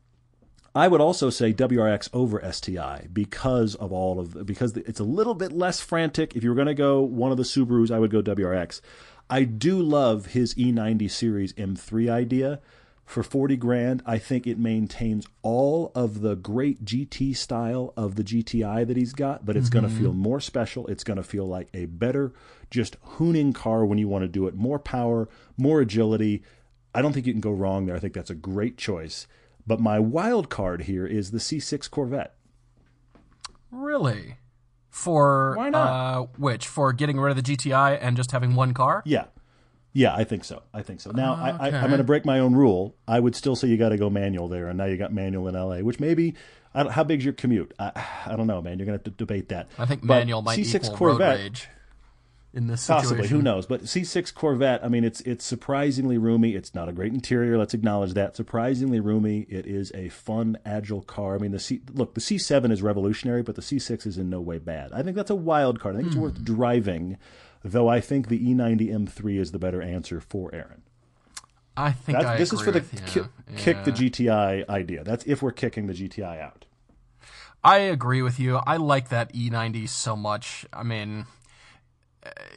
I 0.79 0.87
would 0.87 1.01
also 1.01 1.29
say 1.29 1.51
WRX 1.51 2.07
over 2.13 2.41
STI 2.53 3.09
because 3.11 3.75
of 3.75 3.91
all 3.91 4.17
of 4.17 4.45
because 4.45 4.77
it's 4.77 5.01
a 5.01 5.03
little 5.03 5.33
bit 5.33 5.51
less 5.51 5.81
frantic. 5.81 6.37
If 6.37 6.43
you 6.45 6.49
were 6.49 6.55
going 6.55 6.67
to 6.67 6.73
go 6.73 7.01
one 7.01 7.31
of 7.31 7.37
the 7.37 7.43
Subarus, 7.43 7.91
I 7.91 7.99
would 7.99 8.11
go 8.11 8.21
WRX. 8.21 8.79
I 9.29 9.43
do 9.43 9.81
love 9.81 10.27
his 10.27 10.55
E90 10.55 11.11
series 11.11 11.51
M3 11.55 12.09
idea. 12.09 12.61
For 13.03 13.23
40 13.23 13.57
grand, 13.57 14.03
I 14.05 14.19
think 14.19 14.47
it 14.47 14.57
maintains 14.57 15.27
all 15.41 15.91
of 15.95 16.21
the 16.21 16.35
great 16.35 16.85
GT 16.85 17.35
style 17.35 17.91
of 17.97 18.15
the 18.15 18.23
GTI 18.23 18.87
that 18.87 18.95
he's 18.95 19.11
got, 19.11 19.45
but 19.45 19.57
it's 19.57 19.67
going 19.67 19.83
to 19.83 19.89
mm-hmm. 19.89 19.99
feel 19.99 20.13
more 20.13 20.39
special. 20.39 20.87
It's 20.87 21.03
going 21.03 21.17
to 21.17 21.23
feel 21.23 21.45
like 21.45 21.67
a 21.73 21.87
better, 21.87 22.31
just 22.69 22.95
hooning 23.17 23.53
car 23.53 23.83
when 23.85 23.97
you 23.97 24.07
want 24.07 24.21
to 24.21 24.29
do 24.29 24.47
it. 24.47 24.55
More 24.55 24.79
power, 24.79 25.27
more 25.57 25.81
agility. 25.81 26.41
I 26.95 27.01
don't 27.01 27.11
think 27.11 27.25
you 27.25 27.33
can 27.33 27.41
go 27.41 27.51
wrong 27.51 27.85
there. 27.85 27.97
I 27.97 27.99
think 27.99 28.13
that's 28.13 28.29
a 28.29 28.35
great 28.35 28.77
choice. 28.77 29.27
But 29.67 29.79
my 29.79 29.99
wild 29.99 30.49
card 30.49 30.83
here 30.83 31.05
is 31.05 31.31
the 31.31 31.37
C6 31.37 31.89
Corvette. 31.89 32.35
Really? 33.71 34.37
For 34.89 35.53
Why 35.55 35.69
not? 35.69 35.87
Uh, 35.87 36.25
which 36.37 36.67
for 36.67 36.91
getting 36.93 37.19
rid 37.19 37.37
of 37.37 37.43
the 37.43 37.55
GTI 37.55 37.97
and 38.01 38.17
just 38.17 38.31
having 38.31 38.55
one 38.55 38.73
car? 38.73 39.03
Yeah. 39.05 39.25
Yeah, 39.93 40.15
I 40.15 40.23
think 40.23 40.43
so. 40.43 40.61
I 40.73 40.81
think 40.81 41.01
so. 41.01 41.11
Now, 41.11 41.33
I, 41.33 41.49
I, 41.49 41.67
I'm 41.71 41.87
going 41.87 41.97
to 41.97 42.03
break 42.03 42.25
my 42.25 42.39
own 42.39 42.53
rule. 42.53 42.95
I 43.07 43.19
would 43.19 43.35
still 43.35 43.55
say 43.55 43.67
you 43.67 43.77
got 43.77 43.89
to 43.89 43.97
go 43.97 44.09
manual 44.09 44.47
there, 44.47 44.67
and 44.67 44.77
now 44.77 44.85
you 44.85 44.97
got 44.97 45.11
manual 45.11 45.47
in 45.47 45.55
LA, 45.55 45.79
which 45.79 45.99
maybe, 45.99 46.35
I 46.73 46.83
don't, 46.83 46.91
how 46.91 47.03
big's 47.03 47.25
your 47.25 47.33
commute? 47.33 47.73
I, 47.79 47.91
I 48.27 48.35
don't 48.35 48.45
know, 48.47 48.61
man. 48.61 48.77
You're 48.77 48.85
going 48.85 48.99
to 48.99 49.03
have 49.03 49.15
to 49.15 49.17
debate 49.17 49.49
that. 49.49 49.67
I 49.79 49.85
think 49.85 50.01
But 50.01 50.19
manual 50.19 50.43
might 50.43 50.59
C6 50.59 50.75
equal 50.75 50.97
Corvette, 50.97 51.37
road 51.37 51.39
rage. 51.39 51.67
In 52.51 52.65
this 52.65 52.81
situation. 52.81 53.09
Possibly, 53.09 53.27
who 53.27 53.43
knows? 53.43 53.67
But 53.67 53.83
C6 53.83 54.33
Corvette, 54.33 54.83
I 54.83 54.87
mean, 54.87 55.03
it's 55.03 55.21
it's 55.21 55.45
surprisingly 55.45 56.17
roomy. 56.17 56.55
It's 56.55 56.73
not 56.73 56.89
a 56.89 56.91
great 56.91 57.13
interior. 57.13 57.59
Let's 57.59 57.75
acknowledge 57.75 58.13
that. 58.13 58.35
Surprisingly 58.35 58.99
roomy. 58.99 59.41
It 59.49 59.67
is 59.67 59.91
a 59.93 60.09
fun, 60.09 60.57
agile 60.65 61.03
car. 61.03 61.35
I 61.35 61.37
mean, 61.37 61.51
the 61.51 61.59
C 61.59 61.81
look, 61.93 62.15
the 62.15 62.21
C7 62.21 62.71
is 62.71 62.81
revolutionary, 62.81 63.43
but 63.43 63.55
the 63.55 63.61
C6 63.61 64.07
is 64.07 64.17
in 64.17 64.31
no 64.31 64.41
way 64.41 64.57
bad. 64.57 64.91
I 64.93 65.03
think 65.03 65.15
that's 65.15 65.29
a 65.29 65.35
wild 65.35 65.79
card. 65.79 65.95
I 65.95 65.97
think 65.99 66.07
it's 66.07 66.15
hmm. 66.15 66.23
worth 66.23 66.43
driving, 66.43 67.17
though. 67.63 67.87
I 67.87 68.01
think 68.01 68.29
the 68.29 68.49
E 68.49 68.55
E90 68.55 68.89
M3 68.89 69.39
is 69.39 69.51
the 69.51 69.59
better 69.59 69.81
answer 69.81 70.19
for 70.19 70.53
Erin. 70.53 70.81
I 71.79 71.91
think 71.93 72.17
That's, 72.17 72.27
I 72.27 72.37
this 72.37 72.51
is 72.51 72.61
for 72.61 72.71
the 72.71 72.81
ki- 72.81 73.19
you. 73.19 73.29
kick 73.55 73.85
the 73.85 73.91
GTI 73.91 74.67
idea. 74.67 75.03
That's 75.03 75.23
if 75.25 75.41
we're 75.41 75.51
kicking 75.51 75.87
the 75.87 75.93
GTI 75.93 76.41
out. 76.41 76.65
I 77.63 77.77
agree 77.77 78.21
with 78.21 78.39
you. 78.39 78.57
I 78.57 78.77
like 78.77 79.09
that 79.09 79.33
E90 79.33 79.87
so 79.87 80.15
much. 80.15 80.65
I 80.73 80.83
mean, 80.83 81.25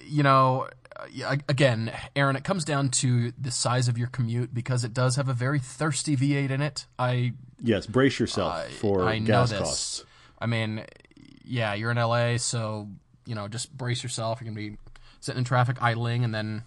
you 0.07 0.23
know, 0.23 0.69
uh, 0.97 1.37
again, 1.49 1.93
Erin, 2.17 2.37
it 2.37 2.45
comes 2.45 2.65
down 2.65 2.91
to 2.91 3.33
the 3.41 3.51
size 3.51 3.89
of 3.89 3.97
your 3.99 4.09
commute 4.09 4.53
because 4.55 4.85
it 4.85 4.93
does 4.95 5.17
have 5.17 5.29
a 5.29 5.33
very 5.35 5.59
thirsty 5.59 6.17
V8 6.17 6.51
in 6.51 6.61
it. 6.61 6.87
I 6.99 7.33
Yes, 7.63 7.87
brace 7.87 8.19
yourself 8.19 8.53
I- 8.53 8.69
for 8.69 9.05
I 9.05 9.19
know 9.19 9.27
gas 9.27 9.51
this. 9.51 9.59
costs. 9.59 10.05
I 10.41 10.47
mean, 10.47 10.85
yeah, 11.45 11.75
you're 11.75 11.91
in 11.93 11.99
LA, 11.99 12.37
so 12.39 12.89
you 13.25 13.35
know, 13.37 13.47
just 13.49 13.77
brace 13.77 14.03
yourself. 14.03 14.41
You're 14.41 14.47
gonna 14.53 14.71
be 14.71 14.77
sitting 15.21 15.39
in 15.39 15.45
traffic, 15.45 15.77
idling, 15.81 16.25
and 16.25 16.35
then, 16.35 16.65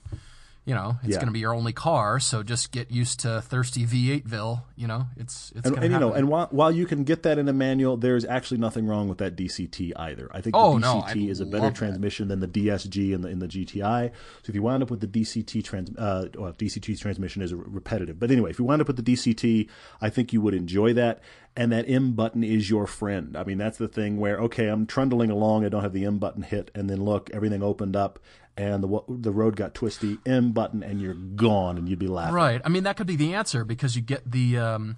you 0.66 0.74
know, 0.74 0.98
it's 1.04 1.14
Yeah. 1.14 1.20
gonna 1.20 1.32
be 1.32 1.40
your 1.40 1.54
only 1.54 1.74
car. 1.74 2.20
So 2.20 2.42
just 2.42 2.72
get 2.72 2.90
used 2.92 3.20
to 3.22 3.42
thirsty 3.42 3.86
V8ville. 3.86 4.64
You 4.76 4.88
know, 4.88 5.06
it's 5.16 5.52
it's 5.56 5.68
And, 5.68 5.78
and 5.78 5.94
you 5.94 6.00
know, 6.00 6.14
and 6.14 6.28
while, 6.28 6.48
while 6.52 6.72
you 6.72 6.86
can 6.88 7.04
get 7.04 7.22
that 7.24 7.38
in 7.38 7.48
a 7.48 7.54
manual, 7.54 7.98
there's 7.98 8.26
actually 8.26 8.58
nothing 8.58 8.88
wrong 8.88 9.08
with 9.08 9.20
that 9.20 9.36
DCT 9.36 9.94
either. 9.96 10.28
I 10.34 10.42
think 10.42 10.56
Oh, 10.58 10.80
the 10.80 10.86
DCT 10.88 11.28
I 11.28 11.30
is 11.30 11.40
a 11.40 11.46
better 11.46 11.68
that. 11.68 11.76
transmission 11.76 12.28
than 12.30 12.40
the 12.40 12.48
DSG 12.48 13.14
in 13.14 13.22
the 13.22 13.30
in 13.30 13.40
the 13.40 13.48
GTI. 13.48 14.08
So 14.44 14.50
if 14.50 14.56
you 14.56 14.64
wound 14.64 14.82
up 14.82 14.90
with 14.90 15.02
the 15.02 15.08
DCT 15.08 15.62
trans, 15.64 15.96
uh, 15.98 16.30
well, 16.38 16.52
DCT 16.54 17.00
transmission 17.00 17.42
is 17.44 17.54
repetitive, 17.54 18.20
but 18.20 18.32
anyway, 18.32 18.50
if 18.50 18.58
you 18.60 18.66
wound 18.66 18.82
up 18.82 18.88
with 18.88 18.98
the 18.98 19.04
DCT, 19.14 19.68
I 20.02 20.10
think 20.10 20.34
you 20.34 20.42
would 20.42 20.54
enjoy 20.56 20.94
that. 20.94 21.22
And 21.58 21.72
that 21.72 21.86
M 21.88 22.14
button 22.16 22.44
is 22.44 22.70
your 22.70 22.86
friend. 22.86 23.38
I 23.38 23.46
mean, 23.46 23.58
that's 23.58 23.78
the 23.78 23.88
thing 23.88 24.18
where 24.18 24.40
okay, 24.42 24.68
I'm 24.68 24.86
trundling 24.86 25.30
along, 25.32 25.64
I 25.64 25.70
don't 25.70 25.84
have 25.84 25.94
the 25.94 26.06
M 26.06 26.18
button 26.18 26.42
hit, 26.44 26.70
and 26.76 26.90
then 26.90 27.04
look, 27.06 27.30
everything 27.32 27.64
opened 27.64 27.96
up. 27.96 28.20
And 28.58 28.82
the 28.84 29.02
the 29.10 29.32
road 29.32 29.56
got 29.58 29.74
twisty. 29.74 30.18
M 30.26 30.52
button, 30.54 30.82
and 30.82 31.02
you're 31.02 31.14
gone, 31.14 31.78
and 31.78 31.90
you'd 31.90 32.00
be 32.00 32.08
laughing. 32.08 32.36
Right. 32.36 32.62
I 32.64 32.70
mean, 32.70 32.84
that 32.84 32.96
could 32.96 33.08
be 33.08 33.18
the 33.18 33.34
answer 33.34 33.66
because 33.66 33.98
you 33.98 34.02
get 34.02 34.32
the 34.32 34.58
um, 34.58 34.98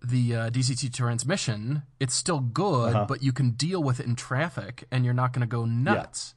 the 0.00 0.36
uh, 0.36 0.50
DCT 0.50 0.94
transmission. 0.94 1.82
It's 1.98 2.14
still 2.14 2.38
good, 2.38 2.94
Uh-huh. 2.94 3.06
but 3.08 3.20
you 3.22 3.32
can 3.32 3.50
deal 3.50 3.82
with 3.82 3.98
it 3.98 4.06
in 4.06 4.14
traffic, 4.14 4.84
and 4.92 5.04
you're 5.04 5.12
not 5.14 5.32
going 5.32 5.40
to 5.40 5.46
go 5.48 5.64
nuts. 5.64 6.34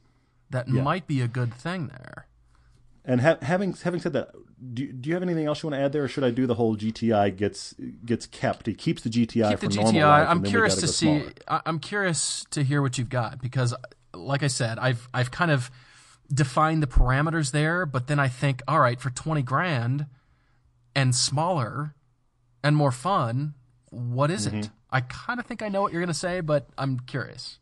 That 0.50 0.66
might 0.68 1.06
be 1.06 1.20
a 1.20 1.28
good 1.28 1.54
thing 1.54 1.86
there. 1.88 2.26
And 3.04 3.20
ha- 3.20 3.38
having 3.40 3.72
having 3.74 4.00
said 4.00 4.12
that, 4.14 4.32
do, 4.74 4.92
do 4.92 5.08
you 5.08 5.14
have 5.14 5.22
anything 5.22 5.46
else 5.46 5.62
you 5.62 5.68
want 5.70 5.78
to 5.80 5.84
add 5.84 5.92
there, 5.92 6.02
or 6.04 6.08
should 6.08 6.24
I 6.24 6.30
do 6.30 6.46
the 6.48 6.54
whole 6.54 6.76
GTI 6.76 7.36
gets 7.36 7.74
gets 8.04 8.26
kept? 8.26 8.66
He 8.66 8.74
keeps 8.74 9.02
the 9.02 9.10
GTI 9.10 9.50
Keep 9.50 9.60
for 9.60 9.68
the 9.68 9.74
normal 9.76 9.92
GTI. 9.92 10.02
life, 10.02 10.28
I'm 10.28 10.36
and 10.38 10.38
then 10.38 10.42
we 10.42 10.48
curious 10.50 10.74
gotta 10.74 10.86
see. 10.88 11.20
smaller. 11.46 11.62
I'm 11.66 11.78
curious 11.78 12.44
to 12.50 12.62
hear 12.64 12.82
what 12.82 12.98
you've 12.98 13.08
got 13.08 13.40
because, 13.40 13.74
like 14.12 14.42
I 14.42 14.48
said, 14.48 14.78
I've 14.80 15.08
I've 15.14 15.30
kind 15.30 15.50
of 15.52 15.70
defined 16.32 16.82
the 16.82 16.86
parameters 16.86 17.50
there, 17.52 17.84
but 17.86 18.06
then 18.06 18.18
I 18.18 18.28
think, 18.28 18.62
all 18.66 18.80
right, 18.80 19.00
for 19.00 19.10
twenty 19.10 19.42
grand 19.42 20.06
and 20.94 21.14
smaller 21.14 21.94
and 22.62 22.76
more 22.76 22.92
fun, 22.92 23.54
what 23.90 24.30
is 24.30 24.46
Mm-hmm. 24.46 24.58
it? 24.58 24.70
I 24.90 25.00
kind 25.00 25.40
of 25.40 25.46
think 25.46 25.62
I 25.62 25.68
know 25.68 25.80
what 25.82 25.92
you're 25.92 26.02
going 26.02 26.08
to 26.08 26.14
say, 26.14 26.40
but 26.40 26.68
I'm 26.76 27.00
curious. 27.00 27.58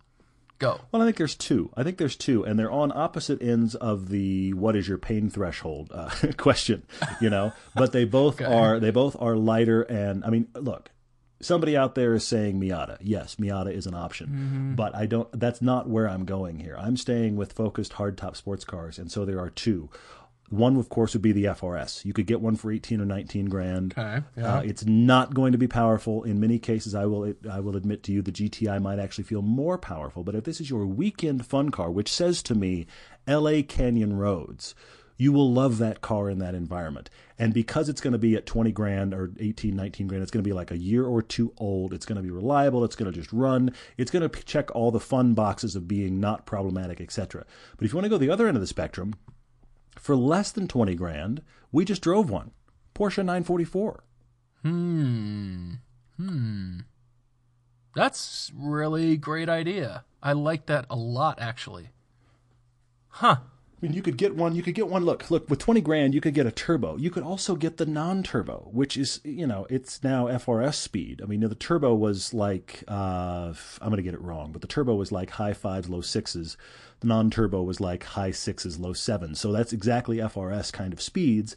Go. 0.59 0.81
Well, 0.93 1.01
I 1.01 1.05
think 1.07 1.17
there's 1.17 1.37
two. 1.37 1.71
I 1.77 1.83
think 1.85 1.97
there's 1.97 2.17
two, 2.17 2.45
and 2.45 2.59
they're 2.59 2.71
on 2.71 2.93
opposite 2.95 3.41
ends 3.41 3.75
of 3.77 4.09
the 4.11 4.53
"what 4.53 4.77
is 4.77 4.87
your 4.89 4.99
pain 4.99 5.31
threshold" 5.31 5.91
uh, 5.95 6.11
question, 6.37 6.83
you 7.21 7.31
know. 7.31 7.53
But 7.75 7.93
they 7.93 8.05
both 8.05 8.41
are 8.43 8.79
they 8.79 8.91
both 8.91 9.17
are 9.21 9.37
lighter, 9.37 9.83
and 9.83 10.23
I 10.25 10.29
mean, 10.29 10.49
look, 10.55 10.91
somebody 11.41 11.77
out 11.77 11.95
there 11.95 12.15
is 12.15 12.27
saying 12.27 12.61
Miata. 12.61 12.99
Yes, 13.01 13.37
Miata 13.37 13.73
is 13.73 13.87
an 13.87 13.95
option, 13.95 14.75
but 14.77 14.95
I 14.95 15.07
don't. 15.07 15.29
That's 15.39 15.63
not 15.63 15.89
where 15.89 16.09
I'm 16.09 16.25
going 16.25 16.59
here. 16.59 16.77
I'm 16.79 16.97
staying 16.97 17.37
with 17.37 17.53
focused 17.53 17.95
hardtop 17.95 18.37
sports 18.37 18.65
cars, 18.65 18.99
and 18.99 19.11
so 19.11 19.25
there 19.25 19.41
are 19.41 19.51
two. 19.51 19.89
One, 20.51 20.77
of 20.77 20.89
course, 20.89 21.13
would 21.13 21.23
be 21.23 21.31
the 21.31 21.45
FRS. 21.45 22.05
You 22.05 22.13
could 22.13 22.27
get 22.27 22.41
one 22.41 22.57
for 22.57 22.73
18 22.73 23.01
or 23.01 23.05
19 23.05 23.47
grand. 23.47 23.95
Okay, 23.97 24.25
yeah. 24.37 24.57
Uh, 24.57 24.61
it's 24.63 24.85
not 24.85 25.33
going 25.33 25.53
to 25.53 25.59
be 25.59 25.69
powerful. 25.69 26.25
In 26.25 26.41
many 26.41 26.59
cases, 26.59 26.93
I 26.93 27.07
will 27.07 27.35
I 27.49 27.61
will 27.61 27.77
admit 27.77 28.03
to 28.05 28.13
you, 28.13 28.21
the 28.21 28.33
GTI 28.33 28.83
might 28.83 28.99
actually 28.99 29.25
feel 29.25 29.43
more 29.43 29.79
powerful. 29.79 30.25
But 30.25 30.35
if 30.35 30.43
this 30.45 30.61
is 30.61 30.69
your 30.69 30.87
weekend 30.87 31.47
fun 31.47 31.71
car, 31.71 31.91
which 31.91 32.11
says 32.13 32.43
to 32.45 32.57
me, 32.57 32.87
L.A. 33.29 33.63
Canyon 33.63 34.17
roads, 34.17 34.75
you 35.17 35.33
will 35.33 35.53
love 35.53 35.79
that 35.79 36.01
car 36.01 36.29
in 36.29 36.39
that 36.39 36.55
environment. 36.55 37.11
And 37.41 37.55
because 37.55 37.89
it's 37.89 38.03
going 38.03 38.13
to 38.13 38.19
be 38.19 38.37
at 38.37 38.45
20 38.45 38.71
grand 38.71 39.15
or 39.15 39.31
18, 39.41 39.75
19 39.75 40.09
grand, 40.09 40.23
it's 40.23 40.31
going 40.31 40.45
to 40.45 40.49
be 40.49 40.53
like 40.53 40.71
a 40.71 40.77
year 40.77 41.07
or 41.07 41.23
two 41.23 41.55
old. 41.57 41.95
It's 41.95 42.05
going 42.05 42.17
to 42.17 42.23
be 42.23 42.31
reliable. 42.31 42.85
It's 42.85 42.95
going 42.95 43.11
to 43.11 43.19
just 43.19 43.33
run. 43.33 43.73
It's 43.97 44.11
going 44.11 44.29
to 44.29 44.43
check 44.43 44.71
all 44.77 44.91
the 44.91 45.01
fun 45.01 45.33
boxes 45.33 45.75
of 45.75 45.89
being 45.89 46.21
not 46.21 46.45
problematic, 46.45 47.01
etc. 47.01 47.47
But 47.79 47.87
if 47.87 47.93
you 47.93 47.97
want 47.97 48.05
to 48.05 48.11
go 48.11 48.19
the 48.19 48.29
other 48.29 48.47
end 48.47 48.59
of 48.59 48.61
the 48.61 48.67
spectrum, 48.67 49.15
for 49.97 50.15
less 50.15 50.53
than 50.53 50.69
20 50.69 50.95
grand, 50.97 51.41
we 51.73 51.87
just 51.87 52.03
drove 52.03 52.29
one. 52.29 52.51
Porsche 52.95 53.25
944. 53.25 54.05
Hmm. 54.63 55.73
Hmm. 56.19 56.81
That's 57.97 58.53
really 58.55 59.17
great 59.17 59.49
idea. 59.49 60.05
I 60.23 60.35
like 60.35 60.67
that 60.67 60.85
a 60.91 60.97
lot, 60.97 61.41
actually. 61.41 61.89
Huh. 63.09 63.37
I 63.81 63.87
mean, 63.87 63.95
you 63.95 64.03
could 64.03 64.19
get 64.19 64.37
one. 64.37 64.55
You 64.55 64.63
could 64.63 64.75
get 64.75 64.89
one. 64.89 65.07
Look, 65.07 65.31
look. 65.31 65.49
With 65.49 65.59
twenty 65.59 65.81
grand, 65.81 66.15
you 66.15 66.21
could 66.21 66.35
get 66.35 66.45
a 66.45 66.51
turbo. 66.51 66.99
You 66.99 67.11
could 67.11 67.23
also 67.23 67.57
get 67.57 67.79
the 67.79 67.87
non-turbo, 67.87 68.69
which 68.73 68.97
is, 68.99 69.23
you 69.25 69.47
know, 69.47 69.67
it's 69.71 70.03
now 70.05 70.27
FRS 70.27 70.75
speed. 70.75 71.21
I 71.23 71.27
mean, 71.27 71.41
the 71.41 71.55
turbo 71.55 71.95
was 71.95 72.35
like, 72.35 72.85
uh, 72.89 73.55
I'm 73.81 73.89
going 73.89 73.97
to 73.97 74.03
get 74.03 74.13
it 74.13 74.21
wrong, 74.21 74.53
but 74.53 74.61
the 74.61 74.69
turbo 74.69 74.95
was 74.97 75.13
like 75.13 75.31
high 75.31 75.55
fives, 75.55 75.89
low 75.89 76.03
sixes. 76.03 76.59
The 77.01 77.07
non-turbo 77.07 77.63
was 77.63 77.81
like 77.81 78.05
high 78.05 78.33
sixes, 78.33 78.79
low 78.79 78.93
sevens. 78.93 79.41
So 79.41 79.51
that's 79.51 79.73
exactly 79.73 80.19
FRS 80.19 80.71
kind 80.71 80.93
of 80.93 81.01
speeds. 81.01 81.57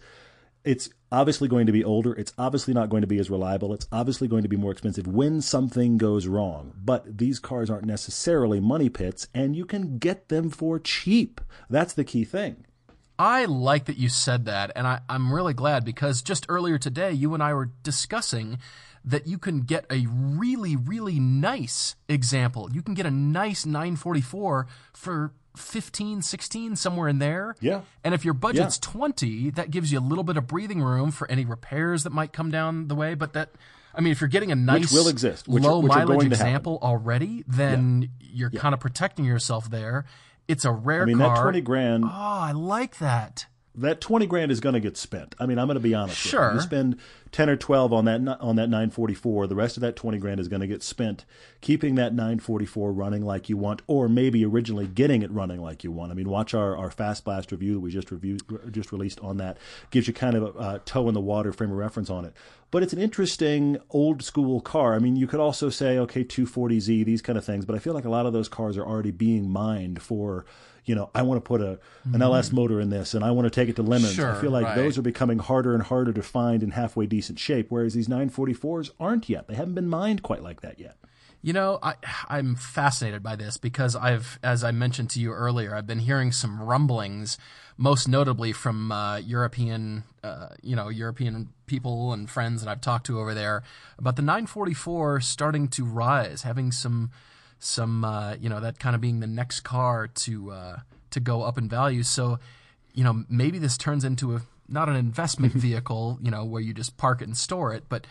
It's 0.63 0.89
obviously 1.11 1.47
going 1.47 1.65
to 1.65 1.73
be 1.73 1.83
older. 1.83 2.13
It's 2.13 2.33
obviously 2.37 2.73
not 2.73 2.89
going 2.89 3.01
to 3.01 3.07
be 3.07 3.19
as 3.19 3.29
reliable. 3.29 3.73
It's 3.73 3.87
obviously 3.91 4.27
going 4.27 4.43
to 4.43 4.49
be 4.49 4.55
more 4.55 4.71
expensive 4.71 5.07
when 5.07 5.41
something 5.41 5.97
goes 5.97 6.25
wrong. 6.27 6.73
But 6.83 7.17
these 7.17 7.39
cars 7.39 7.69
aren't 7.69 7.85
necessarily 7.85 8.59
money 8.59 8.89
pits, 8.89 9.27
and 9.33 9.55
you 9.55 9.65
can 9.65 9.97
get 9.97 10.29
them 10.29 10.49
for 10.49 10.79
cheap. 10.79 11.41
That's 11.69 11.93
the 11.93 12.05
key 12.05 12.23
thing. 12.23 12.65
I 13.19 13.45
like 13.45 13.85
that 13.85 13.97
you 13.97 14.09
said 14.09 14.45
that, 14.45 14.71
and 14.75 14.87
I, 14.87 15.01
I'm 15.07 15.31
really 15.31 15.53
glad 15.53 15.85
because 15.85 16.21
just 16.21 16.45
earlier 16.49 16.77
today, 16.77 17.11
you 17.11 17.33
and 17.33 17.43
I 17.43 17.53
were 17.53 17.71
discussing 17.83 18.57
that 19.05 19.27
you 19.27 19.37
can 19.37 19.61
get 19.61 19.85
a 19.91 20.07
really, 20.09 20.75
really 20.75 21.19
nice 21.19 21.95
example. 22.07 22.69
You 22.71 22.81
can 22.81 22.93
get 22.93 23.05
a 23.05 23.11
nice 23.11 23.65
944 23.65 24.67
for 24.93 25.33
15, 25.55 26.21
16, 26.21 26.75
somewhere 26.75 27.07
in 27.07 27.19
there. 27.19 27.55
Yeah. 27.59 27.81
And 28.03 28.13
if 28.13 28.25
your 28.25 28.33
budget's 28.33 28.77
20, 28.79 29.51
that 29.51 29.71
gives 29.71 29.91
you 29.91 29.99
a 29.99 30.01
little 30.01 30.23
bit 30.23 30.37
of 30.37 30.47
breathing 30.47 30.81
room 30.81 31.11
for 31.11 31.29
any 31.29 31.45
repairs 31.45 32.03
that 32.03 32.11
might 32.11 32.33
come 32.33 32.51
down 32.51 32.87
the 32.87 32.95
way. 32.95 33.13
But 33.13 33.33
that, 33.33 33.49
I 33.93 34.01
mean, 34.01 34.11
if 34.11 34.21
you're 34.21 34.27
getting 34.27 34.51
a 34.51 34.55
nice 34.55 34.91
will 34.91 35.07
exist, 35.07 35.47
which 35.47 35.63
low 35.63 35.79
which 35.79 35.89
mileage 35.89 36.07
going 36.07 36.29
to 36.31 36.35
happen. 36.35 36.47
example 36.47 36.79
already, 36.81 37.43
then 37.47 38.09
you're 38.19 38.49
kind 38.49 38.73
of 38.73 38.79
protecting 38.79 39.25
yourself 39.25 39.69
there. 39.69 40.05
It's 40.47 40.65
a 40.65 40.71
rare 40.71 41.03
I 41.03 41.05
mean, 41.05 41.17
car. 41.19 41.35
that 41.35 41.41
20 41.41 41.61
grand, 41.61 42.03
Oh, 42.05 42.09
I 42.09 42.51
like 42.51 42.97
that. 42.97 43.45
That 43.75 44.01
20 44.01 44.27
grand 44.27 44.51
is 44.51 44.59
going 44.59 44.73
to 44.73 44.79
get 44.79 44.97
spent. 44.97 45.33
I 45.39 45.47
mean, 45.47 45.57
I'm 45.57 45.65
going 45.65 45.75
to 45.75 45.81
be 45.81 45.95
honest. 45.95 46.23
with 46.23 46.25
you. 46.25 46.37
Sure. 46.37 46.53
You 46.53 46.61
spend 46.61 46.97
10 47.31 47.49
or 47.49 47.55
12 47.55 47.91
on 47.91 48.05
that 48.05 48.37
on 48.39 48.55
that 48.57 48.69
944, 48.69 49.47
the 49.47 49.55
rest 49.55 49.77
of 49.77 49.81
that 49.81 49.95
20 49.95 50.19
grand 50.19 50.39
is 50.39 50.47
going 50.47 50.59
to 50.61 50.67
get 50.67 50.83
spent 50.83 51.25
keeping 51.61 51.95
that 51.95 52.13
944 52.13 52.93
running 52.93 53.25
like 53.25 53.49
you 53.49 53.57
want 53.57 53.81
or 53.87 54.07
maybe 54.07 54.45
originally 54.45 54.85
getting 54.85 55.23
it 55.23 55.31
running 55.31 55.59
like 55.59 55.83
you 55.83 55.91
want. 55.91 56.11
I 56.11 56.15
mean, 56.15 56.29
watch 56.29 56.53
our 56.53 56.77
our 56.77 56.89
FastBlast 56.91 57.51
review 57.51 57.73
that 57.73 57.79
we 57.79 57.89
just 57.89 58.11
reviewed 58.11 58.41
just 58.71 58.91
released 58.91 59.19
on 59.21 59.37
that. 59.37 59.57
Gives 59.89 60.07
you 60.07 60.13
kind 60.13 60.35
of 60.35 60.55
a, 60.55 60.59
a 60.75 60.81
toe 60.85 61.07
in 61.07 61.15
the 61.15 61.21
water 61.21 61.51
frame 61.51 61.71
of 61.71 61.77
reference 61.77 62.11
on 62.11 62.25
it. 62.25 62.33
But 62.69 62.83
it's 62.83 62.93
an 62.93 62.99
interesting 62.99 63.77
old 63.89 64.23
school 64.23 64.61
car. 64.61 64.93
I 64.93 64.99
mean, 64.99 65.15
you 65.15 65.25
could 65.25 65.39
also 65.39 65.69
say 65.69 65.97
okay, 65.97 66.23
240Z, 66.23 67.05
these 67.05 67.23
kind 67.23 67.37
of 67.39 67.43
things, 67.45 67.65
but 67.65 67.75
I 67.75 67.79
feel 67.79 67.93
like 67.95 68.05
a 68.05 68.09
lot 68.09 68.27
of 68.27 68.33
those 68.33 68.49
cars 68.49 68.77
are 68.77 68.85
already 68.85 69.11
being 69.11 69.49
mined 69.49 70.01
for 70.01 70.45
you 70.85 70.95
know, 70.95 71.09
I 71.15 71.21
want 71.21 71.43
to 71.43 71.47
put 71.47 71.61
a 71.61 71.79
an 72.13 72.21
LS 72.21 72.51
motor 72.51 72.81
in 72.81 72.89
this, 72.89 73.13
and 73.13 73.23
I 73.23 73.31
want 73.31 73.45
to 73.45 73.49
take 73.49 73.69
it 73.69 73.75
to 73.77 73.83
LeMons. 73.83 74.19
I 74.19 74.39
feel 74.41 74.51
like 74.51 74.65
right. 74.65 74.75
those 74.75 74.97
are 74.97 75.01
becoming 75.01 75.39
harder 75.39 75.73
and 75.73 75.83
harder 75.83 76.11
to 76.13 76.21
find 76.21 76.61
in 76.61 76.71
halfway 76.71 77.05
decent 77.05 77.39
shape, 77.39 77.67
whereas 77.69 77.93
these 77.93 78.07
944s 78.07 78.91
aren't 78.99 79.29
yet. 79.29 79.47
They 79.47 79.55
haven't 79.55 79.75
been 79.75 79.87
mined 79.87 80.23
quite 80.23 80.43
like 80.43 80.61
that 80.61 80.79
yet. 80.79 80.97
You 81.41 81.51
know, 81.51 81.77
I, 81.83 81.95
I'm 82.29 82.55
fascinated 82.55 83.21
by 83.21 83.35
this 83.35 83.57
because 83.57 83.97
I've, 83.97 84.39
as 84.41 84.63
I 84.63 84.71
mentioned 84.71 85.09
to 85.11 85.19
you 85.19 85.31
earlier, 85.31 85.75
I've 85.75 85.87
been 85.87 85.99
hearing 85.99 86.31
some 86.31 86.61
rumblings, 86.61 87.37
most 87.77 88.07
notably 88.07 88.53
from 88.53 88.91
uh, 88.93 89.17
European, 89.17 90.05
uh, 90.23 90.49
you 90.61 90.75
know, 90.75 90.87
European 90.87 91.49
people 91.65 92.13
and 92.13 92.29
friends 92.29 92.63
that 92.63 92.69
I've 92.69 92.79
talked 92.79 93.07
to 93.07 93.19
over 93.19 93.33
there 93.33 93.63
about 93.97 94.15
the 94.15 94.21
944 94.21 95.19
starting 95.19 95.67
to 95.69 95.83
rise, 95.83 96.43
having 96.43 96.71
some, 96.71 97.11
some, 97.63 98.03
uh, 98.03 98.35
you 98.39 98.49
know, 98.49 98.59
that 98.59 98.79
kind 98.79 98.95
of 98.95 99.01
being 99.01 99.19
the 99.19 99.27
next 99.27 99.61
car 99.61 100.07
to 100.07 100.51
uh, 100.51 100.77
to 101.11 101.19
go 101.19 101.43
up 101.43 101.57
in 101.57 101.69
value. 101.69 102.03
So, 102.03 102.39
you 102.93 103.03
know, 103.03 103.23
maybe 103.29 103.57
this 103.59 103.77
turns 103.77 104.03
into 104.03 104.35
a 104.35 104.41
not 104.67 104.89
an 104.89 104.95
investment 104.95 105.53
vehicle, 105.67 106.19
you 106.21 106.31
know, 106.31 106.43
where 106.45 106.61
you 106.61 106.73
just 106.73 106.97
park 106.97 107.21
it 107.21 107.25
and 107.27 107.37
store 107.37 107.73
it, 107.73 107.83
but 107.89 108.05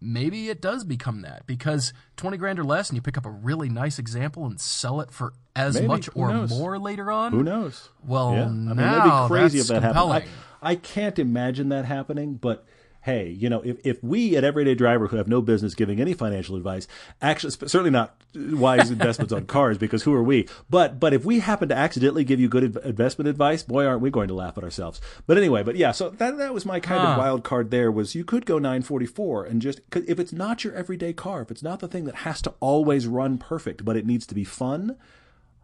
maybe 0.00 0.48
it 0.48 0.60
does 0.60 0.84
become 0.84 1.22
that 1.22 1.44
because 1.46 1.92
20 2.16 2.36
grand 2.36 2.58
or 2.58 2.64
less 2.64 2.88
and 2.88 2.96
you 2.96 3.02
pick 3.02 3.18
up 3.18 3.26
a 3.26 3.30
really 3.30 3.68
nice 3.68 3.98
example 3.98 4.46
and 4.46 4.60
sell 4.60 5.00
it 5.00 5.10
for 5.10 5.32
as 5.56 5.74
Maybe. 5.74 5.88
much 5.88 6.06
Who 6.14 6.20
or 6.20 6.30
knows? 6.32 6.50
more 6.50 6.78
later 6.78 7.10
on. 7.10 7.32
Who 7.32 7.42
knows? 7.42 7.88
Well, 8.06 8.32
Yeah. 8.34 8.44
I 8.44 8.48
mean, 8.48 8.76
now 8.76 9.04
that'd 9.04 9.28
be 9.28 9.34
crazy 9.34 9.58
if 9.58 9.66
that 9.68 9.82
compelling. 9.82 10.12
happened. 10.22 10.30
I, 10.62 10.70
I 10.70 10.74
can't 10.76 11.18
imagine 11.18 11.70
that 11.70 11.84
happening, 11.84 12.34
but 12.34 12.64
hey, 13.02 13.30
you 13.30 13.48
know, 13.48 13.60
if, 13.62 13.78
if 13.84 14.02
we 14.04 14.36
at 14.36 14.44
Everyday 14.44 14.74
Driver, 14.74 15.06
who 15.08 15.16
have 15.16 15.28
no 15.28 15.40
business 15.40 15.74
giving 15.74 16.00
any 16.00 16.12
financial 16.12 16.56
advice, 16.56 16.86
actually, 17.22 17.52
certainly 17.52 17.90
not 17.90 18.14
wise 18.34 18.90
investments 18.90 19.32
on 19.32 19.46
cars, 19.46 19.78
because 19.78 20.02
who 20.02 20.12
are 20.12 20.22
we? 20.22 20.46
But 20.68 21.00
but 21.00 21.14
if 21.14 21.24
we 21.24 21.40
happen 21.40 21.68
to 21.70 21.74
accidentally 21.76 22.24
give 22.24 22.38
you 22.40 22.48
good 22.48 22.72
inv- 22.74 22.84
investment 22.84 23.28
advice, 23.28 23.62
boy, 23.62 23.86
aren't 23.86 24.02
we 24.02 24.10
going 24.10 24.28
to 24.28 24.34
laugh 24.34 24.58
at 24.58 24.64
ourselves. 24.64 25.00
But 25.26 25.38
anyway, 25.38 25.62
but 25.62 25.76
yeah, 25.76 25.92
so 25.92 26.10
that 26.10 26.36
that 26.38 26.52
was 26.52 26.66
my 26.66 26.80
kind 26.80 27.00
of 27.00 27.18
wild 27.18 27.44
card. 27.44 27.70
There 27.70 27.90
was 27.90 28.14
you 28.14 28.24
could 28.24 28.44
go 28.46 28.58
944 28.58 29.44
and 29.46 29.62
just 29.62 29.80
'cause 29.90 30.04
if 30.06 30.18
it's 30.20 30.32
not 30.32 30.64
your 30.64 30.74
everyday 30.74 31.12
car, 31.12 31.40
if 31.42 31.50
it's 31.50 31.62
not 31.62 31.80
the 31.80 31.88
thing 31.88 32.04
that 32.04 32.16
has 32.16 32.42
to 32.42 32.54
always 32.60 33.06
run 33.06 33.38
perfect, 33.38 33.84
but 33.84 33.96
it 33.96 34.06
needs 34.06 34.26
to 34.26 34.34
be 34.34 34.44
fun. 34.44 34.96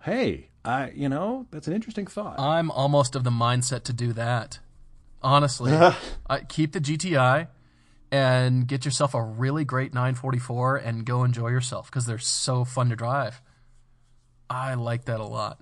Hey, 0.03 0.49
I 0.65 0.91
you 0.95 1.09
know 1.09 1.47
that's 1.51 1.67
an 1.67 1.75
interesting 1.75 2.07
thought. 2.07 2.39
I'm 2.39 2.71
almost 2.71 3.15
of 3.17 3.25
the 3.25 3.31
mindset 3.31 3.83
to 3.85 3.93
do 3.93 4.13
that. 4.15 4.59
Honestly, 5.25 5.73
I, 6.29 6.41
keep 6.41 6.73
the 6.73 6.81
GTI 6.81 7.49
and 8.13 8.69
get 8.69 8.85
yourself 8.85 9.15
a 9.15 9.23
really 9.23 9.65
great 9.65 9.95
944 9.95 10.77
and 10.77 11.07
go 11.07 11.25
enjoy 11.25 11.49
yourself 11.49 11.91
because 11.91 12.05
they're 12.05 12.19
so 12.19 12.65
fun 12.65 12.91
to 12.91 12.97
drive. 12.97 13.41
I 14.51 14.75
like 14.75 15.07
that 15.07 15.21
a 15.21 15.25
lot. 15.25 15.61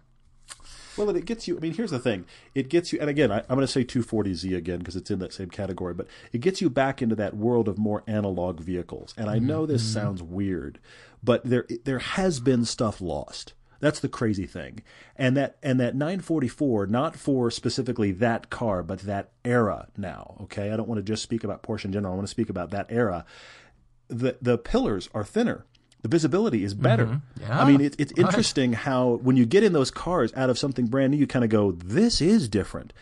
Well, 0.97 1.09
and 1.09 1.17
it 1.17 1.25
gets 1.25 1.47
you. 1.47 1.57
I 1.57 1.61
mean, 1.61 1.75
here's 1.75 1.93
the 1.93 2.01
thing: 2.01 2.27
it 2.55 2.69
gets 2.69 2.93
you. 2.93 3.01
And 3.01 3.09
again, 3.09 3.31
I, 3.31 3.39
I'm 3.39 3.55
going 3.55 3.61
to 3.61 3.69
say 3.69 3.85
240Z 3.85 4.55
again 4.57 4.81
because 4.81 4.97
it's 4.97 5.11
in 5.11 5.21
that 5.21 5.33
same 5.33 5.49
category. 5.49 5.95
But 5.95 6.09
it 6.33 6.41
gets 6.41 6.61
you 6.61 6.69
back 6.69 7.01
into 7.01 7.15
that 7.15 7.37
world 7.37 7.69
of 7.69 7.79
more 7.79 8.03
analog 8.07 8.61
vehicles. 8.61 9.15
And 9.17 9.31
I 9.31 9.39
know 9.39 9.65
this 9.65 9.83
mm-hmm. 9.83 9.93
sounds 9.93 10.23
weird, 10.23 10.81
but 11.23 11.45
there 11.45 11.67
there 11.85 12.01
has 12.01 12.41
been 12.41 12.65
stuff 12.65 13.01
lost. 13.01 13.55
That's 13.83 13.99
the 13.99 14.09
crazy 14.09 14.47
thing. 14.47 14.81
And 15.17 15.37
that 15.37 15.57
and 15.61 15.81
that 15.81 15.97
944, 15.97 16.87
not 16.87 17.17
for 17.17 17.51
specifically 17.51 18.13
that 18.13 18.49
car, 18.49 18.81
but 18.85 19.01
that 19.01 19.33
era. 19.45 19.89
Now, 19.97 20.37
okay, 20.43 20.71
I 20.71 20.77
don't 20.77 20.89
want 20.89 21.01
to 21.01 21.03
just 21.03 21.21
speak 21.21 21.43
about 21.43 21.65
Porsche 21.65 21.87
in 21.87 21.93
general. 21.93 22.13
I 22.13 22.17
want 22.17 22.29
to 22.29 22.31
speak 22.31 22.49
about 22.49 22.71
that 22.71 22.87
era. 22.91 23.25
The 24.07 24.37
the 24.41 24.57
pillars 24.57 25.11
are 25.13 25.25
thinner. 25.25 25.67
The 26.03 26.09
visibility 26.09 26.63
is 26.63 26.75
better. 26.75 27.07
Mm-hmm. 27.07 27.43
Yeah. 27.43 27.61
I 27.61 27.65
mean, 27.65 27.81
it, 27.81 27.97
it's 27.99 28.13
interesting 28.17 28.73
how 28.73 29.15
when 29.23 29.37
you 29.37 29.47
get 29.47 29.65
in 29.65 29.73
those 29.73 29.91
cars 29.91 30.33
out 30.37 30.49
of 30.49 30.61
something 30.61 30.87
brand 30.87 31.11
new, 31.11 31.17
you 31.17 31.27
kind 31.27 31.45
of 31.45 31.51
go, 31.51 31.73
"This 31.73 32.21
is 32.21 32.49
different." 32.49 32.93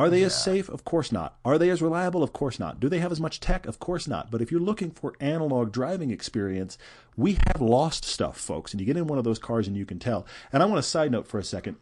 Are 0.00 0.10
they 0.10 0.22
as 0.22 0.34
safe? 0.40 0.68
Of 0.68 0.84
course 0.84 1.12
not. 1.12 1.36
Are 1.44 1.58
they 1.58 1.70
as 1.70 1.82
reliable? 1.82 2.22
Of 2.22 2.32
course 2.32 2.58
not. 2.58 2.80
Do 2.80 2.88
they 2.88 2.98
have 3.00 3.12
as 3.12 3.20
much 3.20 3.38
tech? 3.40 3.66
Of 3.66 3.78
course 3.78 4.08
not. 4.08 4.30
But 4.30 4.40
if 4.42 4.50
you're 4.50 4.60
looking 4.60 4.90
for 4.90 5.14
analog 5.20 5.72
driving 5.72 6.10
experience, 6.10 6.78
we 7.16 7.34
have 7.46 7.60
lost 7.60 8.04
stuff, 8.04 8.38
folks. 8.38 8.72
And 8.72 8.80
you 8.80 8.86
get 8.86 8.96
in 8.96 9.06
one 9.06 9.18
of 9.18 9.24
those 9.24 9.38
cars 9.38 9.68
and 9.68 9.76
you 9.76 9.84
can 9.84 9.98
tell. 9.98 10.26
And 10.52 10.62
I 10.62 10.66
want 10.66 10.78
to 10.78 10.88
side 10.88 11.12
note 11.12 11.26
for 11.26 11.38
a 11.38 11.44
second. 11.44 11.76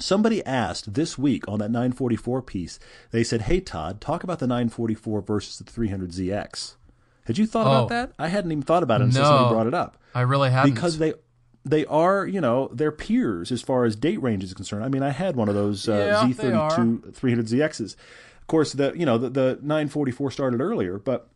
Somebody 0.00 0.44
asked 0.46 0.94
this 0.94 1.18
week 1.18 1.48
on 1.48 1.58
that 1.58 1.70
944 1.70 2.42
piece, 2.42 2.78
they 3.10 3.24
said, 3.24 3.42
Hey, 3.42 3.60
Todd, 3.60 4.00
talk 4.00 4.22
about 4.22 4.38
the 4.38 4.46
944 4.46 5.22
versus 5.22 5.58
the 5.58 5.64
300ZX. 5.64 6.74
Had 7.24 7.36
you 7.38 7.46
thought 7.46 7.66
Oh. 7.66 7.70
about 7.70 7.88
that? 7.88 8.12
I 8.18 8.28
hadn't 8.28 8.52
even 8.52 8.62
thought 8.62 8.82
about 8.82 9.00
it 9.00 9.04
until 9.04 9.24
somebody 9.24 9.52
brought 9.54 9.66
it 9.66 9.74
up 9.74 9.96
I 10.14 10.20
really 10.20 10.50
haven't. 10.50 10.72
because 10.74 10.98
they 10.98 11.14
they 11.68 11.84
are 11.86 12.26
you 12.26 12.40
know 12.40 12.68
they're 12.72 12.92
peers 12.92 13.52
as 13.52 13.62
far 13.62 13.84
as 13.84 13.94
date 13.96 14.20
range 14.22 14.42
is 14.44 14.54
concerned. 14.54 14.84
I 14.84 14.88
mean, 14.88 15.02
I 15.02 15.10
had 15.10 15.36
one 15.36 15.48
of 15.48 15.54
those 15.54 15.88
uh, 15.88 16.22
Yeah, 16.26 16.28
Z32 16.32 17.12
300ZXs. 17.18 17.94
Of 18.40 18.46
course, 18.46 18.72
the 18.72 18.92
you 18.96 19.04
know 19.06 19.18
the, 19.18 19.28
the 19.30 19.58
944 19.62 20.30
started 20.30 20.60
earlier, 20.60 20.98
but 20.98 21.28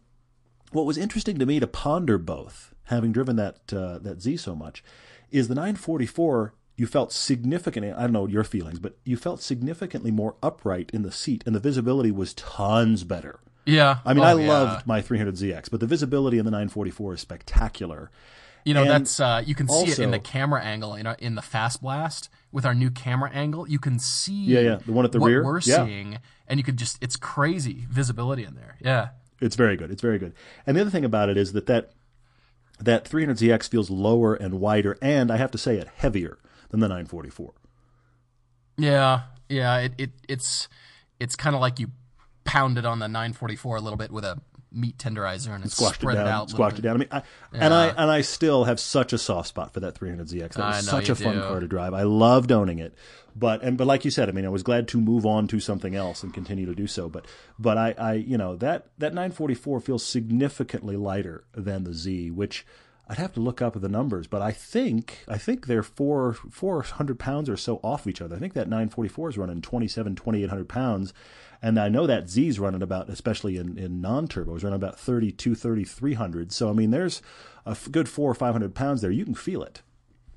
what 0.73 0.87
was 0.87 0.97
interesting 0.97 1.39
to 1.39 1.47
me 1.47 1.61
to 1.61 1.67
ponder 1.67 2.17
both, 2.19 2.75
having 2.85 3.13
driven 3.13 3.37
that 3.37 3.73
uh, 3.73 3.99
that 3.99 4.23
Z 4.23 4.39
so 4.39 4.55
much, 4.55 4.83
is 5.31 5.49
the 5.49 5.55
944. 5.55 6.55
You 6.75 6.87
felt 6.87 7.13
significantly. 7.13 7.93
I 7.93 8.01
don't 8.03 8.13
know 8.13 8.27
your 8.27 8.45
feelings, 8.45 8.79
but 8.79 8.97
you 9.05 9.19
felt 9.19 9.43
significantly 9.43 10.11
more 10.11 10.37
upright 10.43 10.91
in 10.95 11.03
the 11.03 11.13
seat, 11.13 11.43
and 11.45 11.55
the 11.55 11.61
visibility 11.61 12.11
was 12.11 12.33
tons 12.33 13.05
better. 13.05 13.41
yeah. 13.67 13.99
I 14.07 14.15
mean, 14.15 14.25
Oh, 14.25 14.27
I 14.27 14.41
yeah. 14.41 14.49
loved 14.49 14.87
my 14.87 15.03
300ZX, 15.03 15.71
but 15.71 15.81
the 15.81 15.87
visibility 15.87 16.39
in 16.39 16.47
the 16.47 16.51
944 16.51 17.15
is 17.15 17.21
spectacular. 17.21 18.11
You 18.65 18.75
know, 18.75 18.83
And 18.83 18.91
that's 18.91 19.19
uh, 19.21 19.43
you 19.45 19.55
can 19.55 19.69
see 19.69 19.91
it 19.91 19.99
in 19.99 20.11
the 20.13 20.19
camera 20.21 20.63
angle 20.63 20.95
in 20.95 21.07
our, 21.07 21.17
in 21.19 21.35
the 21.35 21.43
FastBlast 21.43 22.29
with 22.53 22.65
our 22.65 22.75
new 22.75 22.91
camera 22.91 23.31
angle. 23.33 23.69
You 23.69 23.79
can 23.79 23.99
see 23.99 24.45
Yeah, 24.45 24.61
yeah, 24.61 24.77
the 24.87 24.93
one 24.93 25.05
at 25.05 25.13
the 25.13 25.19
what 25.21 25.27
rear? 25.29 25.45
we're 25.45 25.61
Yeah. 25.61 25.85
seeing, 25.85 26.19
and 26.47 26.61
you 26.61 26.65
could 26.65 26.77
just 26.77 26.99
it's 27.03 27.17
crazy 27.17 27.87
visibility 27.91 28.45
in 28.45 28.55
there. 28.55 28.77
Yeah, 28.81 29.09
It's 29.41 29.57
very 29.57 29.77
good. 29.77 29.91
It's 29.91 30.03
very 30.03 30.19
good. 30.19 30.33
And 30.67 30.77
the 30.77 30.81
other 30.83 30.91
thing 30.91 31.05
about 31.05 31.29
it 31.29 31.37
is 31.37 31.53
that 31.55 31.67
that 31.67 31.91
that 32.79 33.05
300ZX 33.05 33.69
feels 33.69 33.91
lower 33.91 34.35
and 34.35 34.61
wider, 34.61 34.97
and 35.03 35.31
I 35.31 35.37
have 35.39 35.51
to 35.53 35.59
say 35.59 35.77
it 35.77 35.89
heavier 35.97 36.39
than 36.71 36.81
the 36.81 36.89
944. 36.89 37.53
yeah, 38.77 39.23
yeah. 39.49 39.79
It, 39.79 39.93
it 39.99 40.11
it's 40.29 40.69
it's 41.21 41.37
kind 41.37 41.55
of 41.55 41.61
like 41.61 41.79
you 41.79 41.89
pounded 42.45 42.85
on 42.85 42.99
the 42.99 43.09
944 43.09 43.77
a 43.77 43.81
little 43.81 43.97
bit 43.97 44.11
with 44.11 44.25
a 44.25 44.39
meat 44.75 44.99
tenderizer 44.99 45.55
and 45.55 45.65
it 45.65 45.71
Squashed 45.71 46.01
spread 46.01 46.17
it 46.17 46.21
down. 46.21 46.29
out. 46.29 46.51
squashed 46.51 46.79
it 46.79 46.83
down. 46.83 46.97
I 46.97 46.99
mean, 46.99 47.09
I, 47.11 47.23
and 47.53 47.75
I 47.75 47.89
and 47.89 48.11
I 48.11 48.21
still 48.23 48.65
have 48.65 48.81
such 48.81 49.13
a 49.13 49.19
soft 49.19 49.49
spot 49.49 49.73
for 49.73 49.81
that 49.81 49.95
300ZX. 49.95 50.55
That 50.55 50.67
was 50.77 50.87
such 50.87 51.09
a 51.09 51.15
fun 51.15 51.41
car 51.41 51.61
to 51.61 51.67
drive. 51.69 51.95
I 51.95 52.03
loved 52.03 52.53
owning 52.53 52.79
it. 52.79 52.95
But 53.35 53.63
and 53.63 53.79
but 53.79 53.87
like 53.87 54.05
you 54.05 54.11
said, 54.11 54.29
I 54.29 54.33
mean, 54.33 54.45
I 54.45 54.51
was 54.51 54.63
glad 54.63 54.89
to 54.89 55.01
move 55.01 55.25
on 55.25 55.47
to 55.49 55.61
something 55.61 55.95
else 55.95 56.23
and 56.23 56.35
continue 56.35 56.67
to 56.67 56.75
do 56.75 56.87
so. 56.87 57.09
But 57.09 57.27
but 57.59 57.79
I, 57.79 57.95
I 57.97 58.13
you 58.15 58.37
know 58.37 58.57
that 58.57 58.87
that 58.99 59.15
944 59.15 59.81
feels 59.81 60.05
significantly 60.05 60.97
lighter 60.97 61.45
than 61.55 61.85
the 61.85 61.95
Z, 61.95 62.31
which 62.31 62.67
I'd 63.09 63.19
have 63.19 63.33
to 63.35 63.41
look 63.41 63.61
up 63.61 63.79
the 63.79 63.89
numbers, 63.89 64.27
but 64.27 64.43
I 64.43 64.53
think 64.53 65.25
I 65.29 65.37
think 65.37 65.67
they're 65.67 65.83
four 65.83 66.35
four 66.35 66.83
hundred 66.83 67.19
pounds 67.19 67.49
or 67.49 67.57
so 67.57 67.81
off 67.83 68.07
each 68.07 68.21
other. 68.23 68.37
I 68.37 68.39
think 68.39 68.55
that 68.55 68.69
944 68.69 69.31
is 69.31 69.39
running 69.39 69.61
27, 69.61 70.15
2800 70.15 70.69
pounds, 70.69 71.13
and 71.63 71.79
I 71.79 71.89
know 71.89 72.07
that 72.07 72.29
Z's 72.29 72.59
running 72.59 72.83
about, 72.83 73.09
especially 73.09 73.57
in, 73.57 73.79
in 73.79 74.01
non-turbos, 74.01 74.65
running 74.65 74.75
about 74.77 74.99
32, 74.99 75.55
3300. 75.55 76.53
So 76.53 76.69
I 76.69 76.73
mean, 76.73 76.91
there's 76.91 77.23
a 77.65 77.77
good 77.91 78.09
four 78.09 78.31
or 78.31 78.35
five 78.35 78.53
hundred 78.53 78.75
pounds 78.75 79.01
there. 79.01 79.11
You 79.11 79.25
can 79.25 79.35
feel 79.35 79.63
it. 79.63 79.83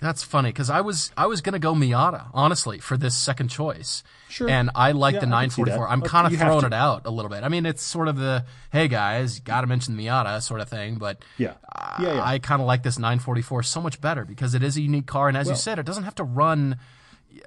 That's 0.01 0.23
funny 0.23 0.49
because 0.49 0.69
I 0.69 0.81
was 0.81 1.11
I 1.17 1.25
was 1.25 1.39
gonna 1.41 1.57
go 1.57 1.73
Miata 1.73 2.27
honestly 2.33 2.79
for 2.79 2.97
this 2.97 3.15
second 3.15 3.47
choice. 3.47 4.03
Sure. 4.29 4.49
And 4.49 4.69
I 4.75 4.91
like 4.91 5.13
Yeah, 5.15 5.21
the 5.21 5.27
I 5.33 5.43
can 5.43 5.49
see 5.51 5.63
that. 5.63 5.69
944. 5.77 5.88
I'm 5.89 6.03
Uh, 6.03 6.05
kind 6.05 6.27
of 6.27 6.39
throwing 6.39 6.65
it 6.65 6.73
out 6.73 7.03
a 7.05 7.09
little 7.09 7.29
bit. 7.29 7.43
I 7.43 7.47
mean, 7.47 7.65
it's 7.65 7.81
sort 7.81 8.09
of 8.09 8.17
the 8.17 8.43
hey 8.71 8.89
guys, 8.89 9.39
got 9.39 9.61
to 9.61 9.67
mention 9.67 9.95
Miata 9.95 10.41
sort 10.41 10.59
of 10.59 10.67
thing. 10.69 10.95
But 10.97 11.23
Yeah. 11.38 11.53
Yeah, 11.99 12.15
yeah. 12.15 12.23
I 12.25 12.39
kind 12.39 12.61
of 12.61 12.67
like 12.67 12.83
this 12.83 12.99
944 12.99 13.63
so 13.63 13.81
much 13.81 14.01
better 14.01 14.25
because 14.25 14.53
it 14.53 14.63
is 14.63 14.75
a 14.75 14.81
unique 14.81 15.07
car, 15.07 15.29
and 15.29 15.38
as 15.38 15.47
you 15.47 15.55
said, 15.55 15.79
it 15.79 15.85
doesn't 15.85 16.03
have 16.03 16.15
to 16.15 16.23
run. 16.25 16.77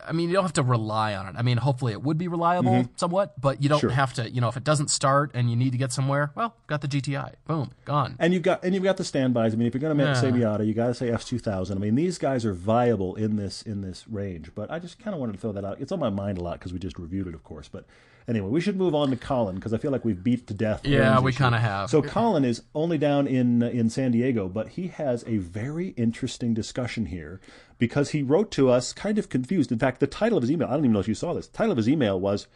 I 0.07 0.13
mean, 0.13 0.29
you 0.29 0.35
don't 0.35 0.45
have 0.45 0.53
to 0.55 0.63
rely 0.63 1.15
on 1.15 1.27
it. 1.27 1.35
I 1.39 1.43
mean, 1.43 1.57
hopefully 1.59 1.93
it 1.93 2.03
would 2.03 2.19
be 2.19 2.29
reliable 2.29 2.89
somewhat, 2.97 3.41
but 3.41 3.63
you 3.63 3.69
don't 3.69 3.79
Mm-hmm. 3.79 3.89
Sure. 3.89 3.91
have 3.95 4.13
to. 4.15 4.29
You 4.31 4.41
know, 4.41 4.49
if 4.49 4.57
it 4.57 4.65
doesn't 4.65 4.89
start 4.91 5.31
and 5.35 5.49
you 5.51 5.57
need 5.57 5.71
to 5.73 5.79
get 5.79 5.93
somewhere, 5.93 6.33
well, 6.35 6.57
got 6.67 6.81
the 6.81 6.89
GTI. 6.89 7.35
Boom, 7.47 7.71
gone. 7.85 8.17
And 8.19 8.35
you've 8.35 8.43
got 8.43 8.65
and 8.65 8.75
you've 8.75 8.85
got 8.85 8.97
the 8.97 9.05
standbys. 9.05 9.53
I 9.53 9.57
mean, 9.57 9.67
if 9.69 9.75
you're 9.75 9.81
going 9.81 9.97
to 9.97 10.15
say 10.17 10.29
Yeah. 10.29 10.33
Miata, 10.35 10.67
you 10.67 10.75
got 10.75 10.89
to 10.89 10.95
say 10.95 11.09
S2000. 11.09 11.73
I 11.73 11.79
mean, 11.79 11.95
these 11.95 12.19
guys 12.19 12.45
are 12.45 12.53
viable 12.55 13.15
in 13.15 13.37
this 13.37 13.63
in 13.63 13.83
this 13.83 14.07
range. 14.09 14.51
But 14.55 14.71
I 14.71 14.79
just 14.79 14.99
kind 14.99 15.15
of 15.15 15.21
wanted 15.21 15.33
to 15.33 15.39
throw 15.39 15.53
that 15.53 15.65
out. 15.65 15.81
It's 15.81 15.93
on 15.93 16.01
my 16.01 16.11
mind 16.11 16.39
a 16.39 16.43
lot 16.43 16.59
because 16.59 16.73
we 16.73 16.79
just 16.79 16.99
reviewed 16.99 17.27
it, 17.29 17.35
of 17.35 17.45
course. 17.45 17.69
But 17.69 17.85
anyway, 18.29 18.49
we 18.49 18.61
should 18.61 18.77
move 18.77 18.95
on 18.95 19.11
to 19.11 19.17
Colin 19.17 19.57
because 19.57 19.73
I 19.73 19.79
feel 19.79 19.91
like 19.91 20.05
we've 20.05 20.23
beat 20.23 20.47
to 20.47 20.55
death. 20.55 20.87
Yeah, 20.87 21.21
we 21.21 21.33
kinda 21.33 21.59
have. 21.59 21.91
So 21.91 22.03
Colin 22.03 22.45
is 22.45 22.63
only 22.75 22.99
down 22.99 23.27
in 23.27 23.63
in 23.63 23.91
San 23.91 24.13
Diego, 24.13 24.49
but 24.49 24.71
he 24.71 24.89
has 24.89 25.25
a 25.27 25.39
very 25.39 25.89
interesting 25.97 26.55
discussion 26.55 27.07
here 27.07 27.41
because 27.79 28.11
he 28.11 28.23
wrote 28.23 28.51
to 28.53 28.69
us 28.71 28.93
kind 28.93 29.19
of 29.19 29.29
confused. 29.29 29.73
In 29.73 29.79
fact, 29.79 30.01
the 30.01 30.07
title 30.07 30.39
of 30.39 30.43
his 30.43 30.51
email, 30.51 30.69
I 30.69 30.73
don't 30.73 30.81
even 30.81 30.93
know 30.93 31.01
if 31.01 31.09
you 31.09 31.15
saw 31.15 31.33
this. 31.33 31.47
The 31.47 31.57
title 31.57 31.73
of 31.73 31.79
his 31.79 31.89
email 31.89 32.21
was 32.21 32.47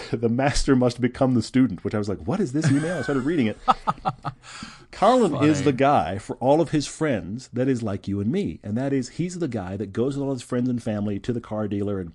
the 0.12 0.28
master 0.28 0.74
must 0.74 1.00
become 1.00 1.34
the 1.34 1.42
student, 1.42 1.84
which 1.84 1.94
I 1.94 1.98
was 1.98 2.08
like, 2.08 2.20
what 2.26 2.40
is 2.40 2.52
this 2.52 2.70
email? 2.70 2.98
I 2.98 3.02
started 3.02 3.24
reading 3.24 3.46
it. 3.46 3.58
Colin 4.90 5.42
is 5.44 5.62
the 5.62 5.72
guy 5.72 6.18
for 6.18 6.36
all 6.36 6.60
of 6.60 6.70
his 6.70 6.86
friends 6.86 7.48
that 7.52 7.68
is 7.68 7.82
like 7.82 8.06
you 8.06 8.20
and 8.20 8.30
me. 8.30 8.60
And 8.62 8.76
that 8.76 8.92
is, 8.92 9.10
he's 9.10 9.38
the 9.38 9.48
guy 9.48 9.76
that 9.76 9.92
goes 9.92 10.16
with 10.16 10.24
all 10.24 10.32
his 10.32 10.42
friends 10.42 10.68
and 10.68 10.82
family 10.82 11.18
to 11.20 11.32
the 11.32 11.40
car 11.40 11.66
dealer 11.66 11.98
and 11.98 12.12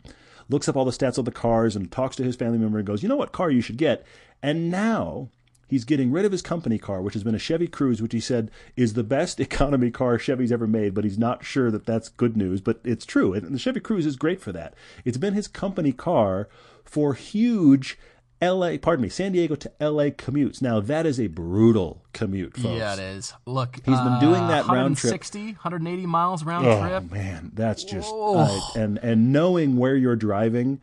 looks 0.50 0.70
up 0.70 0.76
all 0.76 0.86
the 0.86 0.92
stats 0.92 1.18
of 1.18 1.26
the 1.26 1.32
cars 1.32 1.76
and 1.76 1.92
talks 1.92 2.16
to 2.16 2.24
his 2.24 2.36
family 2.36 2.58
member 2.58 2.78
and 2.78 2.88
goes, 2.88 3.04
you 3.04 3.10
know 3.10 3.16
what 3.16 3.32
car 3.32 3.50
you 3.50 3.62
should 3.62 3.78
get? 3.78 4.06
And 4.42 4.70
now 4.72 5.30
he's 5.68 5.86
getting 5.86 6.12
rid 6.12 6.26
of 6.26 6.32
his 6.32 6.42
company 6.42 6.78
car, 6.78 7.02
which 7.02 7.14
has 7.14 7.24
been 7.24 7.36
a 7.36 7.40
Chevy 7.40 7.68
Cruze, 7.68 8.02
which 8.02 8.14
he 8.14 8.20
said 8.20 8.52
is 8.76 8.94
the 8.94 9.04
best 9.04 9.40
economy 9.40 9.92
car 9.92 10.18
Chevy's 10.18 10.52
ever 10.52 10.68
made, 10.68 10.94
but 10.94 11.04
he's 11.04 11.18
not 11.18 11.44
sure 11.44 11.72
that 11.72 11.86
that's 11.86 12.10
good 12.10 12.38
news. 12.38 12.62
But 12.62 12.80
it's 12.84 13.06
true. 13.06 13.34
And 13.34 13.54
the 13.54 13.60
Chevy 13.60 13.80
Cruze 13.80 14.06
is 14.06 14.16
great 14.16 14.42
for 14.42 14.52
that. 14.54 14.74
It's 15.06 15.18
been 15.18 15.34
his 15.34 15.48
company 15.48 15.92
car 15.92 16.48
for 16.84 17.14
huge 17.14 17.98
L.A. 18.42 18.78
Pardon 18.78 19.02
me, 19.02 19.10
San 19.10 19.32
Diego 19.32 19.56
to 19.56 19.72
L.A. 19.80 20.12
commutes. 20.12 20.62
Now 20.62 20.80
that 20.80 21.06
is 21.08 21.20
a 21.20 21.28
brutal 21.28 22.04
commute, 22.14 22.56
folks. 22.56 22.78
Yeah, 22.78 22.94
it 22.94 23.00
is. 23.00 23.34
Look, 23.46 23.78
He's 23.78 24.00
been 24.00 24.20
doing 24.20 24.48
that 24.48 24.68
round 24.68 24.98
trip. 24.98 25.12
160, 25.14 25.54
180 25.54 26.06
miles 26.06 26.44
round 26.44 26.68
Oh 26.68 26.80
trip. 26.88 27.12
man, 27.12 27.52
that's 27.56 27.84
just. 27.84 28.12
I, 28.14 28.60
and 28.76 29.00
and 29.00 29.34
knowing 29.34 29.76
where 29.78 29.96
you're 29.96 30.16
driving, 30.16 30.82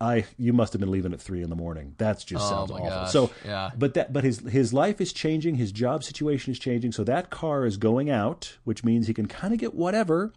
I 0.00 0.26
you 0.36 0.52
must 0.52 0.74
have 0.74 0.80
been 0.80 0.90
leaving 0.90 1.14
at 1.14 1.20
three 1.20 1.42
in 1.42 1.48
the 1.48 1.56
morning. 1.56 1.94
That's 1.96 2.24
just 2.24 2.46
sounds 2.46 2.70
Oh 2.70 2.74
my 2.74 2.80
awful. 2.80 2.90
gosh, 2.90 3.12
So 3.12 3.30
yeah. 3.44 3.70
but 3.78 3.94
that 3.94 4.12
but 4.12 4.22
his 4.24 4.40
his 4.40 4.74
life 4.74 5.00
is 5.00 5.14
changing. 5.14 5.54
His 5.54 5.72
job 5.72 6.04
situation 6.04 6.52
is 6.52 6.58
changing. 6.58 6.92
So 6.92 7.04
that 7.04 7.30
car 7.30 7.64
is 7.64 7.78
going 7.78 8.10
out, 8.10 8.58
which 8.64 8.84
means 8.84 9.06
he 9.06 9.14
can 9.14 9.28
kind 9.28 9.54
of 9.54 9.58
get 9.60 9.72
whatever. 9.74 10.32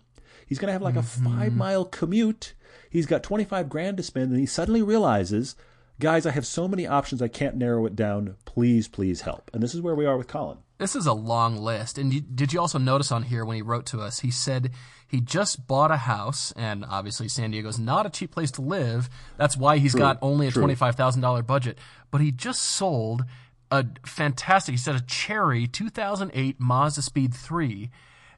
He's 0.48 0.60
going 0.60 0.68
to 0.68 0.74
have 0.74 0.82
like 0.84 0.96
a 0.96 1.00
Mm-hmm. 1.00 1.38
five 1.40 1.54
mile 1.56 1.84
commute. 1.86 2.54
He's 2.90 3.08
got 3.08 3.24
twenty 3.24 3.44
five 3.44 3.68
grand 3.68 3.98
to 3.98 4.04
spend, 4.04 4.32
and 4.32 4.40
he 4.40 4.46
suddenly 4.46 4.82
realizes, 4.84 5.56
guys, 6.00 6.26
I 6.26 6.32
have 6.32 6.46
so 6.46 6.68
many 6.68 6.86
options. 6.88 7.22
I 7.22 7.28
can't 7.28 7.56
narrow 7.56 7.86
it 7.86 7.96
down. 7.96 8.36
Please, 8.46 8.88
please 8.88 9.22
help. 9.22 9.50
And 9.54 9.62
this 9.64 9.74
is 9.74 9.82
where 9.82 9.96
we 9.96 10.06
are 10.06 10.18
with 10.18 10.28
Colin. 10.28 10.58
This 10.78 10.96
is 10.96 11.06
a 11.06 11.14
long 11.14 11.56
list. 11.58 11.98
And 11.98 12.14
you, 12.14 12.20
did 12.22 12.52
you 12.52 12.60
also 12.60 12.78
notice 12.78 13.12
on 13.12 13.24
here 13.24 13.46
when 13.46 13.56
he 13.56 13.62
wrote 13.62 13.86
to 13.88 14.02
us, 14.02 14.20
he 14.20 14.30
said 14.32 14.72
he 15.08 15.22
just 15.22 15.68
bought 15.68 15.92
a 15.92 15.98
house, 15.98 16.52
and 16.58 16.84
obviously 16.84 17.30
San 17.30 17.52
Diego's 17.52 17.80
not 17.80 18.06
a 18.06 18.10
cheap 18.10 18.32
place 18.32 18.52
to 18.52 18.62
live. 18.62 19.10
That's 19.38 19.56
why 19.56 19.78
he's 19.78 19.96
got 19.96 20.18
only 20.22 20.48
a 20.48 20.52
true. 20.52 20.64
$25,000 20.64 21.46
budget. 21.48 21.78
But 22.12 22.20
he 22.22 22.32
just 22.32 22.62
sold 22.62 23.24
a 23.72 23.86
fantastic, 24.06 24.74
he 24.74 24.78
said 24.78 24.96
a 24.96 25.02
cherry 25.02 25.66
2008 25.66 26.60
Mazda 26.60 27.02
Speed 27.04 27.34
3. 27.34 27.90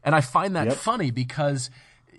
And 0.03 0.13
I 0.13 0.21
find 0.21 0.55
that 0.55 0.67
Yep. 0.67 0.75
funny 0.77 1.09
because, 1.11 1.69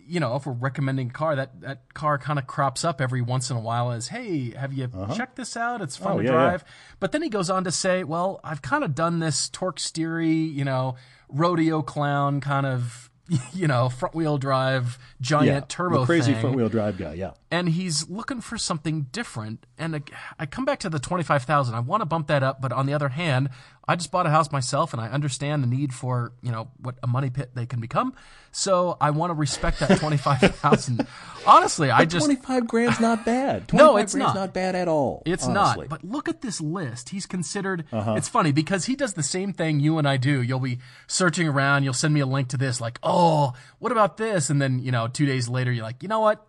you 0.09 0.21
know, 0.21 0.37
if 0.37 0.47
we're 0.47 0.53
recommending 0.55 1.09
a 1.11 1.13
car, 1.13 1.37
that, 1.37 1.61
that 1.61 1.93
car 1.95 2.19
kind 2.19 2.39
of 2.39 2.47
crops 2.47 2.85
up 2.85 3.01
every 3.01 3.21
once 3.21 3.51
in 3.51 3.57
a 3.57 3.61
while 3.61 3.91
as, 3.93 4.09
hey, 4.09 4.51
have 4.53 4.73
you 4.73 4.85
uh-huh. 4.93 5.15
checked 5.15 5.37
this 5.37 5.57
out? 5.57 5.83
It's 5.83 5.97
fun 5.97 6.13
Oh, 6.13 6.19
to 6.19 6.25
yeah, 6.25 6.31
yeah. 6.31 6.37
drive. 6.37 6.65
But 6.99 7.13
then 7.13 7.23
he 7.23 7.29
goes 7.29 7.51
on 7.51 7.65
to 7.65 7.71
say, 7.71 8.05
well, 8.05 8.41
I've 8.43 8.63
kind 8.63 8.83
of 8.85 8.95
done 8.95 9.19
this 9.19 9.49
torque 9.49 9.79
steery, 9.79 10.53
you 10.53 10.65
know, 10.65 10.97
rodeo 11.29 11.83
clown 11.83 12.41
kind 12.41 12.65
of, 12.67 13.11
you 13.53 13.67
know, 13.69 13.91
front 13.91 14.15
wheel 14.15 14.39
drive 14.39 14.99
giant 15.21 15.47
Yeah, 15.47 15.61
turbo 15.69 16.01
the 16.01 16.07
crazy 16.07 16.33
front 16.33 16.57
wheel 16.57 16.71
drive 16.71 16.97
guy. 16.97 17.13
Yeah. 17.13 17.33
And 17.51 17.69
he's 17.69 18.09
looking 18.09 18.41
for 18.41 18.57
something 18.57 19.03
different. 19.13 19.67
And 19.77 19.97
I- 19.97 20.03
I 20.39 20.47
come 20.47 20.65
back 20.65 20.79
to 20.81 20.89
the 20.89 20.99
25,000. 20.99 21.75
I 21.75 21.81
want 21.81 22.01
to 22.01 22.07
bump 22.07 22.29
that 22.29 22.43
up. 22.43 22.63
But 22.63 22.73
on 22.73 22.87
the 22.87 22.95
other 22.95 23.11
hand, 23.11 23.51
I 23.89 23.97
just 23.97 24.11
bought 24.11 24.27
a 24.27 24.31
house 24.31 24.53
myself 24.53 24.93
and 24.93 25.01
I 25.01 25.09
understand 25.09 25.63
the 25.63 25.67
need 25.67 25.95
for, 25.95 26.35
you 26.43 26.53
know, 26.53 26.69
what 26.79 26.97
a 27.03 27.07
money 27.07 27.31
pit 27.31 27.53
they 27.55 27.65
can 27.65 27.81
become. 27.81 28.13
So 28.53 28.99
I 29.01 29.11
want 29.11 29.31
to 29.31 29.35
respect 29.35 29.81
that 29.81 29.99
25,000. 29.99 31.07
Honestly, 31.47 31.91
I 31.91 32.05
just, 32.05 32.27
25 32.27 32.69
grand's 32.69 33.01
not 33.01 33.25
bad. 33.25 33.67
25 33.67 33.73
No, 33.73 33.97
it's 33.97 34.13
grand's 34.15 34.35
not. 34.35 34.41
not 34.41 34.53
bad 34.53 34.75
at 34.75 34.89
all. 34.89 35.23
It's 35.25 35.47
honestly. 35.47 35.89
not. 35.89 35.89
But 35.89 36.05
look 36.05 36.29
at 36.29 36.43
this 36.43 36.61
list. 36.61 37.09
He's 37.09 37.25
considered. 37.25 37.87
Uh-huh. 37.91 38.15
It's 38.17 38.29
funny 38.29 38.53
because 38.53 38.85
he 38.85 38.95
does 38.95 39.15
the 39.15 39.23
same 39.23 39.55
thing 39.55 39.81
you 39.81 39.97
and 39.97 40.07
I 40.07 40.19
do. 40.19 40.43
You'll 40.43 40.61
be 40.61 40.81
searching 41.07 41.49
around. 41.49 41.85
You'll 41.85 41.95
send 41.95 42.13
me 42.13 42.21
a 42.21 42.27
link 42.27 42.49
to 42.49 42.59
this, 42.59 42.81
like, 42.83 42.99
oh, 43.03 43.55
what 43.79 43.91
about 43.91 44.19
this? 44.19 44.51
And 44.51 44.61
then 44.61 44.81
you 44.81 44.93
know, 44.93 45.09
two 45.09 45.25
days 45.25 45.49
later, 45.49 45.73
you're 45.73 45.85
like, 45.85 46.03
you 46.03 46.09
know 46.09 46.21
what? 46.21 46.47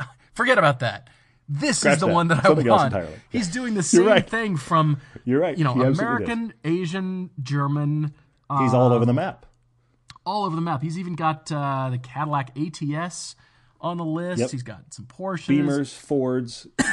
Forget 0.34 0.58
about 0.58 0.80
that. 0.80 1.08
This 1.48 1.78
Scratch 1.80 1.94
is 1.94 2.00
the 2.00 2.06
that. 2.06 2.12
one 2.14 2.28
that 2.28 2.42
Something 2.44 2.66
I 2.66 2.70
else 2.70 2.80
want. 2.80 2.94
entirely. 2.94 3.16
He's 3.30 3.48
doing 3.48 3.74
the 3.74 3.82
same 3.82 4.06
right. 4.06 4.28
thing 4.28 4.56
from. 4.56 4.98
You're 5.24 5.40
right. 5.40 5.56
You 5.58 5.64
know, 5.64 5.74
He 5.74 5.82
American, 5.82 6.54
Asian, 6.64 7.30
German, 7.42 8.14
uh, 8.48 8.62
He's 8.62 8.72
all 8.74 8.92
over 8.92 9.04
the 9.04 9.12
map. 9.12 9.44
all 10.24 10.44
over 10.44 10.56
the 10.56 10.62
map. 10.62 10.82
He's 10.82 10.98
even 10.98 11.14
got 11.14 11.50
uh, 11.52 11.88
the 11.90 11.98
Cadillac 11.98 12.56
ATS 12.58 13.36
on 13.80 13.98
the 13.98 14.04
list. 14.04 14.40
Yep. 14.40 14.50
He's 14.52 14.62
got 14.62 14.94
some 14.94 15.04
Porsches. 15.04 15.46
Beamers, 15.60 15.92
Fords, 15.94 16.66
the 16.78 16.84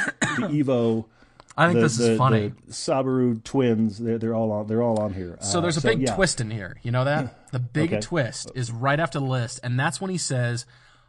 Evo. 0.50 1.06
I 1.56 1.66
think 1.66 1.76
the, 1.76 1.80
this 1.82 1.98
is 1.98 2.08
the- 2.08 2.16
funny. 2.16 2.48
The 2.66 2.72
Subaru 2.72 3.42
twins. 3.44 3.98
They're, 3.98 4.18
they're 4.18 4.34
all 4.34 4.52
on. 4.52 4.66
They're 4.66 4.82
all 4.82 5.00
on 5.00 5.14
here. 5.14 5.36
So 5.40 5.58
Uh, 5.58 5.62
there's 5.62 5.76
a 5.78 5.82
big 5.82 6.00
yeah. 6.02 6.14
twist 6.14 6.40
in 6.42 6.50
here. 6.50 6.76
You 6.82 6.90
know 6.90 7.04
that? 7.04 7.38
The 7.52 7.58
big 7.58 7.90
Okay. 7.92 8.00
twist 8.00 8.50
is 8.54 8.70
right 8.72 8.98
after 8.98 9.18
the 9.18 9.26
list, 9.26 9.60
and 9.62 9.78
that's 9.78 10.00
when 10.00 10.10
he 10.10 10.16
says, 10.16 10.64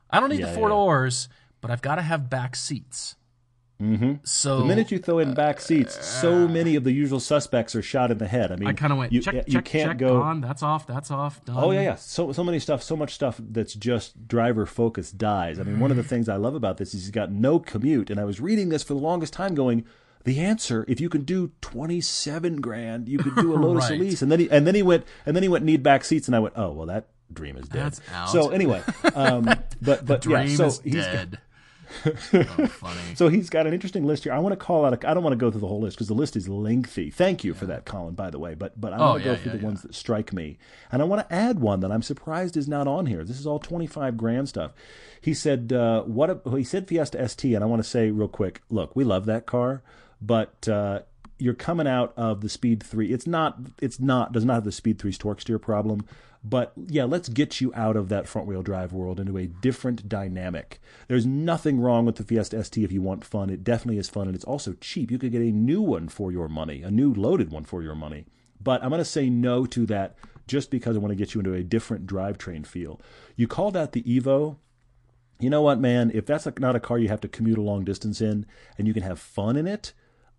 "I 0.10 0.20
don't 0.20 0.28
need 0.30 0.42
Yeah, 0.42 0.48
the 0.48 0.54
four 0.56 0.68
yeah. 0.68 0.76
doors, 0.76 1.30
but 1.62 1.72
I've 1.72 1.82
got 1.82 1.96
to 1.96 2.02
have 2.02 2.30
back 2.30 2.58
seats." 2.58 3.16
Mm-hmm. 3.84 4.14
So 4.24 4.60
The 4.60 4.66
minute 4.66 4.92
you 4.92 5.00
throw 5.00 5.20
in 5.20 5.34
back 5.34 5.60
seats, 5.60 6.06
so 6.06 6.48
many 6.48 6.76
of 6.76 6.84
the 6.84 6.92
usual 6.92 7.20
suspects 7.20 7.76
are 7.76 7.82
shot 7.82 8.12
in 8.12 8.18
the 8.18 8.28
head. 8.28 8.52
I 8.52 8.56
mean, 8.56 8.68
I 8.70 8.74
kind 8.74 8.94
of 8.94 9.00
went 9.00 9.12
You, 9.12 9.22
check, 9.22 9.36
you 9.36 9.44
check, 9.54 9.66
can't 9.66 9.90
check, 9.92 9.98
go. 9.98 10.22
on. 10.22 10.42
That's 10.42 10.64
off. 10.64 10.88
That's 10.88 11.12
off. 11.12 11.44
Done. 11.44 11.58
Oh 11.60 11.72
yeah, 11.72 11.82
yeah. 11.82 11.96
So 11.96 12.32
so 12.32 12.44
many 12.44 12.60
stuff, 12.60 12.82
so 12.82 12.96
much 12.96 13.14
stuff 13.14 13.40
that's 13.40 13.74
just 13.74 14.28
driver 14.28 14.66
focused 14.66 15.18
dies. 15.18 15.60
I 15.60 15.64
mean, 15.64 15.80
one 15.80 15.92
of 15.92 15.98
the 15.98 16.04
things 16.04 16.30
I 16.30 16.38
love 16.38 16.56
about 16.56 16.78
this 16.78 16.94
is 16.94 17.02
he's 17.02 17.12
got 17.12 17.32
no 17.32 17.60
commute, 17.60 18.10
and 18.10 18.20
I 18.20 18.24
was 18.24 18.40
reading 18.40 18.70
this 18.70 18.84
for 18.84 18.94
the 18.94 19.00
longest 19.02 19.34
time, 19.34 19.54
going. 19.56 19.86
The 20.26 20.40
answer, 20.40 20.86
if 20.88 21.02
you 21.02 21.10
can 21.10 21.24
do 21.24 21.52
twenty 21.60 22.00
seven 22.00 22.62
grand, 22.62 23.10
you 23.10 23.18
could 23.18 23.36
do 23.36 23.54
a 23.54 23.58
Lotus 23.60 23.90
Right. 23.90 24.00
Elise, 24.00 24.22
and 24.22 24.32
then 24.32 24.40
he 24.40 24.50
and 24.50 24.66
then 24.66 24.74
he 24.74 24.82
went 24.82 25.06
and 25.26 25.36
then 25.36 25.44
he 25.44 25.50
went 25.50 25.66
need 25.66 25.84
back 25.84 26.06
seats, 26.06 26.28
and 26.30 26.36
I 26.36 26.40
went, 26.40 26.54
oh 26.58 26.72
well, 26.72 26.86
that 26.88 27.08
dream 27.34 27.58
is 27.58 27.68
dead. 27.68 27.84
That's 27.88 28.02
out. 28.14 28.30
So 28.30 28.50
anyway, 28.52 28.82
um, 29.16 29.44
but 29.82 30.06
but 30.06 30.22
Dream 30.22 30.48
yeah, 30.48 30.56
so 30.56 30.66
is 30.68 30.80
he's 30.82 30.94
dead. 30.96 31.40
Oh, 32.06 32.10
funny. 32.68 33.00
so 33.16 33.28
he's 33.30 33.50
got 33.50 33.68
an 33.68 33.74
interesting 33.74 34.06
list 34.06 34.24
here. 34.24 34.34
I 34.34 34.40
want 34.40 34.54
to 34.54 34.58
call 34.66 34.86
out. 34.86 34.94
A, 35.04 35.10
I 35.10 35.14
don't 35.14 35.24
want 35.24 35.34
to 35.34 35.38
go 35.38 35.52
through 35.52 35.62
the 35.62 35.68
whole 35.68 35.82
list 35.82 35.98
because 35.98 36.08
the 36.08 36.14
list 36.14 36.36
is 36.36 36.48
lengthy. 36.50 37.10
Thank 37.10 37.44
you 37.44 37.54
for 37.54 37.66
that, 37.66 37.86
Colin. 37.86 38.16
By 38.16 38.30
the 38.30 38.40
way, 38.40 38.54
but 38.54 38.80
but 38.80 38.94
I 38.94 38.98
Oh, 38.98 39.00
want 39.12 39.24
to 39.24 39.30
yeah, 39.30 39.36
go 39.36 39.42
through 39.42 39.52
yeah, 39.52 39.56
the 39.58 39.62
yeah. 39.62 39.68
ones 39.68 39.82
that 39.84 39.96
strike 39.96 40.34
me, 40.34 40.58
and 40.92 41.02
I 41.02 41.06
want 41.06 41.28
to 41.28 41.34
add 41.36 41.60
one 41.60 41.80
that 41.82 41.92
I'm 41.92 42.02
surprised 42.02 42.58
is 42.58 42.68
not 42.68 42.88
on 42.88 43.06
here. 43.06 43.24
This 43.24 43.40
is 43.40 43.48
all 43.48 43.60
25 43.60 44.18
grand 44.18 44.50
stuff. 44.50 44.72
He 45.22 45.34
said 45.34 45.72
uh, 45.74 46.04
what? 46.04 46.30
A, 46.46 46.58
he 46.58 46.64
said 46.64 46.88
Fiesta 46.88 47.28
ST, 47.28 47.54
and 47.54 47.64
I 47.64 47.68
want 47.68 47.84
to 47.84 47.90
say 47.90 48.12
real 48.12 48.28
quick. 48.28 48.62
Look, 48.70 48.96
we 48.96 49.04
love 49.04 49.26
that 49.26 49.46
car, 49.46 49.82
but. 50.22 50.68
Uh, 50.68 51.02
you're 51.40 51.56
coming 51.56 51.88
out 51.88 52.14
of 52.16 52.40
the 52.40 52.48
Speed 52.48 52.82
3. 52.84 53.12
It's 53.12 53.28
not 53.28 53.58
it's 53.82 54.00
not 54.00 54.32
does 54.32 54.46
not 54.46 54.54
have 54.54 54.64
the 54.64 54.72
Speed 54.72 55.00
3's 55.00 55.18
torque 55.18 55.42
steer 55.42 55.60
problem, 55.60 56.06
but 56.44 56.74
yeah, 56.88 57.06
let's 57.06 57.30
get 57.30 57.62
you 57.62 57.72
out 57.74 57.96
of 57.96 58.10
that 58.10 58.28
front 58.28 58.48
wheel 58.48 58.62
drive 58.62 58.92
world 58.92 59.20
into 59.20 59.38
a 59.38 59.48
different 59.48 60.10
dynamic. 60.10 60.80
There's 61.08 61.26
nothing 61.26 61.80
wrong 61.80 62.06
with 62.06 62.18
the 62.18 62.24
Fiesta 62.24 62.62
ST 62.64 62.84
if 62.84 62.92
you 62.92 63.02
want 63.02 63.24
fun. 63.24 63.50
It 63.50 63.64
definitely 63.64 63.98
is 63.98 64.10
fun 64.10 64.28
and 64.28 64.36
it's 64.36 64.44
also 64.44 64.74
cheap. 64.82 65.10
You 65.10 65.18
could 65.18 65.32
get 65.32 65.42
a 65.42 65.52
new 65.52 65.82
one 65.82 66.10
for 66.10 66.32
your 66.32 66.50
money, 66.50 66.84
a 66.84 66.92
new 66.92 67.14
loaded 67.14 67.50
one 67.50 67.64
for 67.64 67.82
your 67.82 67.96
money. 67.96 68.26
But 68.62 68.84
I'm 68.84 68.90
going 68.90 69.00
to 69.00 69.06
say 69.06 69.30
no 69.30 69.66
to 69.68 69.86
that 69.86 70.18
just 70.46 70.70
because 70.70 70.98
I 70.98 71.00
want 71.00 71.12
to 71.12 71.16
get 71.16 71.34
you 71.34 71.40
into 71.40 71.54
a 71.54 71.64
different 71.64 72.08
drivetrain 72.08 72.66
feel. 72.66 73.00
You 73.38 73.48
called 73.48 73.78
out 73.78 73.94
the 73.94 74.04
Evo. 74.04 74.58
You 75.40 75.50
know 75.50 75.62
what, 75.62 75.80
man? 75.80 76.12
If 76.14 76.26
that's 76.26 76.48
not 76.60 76.76
a 76.76 76.80
car 76.80 77.00
you 77.00 77.08
have 77.08 77.22
to 77.22 77.28
commute 77.30 77.58
a 77.58 77.62
long 77.62 77.86
distance 77.86 78.20
in 78.20 78.46
and 78.78 78.88
you 78.88 78.94
can 78.94 79.04
have 79.04 79.20
fun 79.20 79.56
in 79.56 79.66
it, 79.66 79.94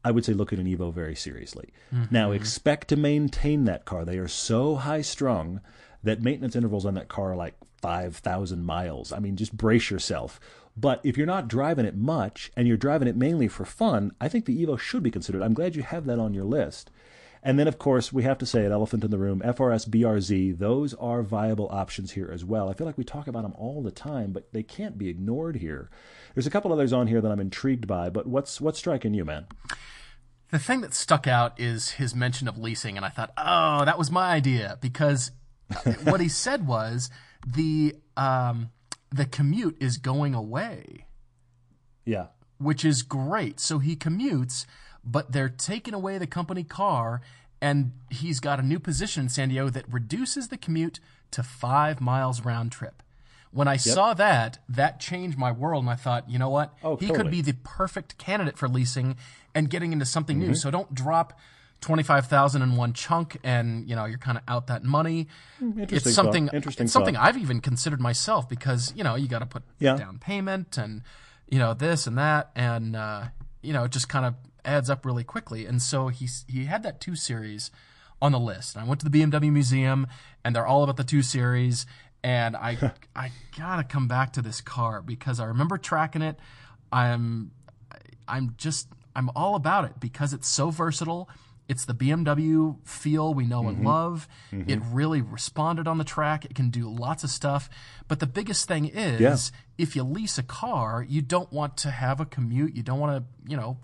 I 0.05 0.11
would 0.11 0.25
say 0.25 0.35
look 0.35 0.53
at 0.53 0.59
an 0.59 0.67
Evo 0.67 0.93
very 0.93 1.15
seriously. 1.15 1.73
Mm-hmm. 1.93 2.15
Now, 2.15 2.33
expect 2.33 2.89
to 2.89 2.97
maintain 2.97 3.65
that 3.65 3.87
car. 3.87 4.05
They 4.05 4.19
are 4.19 4.29
so 4.29 4.77
high 4.77 5.01
strung 5.01 5.63
that 6.05 6.23
maintenance 6.23 6.57
intervals 6.57 6.87
on 6.87 6.95
that 6.95 7.09
car 7.09 7.33
are 7.33 7.37
like 7.37 7.55
5,000 7.83 8.65
miles. 8.65 9.13
I 9.13 9.19
mean, 9.19 9.37
just 9.37 9.57
brace 9.57 9.91
yourself. 9.91 10.41
But 10.77 11.01
if 11.05 11.17
you're 11.17 11.27
not 11.27 11.49
driving 11.49 11.87
it 11.87 11.97
much 11.97 12.51
and 12.57 12.67
you're 12.67 12.77
driving 12.77 13.09
it 13.09 13.17
mainly 13.17 13.49
for 13.49 13.65
fun, 13.65 14.13
I 14.21 14.29
think 14.29 14.45
the 14.45 14.65
Evo 14.65 14.79
should 14.79 15.03
be 15.03 15.11
considered. 15.11 15.43
I'm 15.43 15.55
glad 15.55 15.77
you 15.77 15.83
have 15.83 16.07
that 16.07 16.19
on 16.19 16.35
your 16.35 16.45
list. 16.45 16.91
And 17.47 17.59
then, 17.59 17.69
of 17.69 17.79
course, 17.79 18.11
we 18.11 18.23
have 18.23 18.39
to 18.39 18.47
say 18.47 18.65
an 18.65 18.73
elephant 18.73 19.05
in 19.05 19.11
the 19.11 19.19
room, 19.19 19.43
FRS, 19.45 19.87
BRZ, 19.87 20.59
those 20.59 20.95
are 20.95 21.23
viable 21.23 21.69
options 21.71 22.13
here 22.13 22.31
as 22.33 22.43
well. 22.43 22.71
I 22.71 22.73
feel 22.73 22.87
like 22.87 22.97
we 22.97 23.05
talk 23.05 23.27
about 23.27 23.43
them 23.43 23.53
all 23.59 23.83
the 23.83 23.91
time, 23.91 24.33
but 24.33 24.51
they 24.55 24.63
can't 24.63 24.97
be 24.97 25.11
ignored 25.11 25.57
here. 25.57 25.91
There's 26.33 26.47
a 26.47 26.51
couple 26.51 26.73
others 26.73 26.95
on 26.95 27.07
here 27.07 27.21
that 27.21 27.31
I'm 27.31 27.41
intrigued 27.41 27.87
by, 27.87 28.09
but 28.09 28.27
what's 28.27 28.63
what's 28.63 28.79
striking 28.79 29.13
you, 29.13 29.27
man? 29.27 29.47
The 30.51 30.59
thing 30.59 30.81
that 30.81 30.95
stuck 30.95 31.27
out 31.27 31.61
is 31.61 31.91
his 31.93 32.15
mention 32.15 32.49
of 32.49 32.57
leasing, 32.57 32.97
and 32.97 33.05
I 33.05 33.11
thought, 33.11 33.33
oh, 33.37 33.85
that 33.85 33.99
was 33.99 34.11
my 34.11 34.31
idea 34.31 34.79
because 34.81 35.31
what 36.05 36.21
he 36.21 36.29
said 36.29 36.67
was 36.67 37.11
the 37.47 37.95
um, 38.17 38.71
the 39.11 39.25
commute 39.27 39.77
is 39.81 39.97
going 39.99 40.35
away, 40.35 41.07
Yeah. 42.05 42.27
which 42.59 42.85
is 42.85 43.03
great. 43.03 43.61
So 43.61 43.79
he 43.79 43.97
commutes, 43.97 44.67
but 45.05 45.33
they're 45.33 45.49
taking 45.49 45.95
away 45.95 46.19
the 46.19 46.27
company 46.27 46.65
car, 46.65 47.21
and 47.61 47.93
he's 48.11 48.41
got 48.41 48.59
a 48.59 48.63
new 48.63 48.79
position 48.81 49.25
in 49.25 49.29
San 49.29 49.49
Diego 49.49 49.71
that 49.71 49.93
reduces 49.93 50.49
the 50.49 50.57
commute 50.57 51.01
to 51.33 51.43
five 51.43 52.01
miles 52.01 52.45
round 52.45 52.73
trip. 52.73 53.03
When 53.53 53.69
I 53.69 53.77
saw 53.77 54.15
that, 54.15 54.59
that 54.69 54.99
changed 54.99 55.39
my 55.39 55.53
world, 55.53 55.85
and 55.85 55.91
I 55.91 55.95
thought, 55.95 56.29
you 56.29 56.41
know 56.41 56.51
what? 56.51 56.75
Oh, 56.83 56.97
he 56.97 57.09
could 57.09 57.31
be 57.31 57.41
the 57.41 57.53
perfect 57.63 58.19
candidate 58.19 58.59
for 58.59 58.69
leasing 58.69 59.17
and 59.55 59.71
getting 59.71 59.93
into 59.93 60.05
something 60.05 60.39
Mm-hmm. 60.39 60.49
new. 60.49 60.55
So 60.57 60.73
don't 60.73 60.93
drop 60.93 61.39
twenty 61.85 62.03
five 62.03 62.27
thousand 62.27 62.63
in 62.63 62.77
one 62.77 62.93
chunk, 62.95 63.37
and 63.45 63.89
you 63.89 63.95
know 63.95 64.05
you're 64.07 64.19
kind 64.19 64.39
of 64.39 64.45
out 64.49 64.67
that 64.69 64.83
money. 64.85 65.29
Hmm, 65.59 65.79
interesting 65.81 65.97
it's 65.97 66.05
thought. 66.05 66.13
something. 66.15 66.49
Interesting 66.53 66.85
it's 66.85 66.93
something 66.93 67.15
thought. 67.15 67.27
I've 67.29 67.37
even 67.39 67.61
considered 67.61 68.01
myself 68.01 68.49
because 68.49 68.93
you 68.97 69.05
know 69.05 69.15
you 69.15 69.29
got 69.29 69.41
to 69.41 69.47
put 69.47 69.63
Yeah. 69.79 69.97
down 69.97 70.19
payment 70.19 70.77
and 70.79 71.03
you 71.49 71.59
know 71.59 71.75
this 71.75 72.07
and 72.07 72.17
that, 72.19 72.51
and 72.57 72.97
uh, 72.97 73.25
you 73.63 73.73
know 73.73 73.85
it 73.85 73.91
just 73.93 74.09
kind 74.09 74.25
of 74.27 74.35
adds 74.65 74.89
up 74.89 75.05
really 75.05 75.25
quickly. 75.25 75.67
And 75.67 75.81
so 75.83 76.09
he 76.09 76.27
he 76.49 76.65
had 76.65 76.83
that 76.85 77.01
two 77.01 77.15
series 77.15 77.71
on 78.23 78.33
the 78.33 78.41
list. 78.41 78.75
And 78.77 78.85
I 78.85 78.89
went 78.89 79.01
to 79.03 79.09
the 79.09 79.19
BMW 79.23 79.53
museum, 79.53 80.07
and 80.45 80.57
they're 80.57 80.67
all 80.67 80.83
about 80.83 80.97
the 80.97 81.05
two 81.05 81.23
series. 81.23 81.85
And 82.23 82.57
I 82.57 82.93
I 83.15 83.31
gotta 83.59 83.85
come 83.85 84.09
back 84.09 84.33
to 84.33 84.43
this 84.43 84.61
car 84.63 85.03
because 85.03 85.39
I 85.39 85.45
remember 85.45 85.77
tracking 85.77 86.23
it. 86.23 86.39
I'm 86.91 87.51
I'm 88.27 88.55
just 88.57 88.89
I'm 89.15 89.31
all 89.37 89.55
about 89.55 89.85
it 89.85 90.01
because 90.01 90.33
it's 90.33 90.49
so 90.49 90.71
versatile. 90.71 91.29
It's 91.69 91.85
the 91.87 91.95
BMW 91.95 92.77
feel 92.85 93.33
we 93.33 93.47
know 93.47 93.69
and 93.69 93.79
mm-hmm. 93.79 93.87
love. 93.87 94.29
Mm-hmm. 94.53 94.71
It 94.71 94.81
really 94.91 95.23
responded 95.23 95.89
on 95.89 95.99
the 95.99 96.05
track. 96.05 96.45
It 96.45 96.55
can 96.55 96.71
do 96.71 96.89
lots 96.89 97.25
of 97.25 97.31
stuff. 97.31 97.71
But 98.07 98.21
the 98.21 98.27
biggest 98.27 98.69
thing 98.69 98.85
is 98.87 99.21
Yeah. 99.21 99.37
if 99.79 99.97
you 99.97 100.03
lease 100.03 100.37
a 100.37 100.43
car, 100.43 101.05
you 101.09 101.23
don't 101.23 101.51
want 101.53 101.77
to 101.79 101.91
have 101.91 102.21
a 102.21 102.27
commute. 102.27 102.75
You 102.75 102.83
don't 102.83 102.99
want 103.01 103.17
to, 103.25 103.51
you 103.51 103.57
know, 103.57 103.79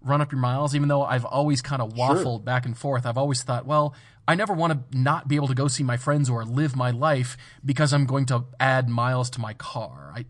run 0.00 0.20
up 0.20 0.30
your 0.30 0.40
miles, 0.40 0.74
even 0.74 0.88
though 0.88 1.02
I've 1.02 1.24
always 1.24 1.62
kind 1.62 1.82
of 1.82 1.94
waffled 1.94 2.44
back 2.44 2.66
and 2.66 2.76
forth. 2.76 3.06
I've 3.06 3.18
always 3.18 3.42
thought, 3.42 3.66
well, 3.66 3.94
I 4.28 4.34
never 4.34 4.52
want 4.52 4.90
to 4.90 4.98
not 4.98 5.28
be 5.28 5.36
able 5.36 5.48
to 5.48 5.54
go 5.54 5.66
see 5.66 5.82
my 5.82 5.96
friends 5.96 6.30
or 6.30 6.44
live 6.44 6.76
my 6.76 6.90
life 6.90 7.36
because 7.64 7.92
I'm 7.92 8.06
going 8.06 8.26
to 8.26 8.44
add 8.60 8.88
miles 8.88 9.28
to 9.30 9.40
my 9.40 9.54
car. 9.54 10.12
I, 10.14 10.24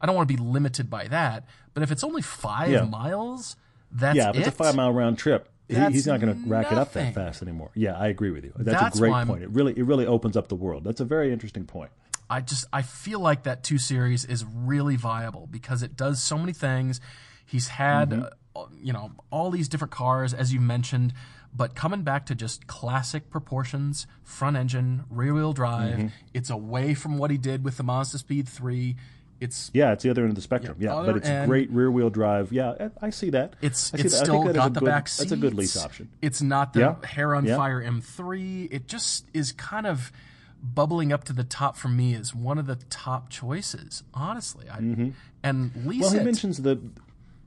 I 0.00 0.06
don't 0.06 0.14
want 0.16 0.28
to 0.28 0.34
be 0.34 0.42
limited 0.42 0.88
by 0.88 1.08
that. 1.08 1.44
But 1.74 1.82
if 1.82 1.90
it's 1.90 2.02
only 2.02 2.22
five 2.22 2.70
Yeah. 2.70 2.82
miles, 2.84 3.56
that's 3.92 4.16
yeah, 4.16 4.30
if 4.30 4.36
it's 4.36 4.48
a 4.48 4.52
five 4.52 4.74
mile 4.74 4.92
round 4.92 5.18
trip, 5.18 5.48
he, 5.68 5.74
he's 5.92 6.06
not 6.06 6.20
going 6.20 6.34
to 6.34 6.48
rack 6.48 6.70
it 6.70 6.78
up 6.78 6.92
that 6.92 7.14
fast 7.14 7.42
anymore. 7.42 7.70
Yeah, 7.74 7.98
I 7.98 8.08
agree 8.08 8.30
with 8.30 8.44
you. 8.44 8.52
That's, 8.56 8.80
That's 8.80 8.96
a 8.96 9.00
great 9.00 9.26
point. 9.26 9.42
It 9.42 9.50
really, 9.50 9.72
it 9.76 9.84
really 9.84 10.06
opens 10.06 10.36
up 10.36 10.48
the 10.48 10.54
world. 10.54 10.84
That's 10.84 11.00
a 11.00 11.04
very 11.04 11.32
interesting 11.32 11.64
point. 11.64 11.90
I 12.28 12.40
just 12.40 12.64
I 12.72 12.82
feel 12.82 13.20
like 13.20 13.44
that 13.44 13.62
two 13.62 13.78
series 13.78 14.24
is 14.24 14.44
really 14.44 14.96
viable 14.96 15.46
because 15.48 15.82
it 15.82 15.96
does 15.96 16.22
so 16.22 16.36
many 16.36 16.52
things. 16.52 17.00
He's 17.44 17.68
had 17.68 18.10
Mm-hmm. 18.10 18.22
uh, 18.56 18.66
you 18.80 18.92
know 18.92 19.12
all 19.30 19.50
these 19.50 19.68
different 19.68 19.92
cars 19.92 20.34
as 20.34 20.52
you 20.52 20.60
mentioned, 20.60 21.12
but 21.54 21.74
coming 21.76 22.02
back 22.02 22.26
to 22.26 22.34
just 22.34 22.66
classic 22.66 23.30
proportions, 23.30 24.06
front 24.24 24.56
engine, 24.56 25.04
rear 25.08 25.34
wheel 25.34 25.52
drive. 25.52 25.98
Mm-hmm. 25.98 26.06
It's 26.34 26.50
away 26.50 26.94
from 26.94 27.16
what 27.18 27.30
he 27.30 27.38
did 27.38 27.64
with 27.64 27.76
the 27.76 27.82
Mazda 27.84 28.18
Speed 28.18 28.48
3. 28.48 28.96
It's 29.40 29.70
Yeah, 29.74 29.92
it's 29.92 30.02
the 30.02 30.10
other 30.10 30.22
end 30.22 30.30
of 30.30 30.34
the 30.36 30.40
spectrum. 30.42 30.76
Yeah, 30.80 30.98
Yeah, 31.00 31.06
but 31.06 31.16
it's 31.16 31.28
end- 31.28 31.48
great 31.48 31.70
rear 31.70 31.90
wheel 31.90 32.10
drive. 32.10 32.52
Yeah, 32.52 32.88
I 33.00 33.06
I 33.06 33.10
see 33.10 33.30
that. 33.30 33.54
it's 33.60 33.90
see 33.90 33.98
it's 33.98 34.14
that. 34.18 34.24
Still 34.24 34.44
got 34.52 34.72
the 34.74 34.80
good, 34.80 34.86
back 34.86 35.08
seats. 35.08 35.18
That's 35.18 35.32
a 35.32 35.36
good 35.36 35.54
lease 35.54 35.76
option. 35.76 36.08
It's 36.22 36.40
not 36.40 36.72
the 36.72 36.80
Yeah. 36.80 36.94
hair 37.06 37.34
on 37.34 37.44
Yeah. 37.44 37.56
fire 37.56 37.80
M3. 37.82 38.68
It 38.70 38.86
just 38.88 39.26
is 39.34 39.52
kind 39.52 39.86
of 39.86 40.10
bubbling 40.62 41.12
up 41.12 41.22
to 41.24 41.32
the 41.32 41.44
top 41.44 41.76
for 41.76 41.88
me 41.88 42.14
as 42.14 42.34
one 42.34 42.58
of 42.58 42.66
the 42.66 42.76
top 42.88 43.28
choices. 43.28 44.02
Honestly, 44.14 44.68
I, 44.70 44.78
and 44.78 44.82
lease 44.94 45.14
Mm-hmm. 45.44 46.00
Well, 46.00 46.10
he 46.12 46.16
it. 46.18 46.24
mentions 46.24 46.62
the. 46.62 46.80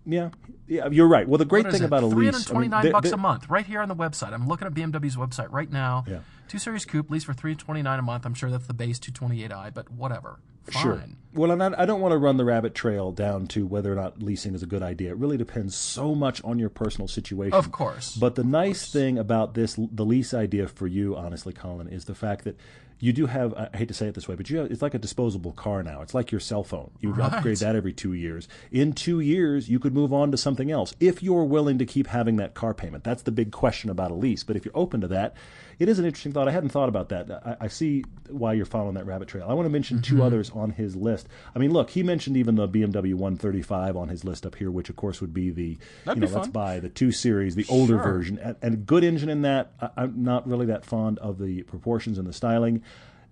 Yeah, 0.06 0.30
yeah, 0.68 0.88
you're 0.90 1.08
right. 1.08 1.28
Well, 1.28 1.38
the 1.38 1.46
great 1.46 1.70
thing 1.70 1.84
it? 1.84 1.86
about 1.86 2.02
a 2.04 2.08
lease, 2.08 2.50
I 2.50 2.58
mean, 2.58 2.70
329 2.72 2.92
bucks 2.92 3.12
a 3.12 3.18
month, 3.18 3.50
right 3.50 3.66
here 3.66 3.82
on 3.82 3.90
the 3.90 3.96
website. 3.96 4.34
I'm 4.34 4.48
looking 4.48 4.66
at 4.66 4.74
BMW's 4.74 5.16
website 5.18 5.52
right 5.52 5.72
now. 5.72 6.04
Yeah. 6.08 6.20
Two 6.48 6.58
Series 6.58 6.84
Coupe 6.86 7.12
lease 7.12 7.24
for 7.24 7.34
329 7.34 8.00
a 8.00 8.02
month. 8.02 8.26
I'm 8.26 8.34
sure 8.34 8.50
that's 8.50 8.66
the 8.66 8.74
base 8.74 8.98
228i, 9.00 9.72
but 9.72 9.92
whatever. 9.92 10.40
Fine. 10.66 10.84
Sure. 10.84 11.04
Well, 11.34 11.52
and 11.52 11.62
I, 11.62 11.84
I 11.84 11.86
don't 11.86 12.02
want 12.02 12.12
to 12.14 12.18
run 12.18 12.38
the 12.38 12.46
rabbit 12.46 12.74
trail 12.74 13.12
down 13.12 13.46
to 13.48 13.66
whether 13.68 13.92
or 13.92 13.96
not 13.96 14.22
leasing 14.24 14.56
is 14.56 14.64
a 14.64 14.66
good 14.68 14.82
idea. 14.82 15.12
It 15.12 15.18
really 15.18 15.38
depends 15.38 15.76
so 15.76 16.16
much 16.16 16.44
on 16.44 16.58
your 16.58 16.70
personal 16.70 17.08
situation. 17.08 17.54
Of 17.54 17.72
course. 17.72 18.16
But 18.16 18.34
the 18.36 18.44
nice 18.44 18.92
thing 18.92 19.18
about 19.20 19.54
this, 19.54 19.76
the 19.78 20.06
lease 20.06 20.34
idea 20.34 20.68
for 20.68 20.88
you, 20.88 21.16
honestly, 21.16 21.54
Colin, 21.54 21.88
is 21.88 22.06
the 22.06 22.16
fact 22.16 22.46
that 22.46 22.58
you 23.02 23.14
do 23.14 23.28
have. 23.28 23.54
I 23.54 23.70
hate 23.78 23.88
to 23.90 23.94
say 23.94 24.08
it 24.08 24.16
this 24.16 24.28
way, 24.28 24.36
but 24.36 24.50
you 24.50 24.58
have, 24.58 24.72
it's 24.72 24.82
like 24.82 24.96
a 24.96 25.00
disposable 25.00 25.54
car 25.54 25.84
now. 25.84 26.02
It's 26.02 26.14
like 26.16 26.32
your 26.32 26.42
cell 26.42 26.64
phone. 26.64 26.92
You 27.00 27.12
Right. 27.12 27.32
upgrade 27.32 27.58
that 27.58 27.76
every 27.76 27.94
two 27.94 28.14
years. 28.14 28.48
In 28.72 28.92
two 28.94 29.20
years, 29.22 29.70
you 29.70 29.80
could 29.80 29.94
move 29.94 30.12
on 30.12 30.32
to 30.32 30.38
something 30.38 30.70
else 30.72 30.94
if 31.00 31.22
you're 31.24 31.46
willing 31.46 31.78
to 31.78 31.86
keep 31.86 32.08
having 32.08 32.38
that 32.38 32.56
car 32.56 32.74
payment. 32.74 33.04
That's 33.06 33.22
the 33.22 33.32
big 33.32 33.52
question 33.52 33.90
about 33.92 34.12
a 34.12 34.16
lease. 34.16 34.44
But 34.44 34.58
if 34.58 34.66
you're 34.66 34.76
open 34.76 35.00
to 35.02 35.08
that, 35.10 35.36
it 35.80 35.88
is 35.90 35.98
an 35.98 36.06
interesting 36.06 36.32
thought. 36.34 36.48
I 36.48 36.52
hadn't 36.52 36.70
thought 36.70 36.90
about 36.90 37.10
that. 37.10 37.32
I, 37.32 37.56
I 37.62 37.68
see 37.70 38.04
why 38.30 38.54
you're 38.54 38.66
following 38.66 38.96
that 38.96 39.06
rabbit 39.06 39.28
trail. 39.30 39.46
I 39.50 39.54
want 39.54 39.66
to 39.66 39.70
mention 39.72 39.98
Mm-hmm. 40.00 40.18
two 40.18 40.24
others 40.24 40.50
on 40.52 40.72
his 40.72 40.96
list. 40.96 41.28
I 41.56 41.60
mean, 41.60 41.72
look, 41.72 41.90
he 41.92 42.04
mentioned 42.04 42.36
even 42.38 42.56
the 42.56 42.68
BMW 42.68 43.14
135 43.14 43.96
on 43.98 44.10
his 44.10 44.24
list 44.26 44.46
up 44.46 44.56
here, 44.56 44.70
which 44.70 44.90
of 44.90 44.96
course 44.98 45.22
would 45.22 45.34
be 45.34 45.50
the 45.50 45.78
That'd 46.06 46.22
you 46.22 46.30
know 46.30 46.36
let's 46.36 46.50
buy 46.50 46.80
the 46.80 46.90
two 46.90 47.12
series, 47.12 47.56
the 47.56 47.66
older 47.70 47.94
Sure. 47.96 48.04
version, 48.04 48.38
and, 48.40 48.56
and 48.62 48.86
good 48.86 49.04
engine 49.04 49.30
in 49.30 49.42
that. 49.44 49.72
I, 49.82 49.90
I'm 49.98 50.24
not 50.24 50.48
really 50.48 50.66
that 50.68 50.84
fond 50.86 51.18
of 51.20 51.40
the 51.40 51.64
proportions 51.64 52.18
and 52.18 52.28
the 52.28 52.34
styling. 52.34 52.84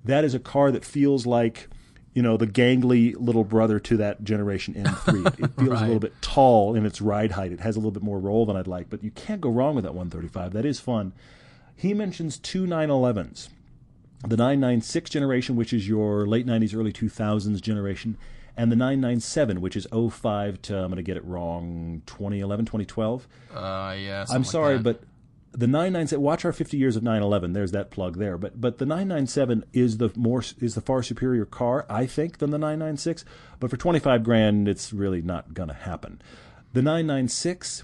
That 0.05 0.23
is 0.23 0.33
a 0.33 0.39
car 0.39 0.71
that 0.71 0.83
feels 0.85 1.25
like. 1.25 1.67
You 2.13 2.23
know 2.23 2.35
the 2.35 2.47
gangly 2.47 3.13
little 3.15 3.43
brother 3.43 3.79
to 3.81 3.97
that 3.97 4.23
generation 4.23 4.73
M3. 4.73 5.27
It, 5.27 5.39
it 5.39 5.51
feels 5.59 5.79
a 5.81 5.83
little 5.85 5.99
bit 5.99 6.13
tall 6.19 6.73
in 6.73 6.83
its 6.83 6.99
ride 6.99 7.33
height. 7.33 7.51
It 7.51 7.59
has 7.59 7.75
a 7.75 7.79
little 7.79 7.91
bit 7.91 8.01
more 8.01 8.17
roll 8.17 8.43
than 8.47 8.55
I'd 8.57 8.65
like, 8.65 8.89
but 8.89 9.03
you 9.03 9.11
can't 9.11 9.39
go 9.39 9.51
wrong 9.51 9.75
with 9.75 9.83
that 9.83 9.93
135. 9.93 10.53
That 10.53 10.65
is 10.65 10.79
fun. 10.79 11.13
He 11.77 11.93
mentions 11.93 12.37
two 12.37 12.65
911s 12.65 13.49
the 14.21 14.35
996 14.35 15.11
generation, 15.11 15.55
which 15.55 15.71
is 15.71 15.87
your 15.87 16.25
late 16.25 16.47
90s, 16.47 16.75
early 16.75 16.91
2000s 16.91 17.61
generation, 17.61 18.17
and 18.55 18.71
the 18.71 18.75
997, 18.75 19.61
which 19.61 19.75
is 19.75 19.87
05 19.91 20.61
to, 20.63 20.75
I'm 20.75 20.87
going 20.87 20.95
to 20.95 21.03
get 21.03 21.17
it 21.17 21.23
wrong, 21.23 22.01
2011, 22.07 22.65
2012. 22.65 23.27
Uh, 23.53 23.95
yeah. 23.99 24.25
I'm 24.31 24.43
sorry, 24.43 24.79
but 24.79 25.03
the 25.51 25.67
997, 25.67 26.21
watch 26.21 26.45
our 26.45 26.51
50 26.51 26.77
years 26.77 26.95
of 26.95 27.03
911, 27.03 27.53
there's 27.53 27.71
that 27.71 27.91
plug 27.91 28.17
there. 28.17 28.37
But 28.37 28.59
but 28.59 28.79
the 28.79 28.85
997 28.85 29.63
is 29.73 29.97
the 29.97 30.11
more 30.15 30.43
is 30.59 30.75
the 30.75 30.81
far 30.81 31.03
superior 31.03 31.45
car, 31.45 31.85
I 31.89 32.05
think, 32.05 32.39
than 32.39 32.49
the 32.49 32.57
996. 32.57 33.23
But 33.59 33.69
for 33.69 33.77
25 33.77 34.23
grand, 34.23 34.67
it's 34.67 34.91
really 34.91 35.21
not 35.21 35.53
going 35.53 35.69
to 35.69 35.75
happen. 35.75 36.21
The 36.73 36.81
996 36.81 37.83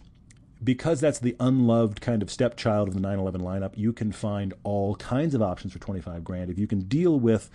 because 0.64 1.00
that's 1.02 1.20
the 1.20 1.36
unloved 1.40 2.00
kind 2.02 2.22
of 2.22 2.30
stepchild 2.32 2.88
of 2.88 2.94
the 2.94 3.00
911 3.00 3.42
lineup, 3.42 3.74
you 3.78 3.92
can 3.94 4.12
find 4.12 4.54
all 4.64 4.96
kinds 4.96 5.34
of 5.36 5.42
options 5.42 5.74
for 5.74 5.80
25 5.80 6.24
grand. 6.24 6.50
If 6.50 6.58
you 6.60 6.68
can 6.68 6.82
deal 6.82 7.20
with 7.20 7.50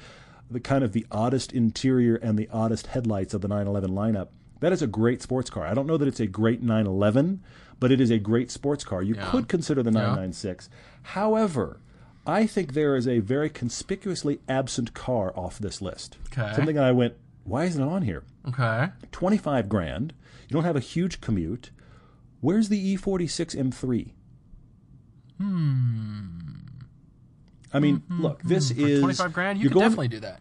the 0.50 0.61
kind 0.61 0.82
of 0.84 0.92
the 0.92 1.06
oddest 1.11 1.52
interior 1.52 2.16
and 2.16 2.38
the 2.38 2.48
oddest 2.52 2.88
headlights 2.88 3.34
of 3.34 3.40
the 3.40 3.48
911 3.48 3.90
lineup, 3.90 4.28
that 4.61 4.72
is 4.72 4.82
a 4.82 4.86
great 4.86 5.22
sports 5.22 5.50
car. 5.50 5.66
I 5.66 5.74
don't 5.74 5.86
know 5.86 5.96
that 5.96 6.09
it's 6.09 6.20
a 6.20 6.26
great 6.26 6.62
911, 6.62 7.42
but 7.78 7.92
it 7.92 8.00
is 8.00 8.11
a 8.11 8.18
great 8.18 8.50
sports 8.50 8.84
car. 8.84 9.02
You 9.02 9.14
Yeah. 9.14 9.30
could 9.30 9.46
consider 9.48 9.82
the 9.82 9.90
996. 9.90 10.68
However, 11.02 11.78
I 12.26 12.46
think 12.46 12.74
there 12.74 12.96
is 12.96 13.06
a 13.06 13.20
very 13.20 13.48
conspicuously 13.48 14.40
absent 14.48 14.92
car 14.94 15.32
off 15.36 15.59
this 15.59 15.80
list. 15.80 16.18
Okay. 16.32 16.52
Something 16.54 16.74
that 16.76 16.84
I 16.84 16.92
went, 16.92 17.14
why 17.44 17.64
isn't 17.64 17.82
it 17.82 17.86
on 17.86 18.02
here? 18.02 18.24
Okay. 18.46 18.88
25 19.12 19.68
grand. 19.68 20.12
You 20.48 20.54
don't 20.54 20.64
have 20.64 20.76
a 20.76 20.80
huge 20.80 21.20
commute. 21.20 21.70
Where's 22.41 22.68
the 22.68 22.97
E46 22.97 23.57
M3? 23.57 24.12
Hmm. 25.39 26.26
I 27.72 27.80
mean, 27.80 28.03
look, 28.09 28.43
this 28.43 28.70
is 28.70 29.01
25 29.01 29.32
grand, 29.32 29.59
you 29.59 29.68
could 29.68 29.74
going- 29.74 29.84
definitely 29.84 30.09
do 30.09 30.20
that. 30.20 30.41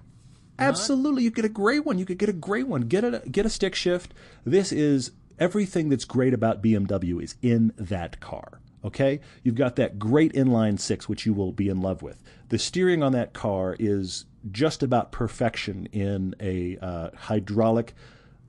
Absolutely, 0.59 1.23
you 1.23 1.29
get 1.29 1.45
a 1.45 1.49
great 1.49 1.85
one. 1.85 1.99
You 1.99 2.05
could 2.05 2.17
get 2.17 2.29
a 2.29 2.33
great 2.33 2.67
one. 2.67 2.83
Get 2.83 3.03
a 3.03 3.21
get 3.29 3.45
a 3.45 3.49
stick 3.49 3.75
shift. 3.75 4.11
This 4.43 4.71
is 4.71 5.11
everything 5.37 5.89
that's 5.89 6.05
great 6.05 6.33
about 6.33 6.63
BMW 6.63 7.21
is 7.21 7.35
in 7.43 7.73
that 7.77 8.19
car. 8.19 8.59
Okay, 8.83 9.19
you've 9.43 9.55
got 9.55 9.75
that 9.75 9.99
great 9.99 10.33
inline 10.33 10.79
six, 10.79 11.07
which 11.07 11.27
you 11.27 11.33
will 11.33 11.51
be 11.51 11.69
in 11.69 11.79
love 11.79 12.01
with. 12.01 12.23
The 12.49 12.57
steering 12.57 13.03
on 13.03 13.11
that 13.11 13.33
car 13.33 13.75
is 13.77 14.25
just 14.51 14.81
about 14.81 15.11
perfection 15.11 15.87
in 15.91 16.33
a 16.39 16.77
uh, 16.81 17.09
hydraulic 17.15 17.93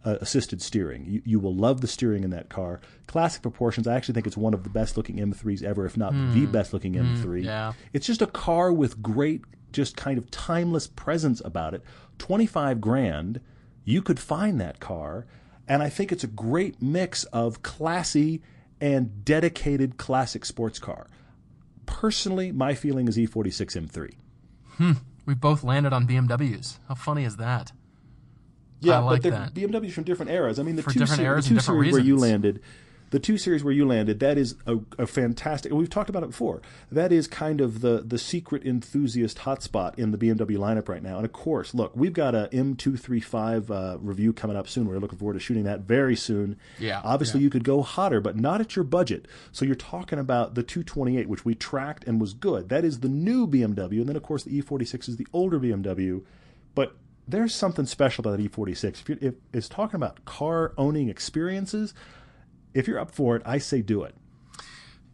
uh, 0.04 0.16
assisted 0.20 0.62
steering. 0.62 1.04
You, 1.06 1.22
you 1.24 1.40
will 1.40 1.54
love 1.54 1.80
the 1.80 1.86
steering 1.88 2.24
in 2.24 2.30
that 2.30 2.48
car. 2.48 2.80
Classic 3.06 3.42
proportions. 3.42 3.86
I 3.86 3.96
actually 3.96 4.14
think 4.14 4.26
it's 4.26 4.36
one 4.36 4.54
of 4.54 4.62
the 4.62 4.70
best 4.70 4.96
looking 4.96 5.16
M3s 5.16 5.62
ever, 5.62 5.86
if 5.86 5.96
not 5.96 6.12
the 6.12 6.46
best 6.46 6.72
looking 6.72 6.94
M3. 6.94 7.44
yeah. 7.44 7.72
It's 7.92 8.06
just 8.06 8.22
a 8.22 8.26
car 8.26 8.72
with 8.72 9.02
great, 9.02 9.42
just 9.72 9.96
kind 9.96 10.18
of 10.18 10.30
timeless 10.30 10.86
presence 10.86 11.42
about 11.44 11.74
it. 11.74 11.82
25 12.18 12.80
grand, 12.80 13.40
you 13.84 14.02
could 14.02 14.18
find 14.20 14.60
that 14.60 14.80
car. 14.80 15.26
And 15.66 15.82
I 15.82 15.88
think 15.88 16.12
it's 16.12 16.24
a 16.24 16.28
great 16.28 16.80
mix 16.80 17.24
of 17.24 17.62
classy 17.62 18.40
and 18.80 19.24
dedicated 19.24 19.96
classic 19.98 20.44
sports 20.44 20.78
car. 20.78 21.08
Personally, 21.86 22.52
my 22.52 22.74
feeling 22.74 23.08
is 23.08 23.18
E 23.18 23.26
E46 23.26 23.88
M3. 23.88 24.14
Hmm. 24.76 24.92
We 25.26 25.34
both 25.34 25.62
landed 25.64 25.92
on 25.92 26.06
BMWs. 26.06 26.78
How 26.88 26.94
funny 26.94 27.24
is 27.24 27.36
that? 27.36 27.72
Yeah, 28.80 28.98
like 28.98 29.22
but 29.22 29.30
that. 29.30 29.54
they're 29.54 29.68
BMWs 29.68 29.92
from 29.92 30.04
different 30.04 30.30
eras. 30.30 30.58
I 30.58 30.62
mean, 30.62 30.76
the 30.76 30.82
For 30.82 30.92
two, 30.92 31.00
different 31.00 31.20
se- 31.20 31.24
eras 31.24 31.44
the 31.46 31.54
and 31.54 31.60
two 31.60 31.60
different 31.60 31.84
series 31.84 31.92
where 31.92 32.02
you 32.02 32.16
landed, 32.16 32.60
the 33.10 33.18
two 33.18 33.38
series 33.38 33.64
where 33.64 33.72
you 33.72 33.86
landed, 33.86 34.20
that 34.20 34.36
is 34.36 34.54
a, 34.66 34.78
a 34.98 35.06
fantastic. 35.06 35.72
We've 35.72 35.88
talked 35.88 36.10
about 36.10 36.22
it 36.22 36.26
before. 36.30 36.60
That 36.92 37.10
is 37.10 37.26
kind 37.26 37.60
of 37.60 37.80
the 37.80 38.02
the 38.06 38.18
secret 38.18 38.64
enthusiast 38.64 39.38
hotspot 39.38 39.98
in 39.98 40.10
the 40.10 40.18
BMW 40.18 40.58
lineup 40.58 40.88
right 40.88 41.02
now. 41.02 41.16
And 41.16 41.24
of 41.24 41.32
course, 41.32 41.74
look, 41.74 41.96
we've 41.96 42.12
got 42.12 42.34
a 42.34 42.48
M235 42.52 43.70
uh, 43.70 43.98
review 43.98 44.32
coming 44.32 44.56
up 44.56 44.68
soon. 44.68 44.86
We're 44.86 44.98
looking 44.98 45.18
forward 45.18 45.34
to 45.34 45.40
shooting 45.40 45.64
that 45.64 45.80
very 45.80 46.16
soon. 46.16 46.56
Yeah, 46.78 47.00
obviously 47.02 47.40
yeah. 47.40 47.44
you 47.44 47.50
could 47.50 47.64
go 47.64 47.82
hotter, 47.82 48.20
but 48.20 48.36
not 48.36 48.60
at 48.60 48.76
your 48.76 48.84
budget. 48.84 49.26
So 49.52 49.64
you're 49.64 49.74
talking 49.74 50.18
about 50.18 50.54
the 50.54 50.62
228, 50.62 51.28
which 51.28 51.44
we 51.44 51.54
tracked 51.54 52.04
and 52.04 52.20
was 52.20 52.34
good. 52.34 52.68
That 52.68 52.84
is 52.84 53.00
the 53.00 53.08
new 53.08 53.46
BMW, 53.46 54.00
and 54.00 54.08
then 54.08 54.16
of 54.16 54.22
course 54.22 54.44
the 54.44 54.60
E46 54.60 55.08
is 55.08 55.16
the 55.16 55.26
older 55.32 55.58
BMW. 55.58 56.22
But 56.74 56.94
there's 57.28 57.54
something 57.54 57.86
special 57.86 58.22
about 58.22 58.38
that 58.38 58.52
E46. 58.52 58.84
If, 59.00 59.08
you're, 59.08 59.18
if 59.20 59.34
it's 59.52 59.68
talking 59.68 59.96
about 59.96 60.24
car 60.24 60.72
owning 60.78 61.08
experiences, 61.08 61.94
if 62.74 62.88
you're 62.88 62.98
up 62.98 63.10
for 63.10 63.36
it, 63.36 63.42
I 63.44 63.58
say 63.58 63.82
do 63.82 64.02
it. 64.02 64.14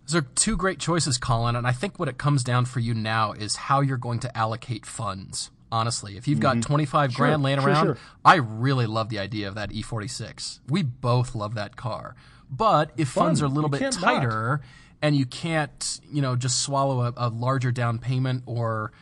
Those 0.07 0.17
are 0.17 0.27
two 0.35 0.57
great 0.57 0.79
choices, 0.79 1.19
Colin, 1.19 1.57
and 1.57 1.67
I 1.67 1.73
think 1.73 1.99
what 1.99 2.09
it 2.09 2.19
comes 2.19 2.45
down 2.45 2.67
for 2.67 2.79
you 2.81 2.93
now 2.95 3.33
is 3.33 3.57
how 3.57 3.81
you're 3.81 3.97
going 3.97 4.21
to 4.21 4.37
allocate 4.37 4.85
funds. 4.87 5.51
Honestly, 5.73 6.17
if 6.17 6.29
you've 6.29 6.39
got 6.41 6.63
25 6.63 7.15
grand 7.15 7.43
laying 7.43 7.59
Mm-hmm. 7.59 7.65
sure, 7.67 7.73
around, 7.75 7.87
sure. 7.87 7.99
I 8.25 8.37
really 8.37 8.87
love 8.87 9.09
the 9.09 9.19
idea 9.19 9.49
of 9.49 9.57
that 9.57 9.71
E46. 9.71 10.61
We 10.69 10.83
both 10.83 11.35
love 11.35 11.55
that 11.55 11.75
car. 11.75 12.15
But 12.49 12.93
if 12.97 13.09
funds 13.09 13.43
are 13.43 13.47
a 13.47 13.49
little 13.49 13.71
You 13.75 13.81
bit 13.81 13.93
tighter 13.93 14.61
and 15.03 15.17
you 15.17 15.27
can't, 15.27 16.01
you 16.13 16.23
know, 16.23 16.37
just 16.37 16.63
swallow 16.63 17.01
a, 17.01 17.13
a 17.17 17.29
larger 17.29 17.73
down 17.73 17.99
payment 17.99 18.45
or, 18.47 18.93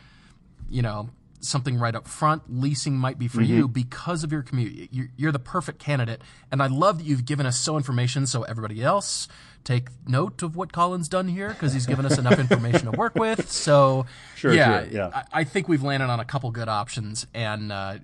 you 0.67 0.81
know, 0.81 1.09
something 1.43 1.77
right 1.77 1.93
up 1.95 2.07
front, 2.07 2.43
leasing 2.47 2.95
might 2.97 3.19
be 3.19 3.27
for 3.27 3.41
Mm-hmm. 3.41 3.53
you 3.57 3.67
because 3.67 4.23
of 4.23 4.31
your 4.31 4.41
commute. 4.43 4.89
You're, 4.91 5.09
you're 5.17 5.31
the 5.31 5.39
perfect 5.39 5.79
candidate. 5.79 6.21
And 6.51 6.61
I 6.61 6.67
love 6.67 6.97
that 6.99 7.03
you've 7.05 7.25
given 7.25 7.45
us 7.45 7.59
so 7.59 7.77
information 7.77 8.25
so 8.27 8.43
everybody 8.43 8.81
else 8.83 9.27
take 9.63 9.87
note 10.07 10.43
of 10.43 10.55
what 10.55 10.73
Colin's 10.73 11.07
done 11.07 11.27
here 11.27 11.49
because 11.49 11.73
he's 11.73 11.85
given 11.85 12.05
us 12.05 12.17
enough 12.17 12.37
information 12.39 12.91
to 12.91 12.97
work 12.97 13.15
with. 13.15 13.49
So, 13.51 14.05
Sure, 14.35 14.53
yeah, 14.53 14.83
sure, 14.83 14.91
yeah. 14.91 15.09
I, 15.13 15.23
I 15.41 15.43
think 15.45 15.67
we've 15.69 15.83
landed 15.83 16.09
on 16.09 16.19
a 16.19 16.25
couple 16.25 16.51
good 16.51 16.67
options, 16.67 17.25
and 17.33 17.71
uh, 17.71 17.99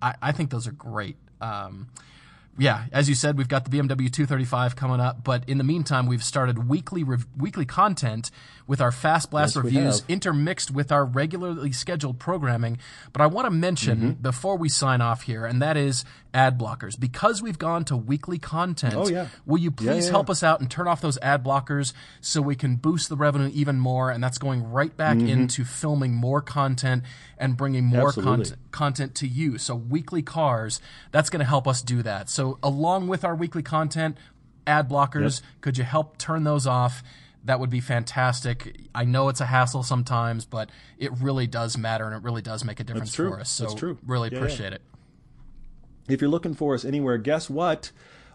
I, 0.00 0.14
I 0.22 0.32
think 0.32 0.48
those 0.50 0.66
are 0.66 0.72
great. 0.72 1.16
Um, 1.40 1.88
yeah, 2.58 2.84
as 2.92 3.08
you 3.08 3.14
said, 3.14 3.38
we've 3.38 3.48
got 3.48 3.64
the 3.64 3.70
BMW 3.70 4.12
235 4.12 4.76
coming 4.76 5.00
up, 5.00 5.24
but 5.24 5.48
in 5.48 5.56
the 5.58 5.64
meantime, 5.64 6.06
we've 6.06 6.22
started 6.22 6.68
weekly 6.68 7.02
rev- 7.02 7.26
weekly 7.36 7.64
content 7.64 8.30
with 8.66 8.80
our 8.80 8.90
FastBlast 8.90 9.32
Yes, 9.32 9.56
reviews 9.56 10.02
intermixed 10.08 10.70
with 10.70 10.92
our 10.92 11.04
regularly 11.04 11.72
scheduled 11.72 12.18
programming. 12.18 12.78
But 13.12 13.22
I 13.22 13.26
want 13.26 13.46
to 13.46 13.50
mention 13.50 13.98
Mm-hmm. 13.98 14.22
before 14.22 14.56
we 14.56 14.68
sign 14.68 15.00
off 15.00 15.22
here, 15.22 15.46
and 15.46 15.60
that 15.62 15.76
is 15.76 16.04
ad 16.34 16.58
blockers. 16.58 16.98
Because 16.98 17.42
we've 17.42 17.58
gone 17.58 17.84
to 17.86 17.96
weekly 17.96 18.38
content, 18.38 18.94
Oh, 18.94 19.08
yeah. 19.08 19.28
will 19.44 19.58
you 19.58 19.70
please 19.70 20.06
yeah, 20.06 20.10
help 20.12 20.28
yeah. 20.28 20.32
us 20.32 20.42
out 20.42 20.60
and 20.60 20.70
turn 20.70 20.88
off 20.88 21.00
those 21.00 21.18
ad 21.18 21.44
blockers 21.44 21.92
so 22.20 22.40
we 22.40 22.54
can 22.56 22.76
boost 22.76 23.08
the 23.08 23.16
revenue 23.16 23.50
even 23.52 23.78
more? 23.78 24.10
And 24.10 24.22
that's 24.24 24.38
going 24.38 24.62
right 24.70 24.96
back 24.96 25.18
into 25.18 25.64
filming 25.64 26.14
more 26.14 26.40
content 26.40 27.04
and 27.38 27.56
bringing 27.56 27.84
more 27.84 28.10
Mm-hmm. 28.12 28.22
Content 28.22 28.56
content 28.70 29.14
to 29.16 29.26
you. 29.28 29.58
So 29.58 29.74
weekly 29.74 30.22
cars, 30.22 30.80
that's 31.10 31.28
going 31.30 31.40
to 31.40 31.46
help 31.46 31.68
us 31.68 31.82
do 31.82 32.02
that. 32.02 32.30
So 32.30 32.58
along 32.62 33.08
with 33.08 33.24
our 33.24 33.34
weekly 33.34 33.62
content, 33.62 34.16
ad 34.66 34.88
blockers, 34.88 35.42
could 35.60 35.76
you 35.76 35.84
help 35.84 36.16
turn 36.18 36.44
those 36.44 36.66
off? 36.66 37.02
That 37.44 37.58
would 37.60 37.70
be 37.70 37.80
fantastic. 37.80 38.76
I 38.94 39.04
know 39.04 39.28
it's 39.28 39.40
a 39.40 39.46
hassle 39.46 39.82
sometimes, 39.82 40.44
but 40.44 40.70
it 40.98 41.10
really 41.20 41.46
does 41.46 41.76
matter 41.76 42.04
and 42.06 42.14
it 42.14 42.22
really 42.22 42.42
does 42.42 42.64
make 42.64 42.78
a 42.80 42.84
difference 42.84 43.14
for 43.14 43.40
us. 43.40 43.50
So 43.50 43.64
That's 43.64 43.74
true. 43.74 43.98
really 44.06 44.28
appreciate 44.34 44.72
it. 44.72 44.80
If 46.08 46.20
you're 46.20 46.30
looking 46.30 46.54
for 46.54 46.74
us 46.74 46.84
anywhere, 46.84 47.18
guess 47.18 47.48
what? 47.48 47.92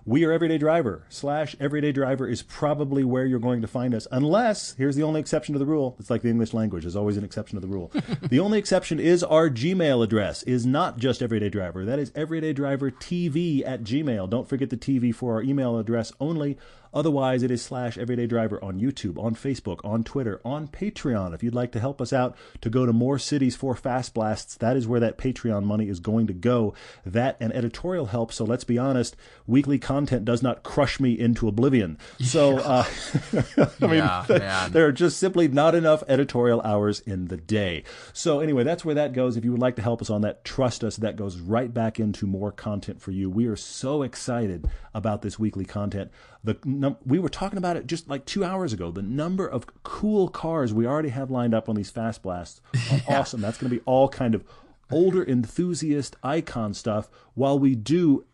We 0.07 0.23
are 0.23 0.31
Everyday 0.31 0.57
Driver 0.57 1.03
slash 1.09 1.53
Everyday 1.59 1.91
Driver 1.91 2.29
is 2.29 2.41
probably 2.41 3.03
where 3.03 3.25
you're 3.25 3.39
going 3.39 3.59
to 3.59 3.67
find 3.67 3.93
us, 3.93 4.07
unless 4.09 4.73
here's 4.75 4.95
the 4.95 5.03
only 5.03 5.19
exception 5.19 5.51
to 5.51 5.59
the 5.59 5.65
rule. 5.65 5.97
It's 5.99 6.09
like 6.09 6.21
the 6.21 6.29
English 6.29 6.53
language. 6.53 6.83
There's 6.83 6.95
always 6.95 7.17
an 7.17 7.25
exception 7.25 7.59
to 7.59 7.67
the 7.67 7.73
rule. 7.73 7.91
the 8.21 8.39
only 8.39 8.57
exception 8.57 9.01
is 9.01 9.21
our 9.21 9.49
Gmail 9.49 10.01
address 10.01 10.43
is 10.43 10.65
not 10.65 10.97
just 10.97 11.21
Everyday 11.21 11.49
Driver. 11.49 11.83
That 11.83 11.99
is 11.99 12.13
Everyday 12.15 12.53
Driver 12.53 12.89
TV 12.89 13.67
at 13.67 13.83
Gmail. 13.83 14.29
Don't 14.29 14.47
forget 14.47 14.69
the 14.69 14.77
TV 14.77 15.13
for 15.13 15.33
our 15.33 15.41
email 15.43 15.77
address 15.77 16.13
only. 16.21 16.57
Otherwise, 16.93 17.43
it 17.43 17.51
is 17.51 17.61
slash 17.61 17.97
Everyday 17.97 18.27
Driver 18.27 18.63
on 18.63 18.79
YouTube, 18.79 19.21
on 19.21 19.35
Facebook, 19.35 19.81
on 19.83 20.05
Twitter, 20.05 20.39
on 20.45 20.69
Patreon. 20.69 21.35
If 21.35 21.43
you'd 21.43 21.53
like 21.53 21.73
to 21.73 21.81
help 21.81 22.01
us 22.01 22.13
out 22.13 22.35
to 22.61 22.69
go 22.69 22.85
to 22.85 22.93
more 22.93 23.19
cities 23.19 23.57
for 23.57 23.75
FastBlasts, 23.75 24.57
that 24.59 24.77
is 24.77 24.87
where 24.87 25.01
that 25.01 25.17
Patreon 25.17 25.65
money 25.65 25.89
is 25.89 25.99
going 25.99 26.27
to 26.27 26.33
go. 26.33 26.73
That 27.05 27.35
and 27.41 27.53
editorial 27.53 28.05
help. 28.05 28.31
So 28.31 28.45
let's 28.45 28.63
be 28.63 28.77
honest, 28.77 29.17
weekly 29.45 29.77
content 29.77 29.96
does 30.05 30.43
not 30.43 30.63
crush 30.63 30.99
me 30.99 31.17
into 31.17 31.47
oblivion. 31.47 31.97
So, 32.19 32.57
uh, 32.57 32.85
I 33.81 33.87
mean, 33.87 33.97
Yeah, 34.29 34.67
there 34.71 34.85
are 34.85 34.91
just 34.91 35.17
simply 35.17 35.47
not 35.47 35.75
enough 35.75 36.03
editorial 36.07 36.61
hours 36.61 36.99
in 37.01 37.27
the 37.27 37.37
day. 37.37 37.83
So 38.13 38.39
anyway, 38.39 38.63
that's 38.63 38.85
where 38.85 38.95
that 38.95 39.13
goes. 39.13 39.37
If 39.37 39.45
you 39.45 39.51
would 39.51 39.61
like 39.61 39.75
to 39.77 39.81
help 39.81 40.01
us 40.01 40.09
on 40.09 40.21
that, 40.21 40.43
trust 40.43 40.83
us, 40.83 40.97
that 40.97 41.15
goes 41.15 41.39
right 41.39 41.73
back 41.73 41.99
into 41.99 42.27
more 42.27 42.51
content 42.51 43.01
for 43.01 43.11
you. 43.11 43.29
We 43.29 43.47
are 43.47 43.55
so 43.55 44.03
excited 44.03 44.67
about 44.93 45.21
this 45.21 45.37
weekly 45.39 45.65
content. 45.65 46.11
The 46.43 46.57
num- 46.63 46.97
we 47.05 47.19
were 47.19 47.29
talking 47.29 47.57
about 47.57 47.77
it 47.77 47.87
just 47.87 48.07
like 48.07 48.25
two 48.25 48.43
hours 48.43 48.73
ago. 48.73 48.91
The 48.91 49.01
number 49.01 49.47
of 49.47 49.65
cool 49.83 50.27
cars 50.29 50.73
we 50.73 50.85
already 50.85 51.09
have 51.09 51.29
lined 51.31 51.53
up 51.53 51.67
on 51.69 51.75
these 51.75 51.91
FastBlasts 51.91 52.61
are 52.91 53.01
awesome. 53.17 53.41
That's 53.41 53.57
going 53.57 53.69
to 53.69 53.75
be 53.75 53.83
all 53.85 54.09
kind 54.09 54.33
of 54.35 54.43
older 54.91 55.23
enthusiast 55.27 56.15
icon 56.23 56.73
stuff. 56.73 57.09
While 57.33 57.59
we 57.59 57.75
do 57.75 58.25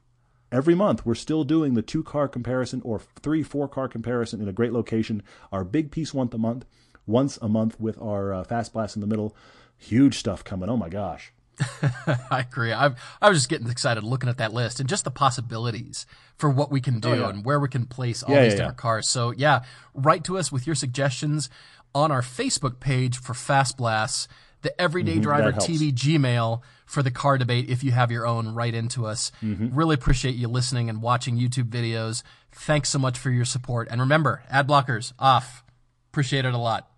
every 0.54 0.76
month 0.76 1.06
we're 1.06 1.16
still 1.16 1.44
doing 1.44 1.74
the 1.74 1.82
two 1.82 2.04
car 2.04 2.28
comparison 2.30 2.82
or 2.86 3.02
three 3.22 3.44
four 3.44 3.68
car 3.68 3.88
comparison 3.90 4.42
in 4.42 4.48
a 4.48 4.54
great 4.54 4.72
location 4.72 5.22
our 5.52 5.64
big 5.66 5.92
piece 5.92 6.14
once 6.14 6.34
a 6.34 6.38
month 6.38 6.64
once 7.06 7.38
a 7.42 7.50
month 7.50 7.78
with 7.80 8.00
our 8.02 8.34
uh, 8.34 8.44
FastBlast 8.46 8.96
in 8.96 9.02
the 9.02 9.08
middle 9.08 9.36
huge 9.78 10.18
stuff 10.18 10.44
coming 10.44 10.70
oh 10.70 10.78
my 10.78 10.88
gosh 10.90 11.34
I 12.32 12.40
agree. 12.50 12.74
I 12.74 12.96
I 13.22 13.30
was 13.30 13.38
just 13.38 13.48
getting 13.50 13.70
excited 13.70 14.04
looking 14.04 14.28
at 14.28 14.38
that 14.40 14.54
list 14.54 14.80
and 14.80 14.90
just 14.90 15.04
the 15.04 15.12
possibilities 15.12 16.08
for 16.36 16.50
what 16.50 16.72
we 16.72 16.82
can 16.82 17.00
do 17.00 17.10
Oh, 17.10 17.14
yeah. 17.14 17.30
and 17.30 17.46
where 17.46 17.60
we 17.60 17.68
can 17.70 17.86
place 17.86 18.24
all 18.24 18.34
Yeah, 18.34 18.42
these 18.44 18.54
yeah, 18.54 18.58
different 18.58 18.78
cars. 18.80 19.08
So 19.08 19.30
yeah, 19.32 19.62
write 19.94 20.24
to 20.24 20.38
us 20.40 20.52
with 20.52 20.66
your 20.66 20.76
suggestions 20.76 21.52
on 21.94 22.12
our 22.12 22.24
Facebook 22.24 22.80
page 22.80 23.20
for 23.20 23.34
FastBlasts, 23.34 24.28
the 24.64 24.82
Everyday 24.82 25.20
Driver 25.20 25.52
Mm-hmm. 25.52 25.60
helps. 25.60 25.68
TV 25.82 25.94
Gmail 25.94 26.62
for 26.86 27.04
the 27.04 27.12
car 27.12 27.38
debate. 27.38 27.70
If 27.70 27.84
you 27.84 27.92
have 27.92 28.12
your 28.12 28.26
own, 28.26 28.54
write 28.56 28.74
into 28.74 29.06
us. 29.06 29.32
Mm-hmm. 29.44 29.76
Really 29.76 29.94
appreciate 29.96 30.36
you 30.36 30.48
listening 30.48 30.90
and 30.90 31.02
watching 31.02 31.38
YouTube 31.38 31.70
videos. 31.70 32.24
Thanks 32.52 32.90
so 32.90 33.00
much 33.00 33.18
for 33.18 33.30
your 33.30 33.46
support. 33.46 33.88
And 33.92 34.02
remember, 34.02 34.44
ad 34.50 34.68
blockers 34.68 35.14
off. 35.20 35.64
Appreciate 36.12 36.46
it 36.46 36.54
a 36.54 36.58
lot. 36.58 36.90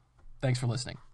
Thanks 0.41 0.59
for 0.59 0.67
listening. 0.67 1.04